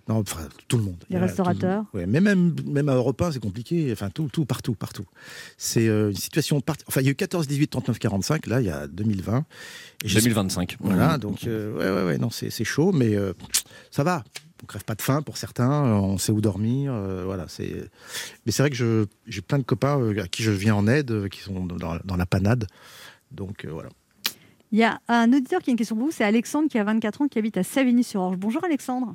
non, 0.08 0.16
enfin, 0.18 0.46
tout 0.68 0.76
le 0.76 0.82
monde. 0.84 1.02
Les 1.08 1.18
restaurateurs. 1.18 1.84
le- 1.94 2.00
ouais, 2.00 2.06
mais 2.06 2.20
même, 2.20 2.54
même 2.66 2.88
à 2.88 2.94
Europe 2.94 3.20
1, 3.22 3.32
c'est 3.32 3.38
compliqué. 3.40 3.90
Enfin, 3.92 4.10
tout, 4.10 4.28
tout, 4.32 4.44
partout, 4.44 4.74
partout. 4.74 5.06
C'est 5.56 5.88
euh, 5.88 6.10
une 6.10 6.16
situation. 6.16 6.60
part- 6.60 6.76
Enfin, 6.88 7.00
il 7.00 7.04
y 7.04 7.08
a 7.08 7.12
eu 7.12 7.14
14, 7.14 7.46
18, 7.46 7.68
39, 7.68 7.98
45, 7.98 8.46
là, 8.46 8.60
il 8.60 8.66
y 8.66 8.70
a 8.70 8.86
2020. 8.86 9.38
Et 10.04 10.08
j'espère- 10.08 10.22
2025. 10.24 10.76
Voilà, 10.80 11.16
donc, 11.18 11.46
euh, 11.46 11.72
ouais, 11.72 11.90
ouais, 12.00 12.06
ouais, 12.12 12.18
non, 12.18 12.28
c'est 12.30 12.50
c'est 12.50 12.64
chaud, 12.64 12.92
mais 12.92 13.14
euh, 13.16 13.32
ça 13.90 14.04
va. 14.04 14.24
On 14.62 14.66
crève 14.66 14.84
pas 14.84 14.94
de 14.94 15.02
faim 15.02 15.20
pour 15.20 15.36
certains, 15.36 15.70
euh, 15.86 15.92
on 15.94 16.16
sait 16.18 16.32
où 16.32 16.40
dormir, 16.40 16.92
euh, 16.94 17.22
voilà. 17.24 17.46
C'est. 17.48 17.72
Mais 18.46 18.52
c'est 18.52 18.62
vrai 18.62 18.70
que 18.70 18.76
je- 18.76 19.04
j'ai 19.26 19.42
plein 19.42 19.58
de 19.58 19.62
copains 19.64 20.00
à 20.18 20.26
qui 20.28 20.42
je 20.42 20.50
viens 20.50 20.74
en 20.74 20.86
aide, 20.86 21.28
qui 21.28 21.40
sont 21.40 21.66
dans, 21.66 21.98
dans 22.04 22.16
la 22.16 22.26
panade. 22.26 22.66
Donc 23.30 23.64
euh, 23.64 23.70
voilà. 23.72 23.88
Il 24.72 24.78
y 24.78 24.84
a 24.84 25.00
un 25.08 25.32
auditeur 25.32 25.60
qui 25.62 25.70
a 25.70 25.72
une 25.72 25.76
question 25.76 25.96
pour 25.96 26.06
vous, 26.06 26.10
c'est 26.12 26.24
Alexandre 26.24 26.68
qui 26.68 26.78
a 26.78 26.84
24 26.84 27.22
ans, 27.22 27.28
qui 27.28 27.38
habite 27.38 27.56
à 27.56 27.62
Savigny-sur-Orge. 27.62 28.36
Bonjour 28.36 28.64
Alexandre. 28.64 29.14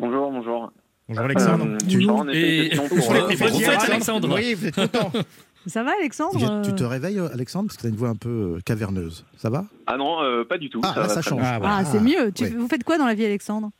Bonjour, 0.00 0.30
bonjour. 0.32 0.72
Bonjour 1.08 1.24
Alexandre. 1.24 1.66
Euh, 1.66 1.76
Tu- 1.88 2.00
effet, 2.02 2.66
Et- 2.66 2.76
pour, 2.76 2.84
euh, 3.12 3.76
Alexandre 3.90 4.34
Oui, 4.34 4.54
vous 4.54 4.66
êtes 4.68 4.74
content. 4.74 5.12
Ça 5.66 5.82
va 5.82 5.90
Alexandre 6.00 6.38
Tu- 6.38 6.44
Euh, 6.46 6.62
Tu 6.62 6.74
te 6.74 6.84
réveilles, 6.84 7.18
euh, 7.18 7.28
Alexandre, 7.34 7.66
parce 7.66 7.76
que 7.76 7.82
tu 7.82 7.86
as 7.88 7.90
une 7.90 7.96
voix 7.96 8.08
un 8.08 8.14
peu 8.16 8.58
caverneuse. 8.64 9.26
Ça 9.36 9.50
va? 9.50 9.66
Ah 9.86 9.98
non, 9.98 10.22
euh, 10.22 10.42
pas 10.44 10.56
du 10.56 10.70
tout. 10.70 10.80
Ah, 10.82 11.06
ça 11.06 11.16
là, 11.16 11.22
change. 11.22 11.42
Ah, 11.44 11.58
voilà. 11.58 11.76
Ah, 11.80 11.84
c'est 11.84 12.00
mieux. 12.00 12.32
Tu- 12.32 12.44
Ouais. 12.44 12.50
Vous 12.50 12.66
faites 12.66 12.82
quoi 12.84 12.96
dans 12.96 13.06
la 13.06 13.12
vie 13.14 13.26
Alexandre? 13.26 13.70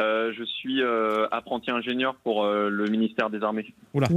Euh, 0.00 0.32
je 0.36 0.42
suis 0.44 0.82
euh, 0.82 1.26
apprenti 1.30 1.70
ingénieur 1.70 2.16
pour 2.24 2.44
euh, 2.44 2.68
le 2.70 2.86
ministère 2.86 3.30
des 3.30 3.42
Armées. 3.42 3.72
Oh 3.94 4.00
là 4.00 4.08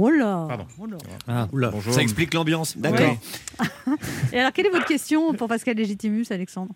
Pardon. 0.48 0.66
Oh 0.80 0.86
là. 0.86 0.96
Ah, 1.28 1.46
Oula. 1.52 1.70
Ça 1.90 2.00
explique 2.02 2.34
l'ambiance. 2.34 2.76
D'accord. 2.76 3.16
Et 4.32 4.40
alors, 4.40 4.52
quelle 4.52 4.66
est 4.66 4.70
votre 4.70 4.86
question 4.86 5.32
pour 5.34 5.46
Pascal 5.46 5.76
Légitimus, 5.76 6.24
Alexandre? 6.30 6.72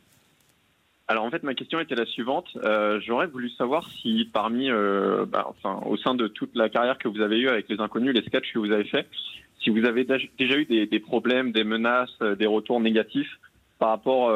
Alors 1.11 1.25
en 1.25 1.31
fait, 1.31 1.43
ma 1.43 1.55
question 1.55 1.81
était 1.81 1.95
la 1.95 2.05
suivante. 2.05 2.47
Euh, 2.63 3.01
J'aurais 3.05 3.27
voulu 3.27 3.49
savoir 3.51 3.89
si 4.03 4.29
parmi, 4.31 4.71
euh, 4.71 5.25
bah, 5.25 5.47
enfin, 5.49 5.81
au 5.87 5.97
sein 5.97 6.15
de 6.15 6.29
toute 6.29 6.55
la 6.55 6.69
carrière 6.69 6.99
que 6.99 7.09
vous 7.09 7.23
avez 7.23 7.39
eue 7.39 7.49
avec 7.49 7.67
les 7.71 7.81
inconnus, 7.81 8.15
les 8.15 8.23
sketchs 8.23 8.53
que 8.53 8.59
vous 8.59 8.71
avez 8.71 8.85
faits, 8.85 9.09
si 9.65 9.71
vous 9.71 9.87
avez 9.87 10.05
déjà 10.05 10.57
eu 10.57 10.67
des, 10.67 11.01
problèmes, 11.01 11.51
des 11.51 11.65
menaces, 11.65 12.11
euh, 12.21 12.37
des 12.37 12.47
retours 12.47 12.79
négatifs 12.81 13.39
par 13.79 13.91
rapport 13.91 14.33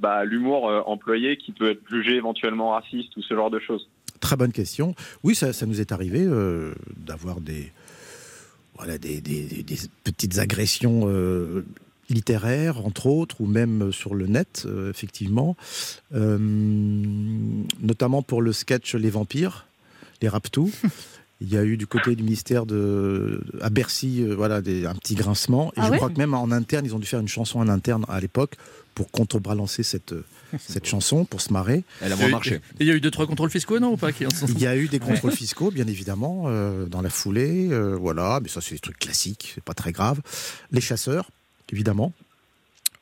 bah, 0.00 0.14
à 0.14 0.24
l'humour 0.24 0.64
employé 0.88 1.36
qui 1.36 1.52
peut 1.52 1.70
être 1.70 1.80
jugé 1.88 2.16
éventuellement 2.16 2.70
raciste 2.70 3.16
ou 3.16 3.22
ce 3.22 3.34
genre 3.34 3.48
de 3.48 3.60
choses? 3.60 3.88
Très 4.18 4.34
bonne 4.34 4.50
question. 4.50 4.96
Oui, 5.22 5.36
ça, 5.36 5.52
nous 5.64 5.80
est 5.80 5.92
arrivé 5.92 6.26
d'avoir 6.96 7.40
des, 7.40 7.70
voilà, 8.74 8.98
des, 8.98 9.22
petites 10.02 10.40
agressions 10.40 11.06
littéraires, 12.10 12.84
entre 12.84 13.06
autres, 13.06 13.40
ou 13.40 13.46
même 13.46 13.92
sur 13.92 14.14
le 14.14 14.26
net, 14.26 14.64
euh, 14.66 14.90
effectivement. 14.90 15.56
Euh, 16.14 16.38
notamment 17.80 18.22
pour 18.22 18.42
le 18.42 18.52
sketch 18.52 18.94
Les 18.94 19.10
Vampires, 19.10 19.66
les 20.22 20.28
Raptous. 20.28 20.70
Il 21.42 21.48
y 21.50 21.56
a 21.56 21.64
eu 21.64 21.78
du 21.78 21.86
côté 21.86 22.14
du 22.16 22.22
ministère 22.22 22.66
de, 22.66 23.40
à 23.62 23.70
Bercy 23.70 24.22
euh, 24.22 24.34
voilà, 24.34 24.60
des- 24.60 24.84
un 24.84 24.94
petit 24.94 25.14
grincement. 25.14 25.70
Et 25.70 25.80
Ah 25.80 25.86
je 25.86 25.90
ouais 25.92 25.96
crois 25.96 26.10
que 26.10 26.18
même 26.18 26.34
en 26.34 26.50
interne, 26.50 26.84
ils 26.84 26.94
ont 26.94 26.98
dû 26.98 27.06
faire 27.06 27.20
une 27.20 27.28
chanson 27.28 27.60
en 27.60 27.68
interne 27.70 28.04
à 28.10 28.20
l'époque 28.20 28.56
pour 28.94 29.10
contrebalancer 29.10 29.82
cette, 29.82 30.14
cette 30.58 30.84
chanson, 30.86 31.24
pour 31.24 31.40
se 31.40 31.50
marrer. 31.50 31.82
Elle 32.02 32.12
a 32.12 32.16
moins 32.16 32.28
marché. 32.28 32.60
Il 32.78 32.86
y 32.86 32.90
a 32.90 32.94
eu 32.94 33.00
deux 33.00 33.10
trois 33.10 33.26
contrôles 33.26 33.48
fiscaux, 33.48 33.78
non 33.80 33.92
ou 33.92 33.96
pas 33.96 34.12
qui 34.12 34.26
en 34.26 34.30
sont- 34.30 34.48
Il 34.48 34.60
y 34.60 34.66
a 34.66 34.76
eu 34.76 34.88
des 34.88 34.98
contrôles 34.98 35.32
fiscaux, 35.44 35.70
bien 35.70 35.86
évidemment, 35.86 36.44
euh, 36.48 36.84
dans 36.84 37.00
la 37.00 37.08
foulée. 37.08 37.68
euh, 37.72 37.96
voilà, 37.98 38.40
mais 38.42 38.50
ça, 38.50 38.60
c'est 38.60 38.74
des 38.74 38.80
trucs 38.80 38.98
classiques, 38.98 39.52
c'est 39.54 39.64
pas 39.64 39.72
très 39.72 39.92
grave. 39.92 40.20
Les 40.72 40.82
chasseurs, 40.82 41.30
évidemment. 41.70 42.12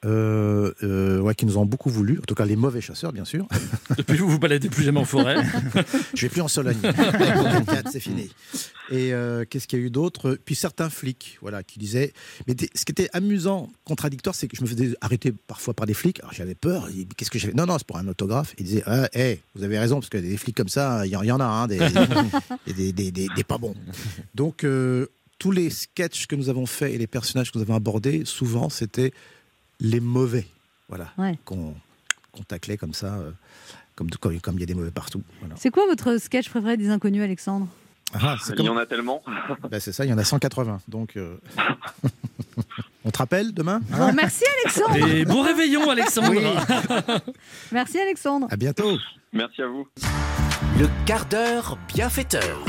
Euh, 0.05 0.73
euh, 0.85 1.19
ouais, 1.19 1.35
qui 1.35 1.45
nous 1.45 1.59
ont 1.59 1.67
beaucoup 1.67 1.91
voulu, 1.91 2.21
en 2.21 2.23
tout 2.23 2.37
cas 2.37 2.45
les 2.45 2.55
mauvais 2.55 2.81
chasseurs, 2.81 3.13
bien 3.13 3.25
sûr. 3.25 3.49
Depuis 3.97 4.17
vous 4.17 4.29
vous 4.29 4.39
baladez 4.39 4.69
plus 4.69 4.85
jamais 4.85 5.01
en 5.01 5.05
forêt. 5.05 5.45
Je 6.15 6.23
vais 6.23 6.29
plus 6.29 6.41
en 6.41 6.47
Sologne. 6.47 6.77
Avec 6.85 7.35
mon 7.35 7.43
24, 7.51 7.91
c'est 7.91 7.99
fini. 7.99 8.31
Et 8.91 9.13
euh, 9.13 9.45
qu'est-ce 9.45 9.67
qu'il 9.67 9.81
y 9.81 9.83
a 9.83 9.85
eu 9.85 9.91
d'autre? 9.91 10.39
Puis 10.45 10.55
certains 10.55 10.89
flics, 10.89 11.39
voilà, 11.43 11.65
qui 11.65 11.81
disaient. 11.81 12.13
Mais 12.47 12.55
ce 12.77 12.85
qui 12.85 12.93
était 12.93 13.11
amusant, 13.13 13.71
contradictoire, 13.85 14.37
c'est 14.37 14.47
que 14.47 14.57
je 14.57 14.63
me 14.63 14.69
faisais 14.69 14.97
arrêter 15.01 15.35
parfois 15.49 15.75
par 15.75 15.85
des 15.87 15.95
flics. 15.95 16.21
Alors 16.21 16.33
j'avais 16.33 16.55
peur. 16.55 16.89
Qu'est-ce 17.17 17.33
que 17.33 17.41
j'avais? 17.41 17.55
Non, 17.55 17.67
non, 17.67 17.77
c'est 17.79 17.87
pour 17.87 17.97
un 17.99 18.07
autographe. 18.07 18.55
Ils 18.59 18.67
disaient, 18.67 18.85
ah, 18.87 19.09
hey, 19.15 19.41
vous 19.57 19.65
avez 19.65 19.81
raison, 19.81 19.97
parce 19.99 20.11
que 20.11 20.19
des 20.19 20.37
flics 20.37 20.57
comme 20.57 20.69
ça, 20.69 21.07
il 21.07 21.11
y, 21.11 21.17
en- 21.17 21.41
a, 21.41 21.45
hein, 21.45 21.67
des, 22.67 22.93
des, 22.93 23.45
pas 23.45 23.59
bons. 23.59 23.75
Donc 24.37 24.65
tous 25.39 25.51
les 25.53 25.71
sketchs 25.71 26.27
que 26.27 26.35
nous 26.37 26.49
avons 26.49 26.67
faits 26.67 26.93
et 26.93 26.99
les 26.99 27.07
personnages 27.07 27.53
que 27.53 27.59
nous 27.59 27.63
avons 27.63 27.75
abordés, 27.77 28.25
souvent, 28.25 28.69
c'était 28.69 29.13
les 29.81 30.01
mauvais, 30.01 30.47
voilà, 30.89 31.13
Ouais. 31.19 31.39
qu'on 31.45 31.75
qu'on 32.33 32.43
taclait 32.45 32.77
comme 32.77 32.93
ça, 32.95 33.15
euh, 33.15 33.31
comme 33.97 34.11
comme 34.11 34.39
comme 34.41 34.55
il 34.57 34.61
y 34.61 34.63
a 34.63 34.67
des 34.67 34.75
mauvais 34.75 34.91
partout. 34.91 35.23
Voilà. 35.41 35.55
C'est 35.59 35.71
quoi 35.71 35.87
votre 35.87 36.19
sketch 36.19 36.49
préféré 36.51 36.77
des 36.77 36.89
inconnus, 36.91 37.23
Alexandre? 37.23 37.67
Ah, 38.15 38.37
c'est 38.43 38.53
Il 38.53 38.57
comme- 38.57 38.67
y 38.67 38.69
en 38.71 38.77
a 38.77 38.87
tellement. 38.87 39.23
Bah, 39.71 39.81
c'est 39.81 39.93
ça, 39.93 40.05
il 40.05 40.09
y 40.11 40.13
en 40.13 40.19
a 40.19 40.25
180. 40.25 40.81
Donc, 40.89 41.17
euh, 41.17 41.37
on 43.05 43.11
te 43.11 43.19
rappelle 43.19 43.53
demain? 43.53 43.81
Hein? 43.93 44.09
Bon, 44.09 44.13
Merci 44.15 44.45
Alexandre 44.65 45.07
Et 45.09 45.25
bon 45.25 45.43
réveillon, 45.43 45.89
Alexandre. 45.91 46.31
Oui. 46.31 47.23
Merci 47.73 47.99
Alexandre 47.99 48.47
À 48.51 48.57
bientôt. 48.57 48.97
Merci 49.33 49.63
à 49.63 49.67
vous. 49.67 49.87
Le 50.79 50.89
quart 51.07 51.27
d'heure 51.27 51.77
bienfaiteur. 51.95 52.65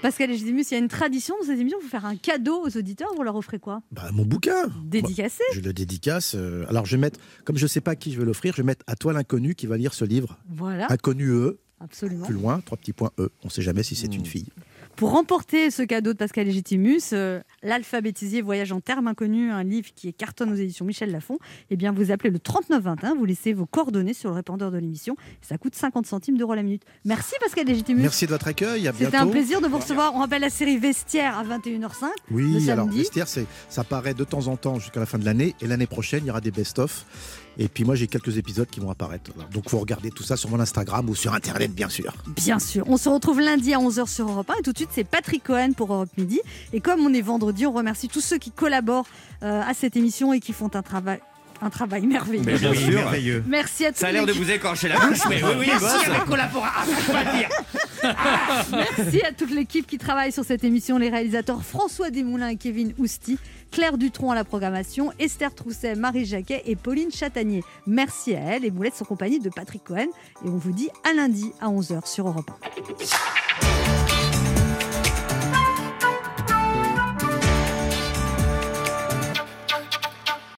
Pascal 0.00 0.30
Légitimus, 0.30 0.62
il 0.70 0.74
y 0.74 0.76
a 0.76 0.78
une 0.78 0.88
tradition 0.88 1.34
dans 1.40 1.46
cette 1.46 1.58
émission, 1.58 1.78
vous 1.82 1.88
faire 1.88 2.04
un 2.06 2.14
cadeau 2.14 2.62
aux 2.64 2.76
auditeurs, 2.76 3.08
vous 3.16 3.22
leur 3.24 3.34
offrez 3.34 3.58
quoi? 3.58 3.82
Bah, 3.90 4.10
mon 4.12 4.24
bouquin. 4.24 4.68
Dédicacé 4.84 5.42
Je 5.54 5.60
le 5.60 5.72
dédicace. 5.72 6.34
euh, 6.36 6.64
alors, 6.68 6.86
je 6.86 6.96
vais 6.96 7.00
mettre, 7.00 7.18
comme 7.44 7.56
je 7.56 7.64
ne 7.64 7.68
sais 7.68 7.80
pas 7.80 7.90
à 7.92 7.96
qui 7.96 8.12
je 8.12 8.18
vais 8.20 8.24
l'offrir, 8.24 8.52
je 8.54 8.62
vais 8.62 8.66
mettre 8.66 8.84
à 8.86 8.94
toi 8.94 9.12
l'inconnu 9.12 9.56
qui 9.56 9.66
va 9.66 9.76
lire 9.76 9.92
ce 9.94 10.04
livre. 10.04 10.38
Voilà, 10.48 10.86
Inconnu 10.92 11.28
E, 11.30 11.58
absolument. 11.80 12.24
plus 12.26 12.34
loin, 12.34 12.60
trois 12.60 12.78
petits 12.78 12.92
points 12.92 13.10
E. 13.18 13.28
On 13.42 13.46
ne 13.48 13.50
sait 13.50 13.62
jamais 13.62 13.82
si 13.82 13.96
c'est 13.96 14.14
une 14.14 14.24
fille. 14.24 14.46
Pour 14.98 15.12
remporter 15.12 15.70
ce 15.70 15.84
cadeau 15.84 16.12
de 16.12 16.18
Pascal 16.18 16.46
Légitimus, 16.46 17.12
euh, 17.12 17.38
l'alphabétisier 17.62 18.42
voyage 18.42 18.72
en 18.72 18.80
termes 18.80 19.06
inconnus, 19.06 19.52
un 19.52 19.62
livre 19.62 19.90
qui 19.94 20.08
est 20.08 20.12
cartonne 20.12 20.52
aux 20.52 20.56
éditions 20.56 20.84
Michel 20.84 21.12
Lafon, 21.12 21.38
eh 21.70 21.76
bien 21.76 21.92
vous 21.92 22.10
appelez 22.10 22.30
le 22.30 22.40
3921, 22.40 23.14
vous 23.14 23.24
laissez 23.24 23.52
vos 23.52 23.64
coordonnées 23.64 24.12
sur 24.12 24.30
le 24.30 24.34
répondeur 24.34 24.72
de 24.72 24.78
l'émission, 24.78 25.16
ça 25.40 25.56
coûte 25.56 25.76
50 25.76 26.04
centimes 26.04 26.36
d'euros 26.36 26.56
la 26.56 26.64
minute. 26.64 26.82
Merci 27.04 27.34
Pascal 27.40 27.66
Légitimus. 27.66 28.02
Merci 28.02 28.26
de 28.26 28.32
votre 28.32 28.48
accueil. 28.48 28.90
C'était 28.98 29.16
un 29.16 29.28
plaisir 29.28 29.60
de 29.60 29.68
vous 29.68 29.78
recevoir. 29.78 30.16
On 30.16 30.18
rappelle 30.18 30.42
la 30.42 30.50
série 30.50 30.78
Vestiaire 30.78 31.38
à 31.38 31.44
21h05. 31.44 32.08
le 32.30 32.34
Oui, 32.34 32.68
alors 32.68 32.86
samedi. 32.86 32.98
Vestiaire, 32.98 33.28
ça 33.28 33.84
paraît 33.84 34.14
de 34.14 34.24
temps 34.24 34.48
en 34.48 34.56
temps 34.56 34.80
jusqu'à 34.80 34.98
la 34.98 35.06
fin 35.06 35.18
de 35.18 35.24
l'année. 35.24 35.54
Et 35.60 35.68
l'année 35.68 35.86
prochaine, 35.86 36.24
il 36.24 36.26
y 36.26 36.30
aura 36.30 36.40
des 36.40 36.50
best-of. 36.50 37.06
Et 37.58 37.68
puis 37.68 37.84
moi, 37.84 37.94
j'ai 37.96 38.06
quelques 38.06 38.36
épisodes 38.38 38.68
qui 38.70 38.78
vont 38.80 38.90
apparaître. 38.90 39.30
Voilà. 39.34 39.50
Donc, 39.50 39.68
vous 39.70 39.78
regardez 39.78 40.10
tout 40.10 40.22
ça 40.22 40.36
sur 40.36 40.48
mon 40.48 40.60
Instagram 40.60 41.08
ou 41.10 41.14
sur 41.16 41.34
Internet, 41.34 41.72
bien 41.74 41.88
sûr. 41.88 42.14
Bien 42.36 42.58
sûr. 42.58 42.84
On 42.88 42.96
se 42.96 43.08
retrouve 43.08 43.40
lundi 43.40 43.74
à 43.74 43.78
11h 43.78 44.06
sur 44.08 44.28
Europe 44.28 44.48
1 44.50 44.54
et 44.60 44.62
tout 44.62 44.72
de 44.72 44.78
suite 44.78 44.90
c'est 44.92 45.04
Patrick 45.04 45.42
Cohen 45.42 45.72
pour 45.76 45.92
Europe 45.92 46.10
Midi. 46.16 46.40
Et 46.72 46.80
comme 46.80 47.00
on 47.00 47.12
est 47.12 47.20
vendredi, 47.20 47.66
on 47.66 47.72
remercie 47.72 48.08
tous 48.08 48.20
ceux 48.20 48.38
qui 48.38 48.50
collaborent 48.52 49.06
euh, 49.42 49.60
à 49.66 49.74
cette 49.74 49.96
émission 49.96 50.32
et 50.32 50.40
qui 50.40 50.52
font 50.52 50.70
un 50.74 50.82
travail, 50.82 51.18
un 51.60 51.70
travail 51.70 52.06
merveilleux. 52.06 52.42
Mais 52.46 52.58
bien 52.58 52.70
Oui, 52.70 52.76
sûr. 52.78 52.92
merveilleux. 52.92 53.44
Merci 53.48 53.86
à 53.86 53.92
tous. 53.92 53.98
Ça 53.98 54.06
a 54.08 54.12
l'air 54.12 54.26
de 54.26 54.32
vous 54.32 54.50
écorcher 54.50 54.88
la 54.88 54.98
bouche, 55.00 55.18
mais 55.28 55.42
oui, 55.42 55.50
oui, 55.58 55.70
boss. 55.80 55.92
Merci 58.96 59.22
à 59.22 59.32
toute 59.32 59.50
l'équipe 59.50 59.86
qui 59.86 59.98
travaille 59.98 60.32
sur 60.32 60.44
cette 60.44 60.64
émission, 60.64 60.98
les 60.98 61.08
réalisateurs 61.10 61.62
François 61.62 62.10
Desmoulins 62.10 62.48
et 62.48 62.56
Kevin 62.56 62.94
Ousti, 62.98 63.38
Claire 63.70 63.98
Dutronc 63.98 64.30
à 64.30 64.34
la 64.34 64.44
programmation, 64.44 65.12
Esther 65.18 65.54
Trousset, 65.54 65.94
Marie 65.94 66.24
Jacquet 66.24 66.62
et 66.66 66.76
Pauline 66.76 67.10
Chatanier. 67.10 67.62
Merci 67.86 68.34
à 68.34 68.40
elle 68.40 68.64
et 68.64 68.70
Moulette 68.70 69.00
en 69.00 69.04
compagnie 69.04 69.40
de 69.40 69.50
Patrick 69.50 69.84
Cohen. 69.84 70.08
Et 70.44 70.48
on 70.48 70.56
vous 70.56 70.72
dit 70.72 70.90
à 71.08 71.12
lundi 71.14 71.52
à 71.60 71.68
11h 71.68 72.06
sur 72.06 72.28
Europe 72.28 72.50
1. 73.84 73.87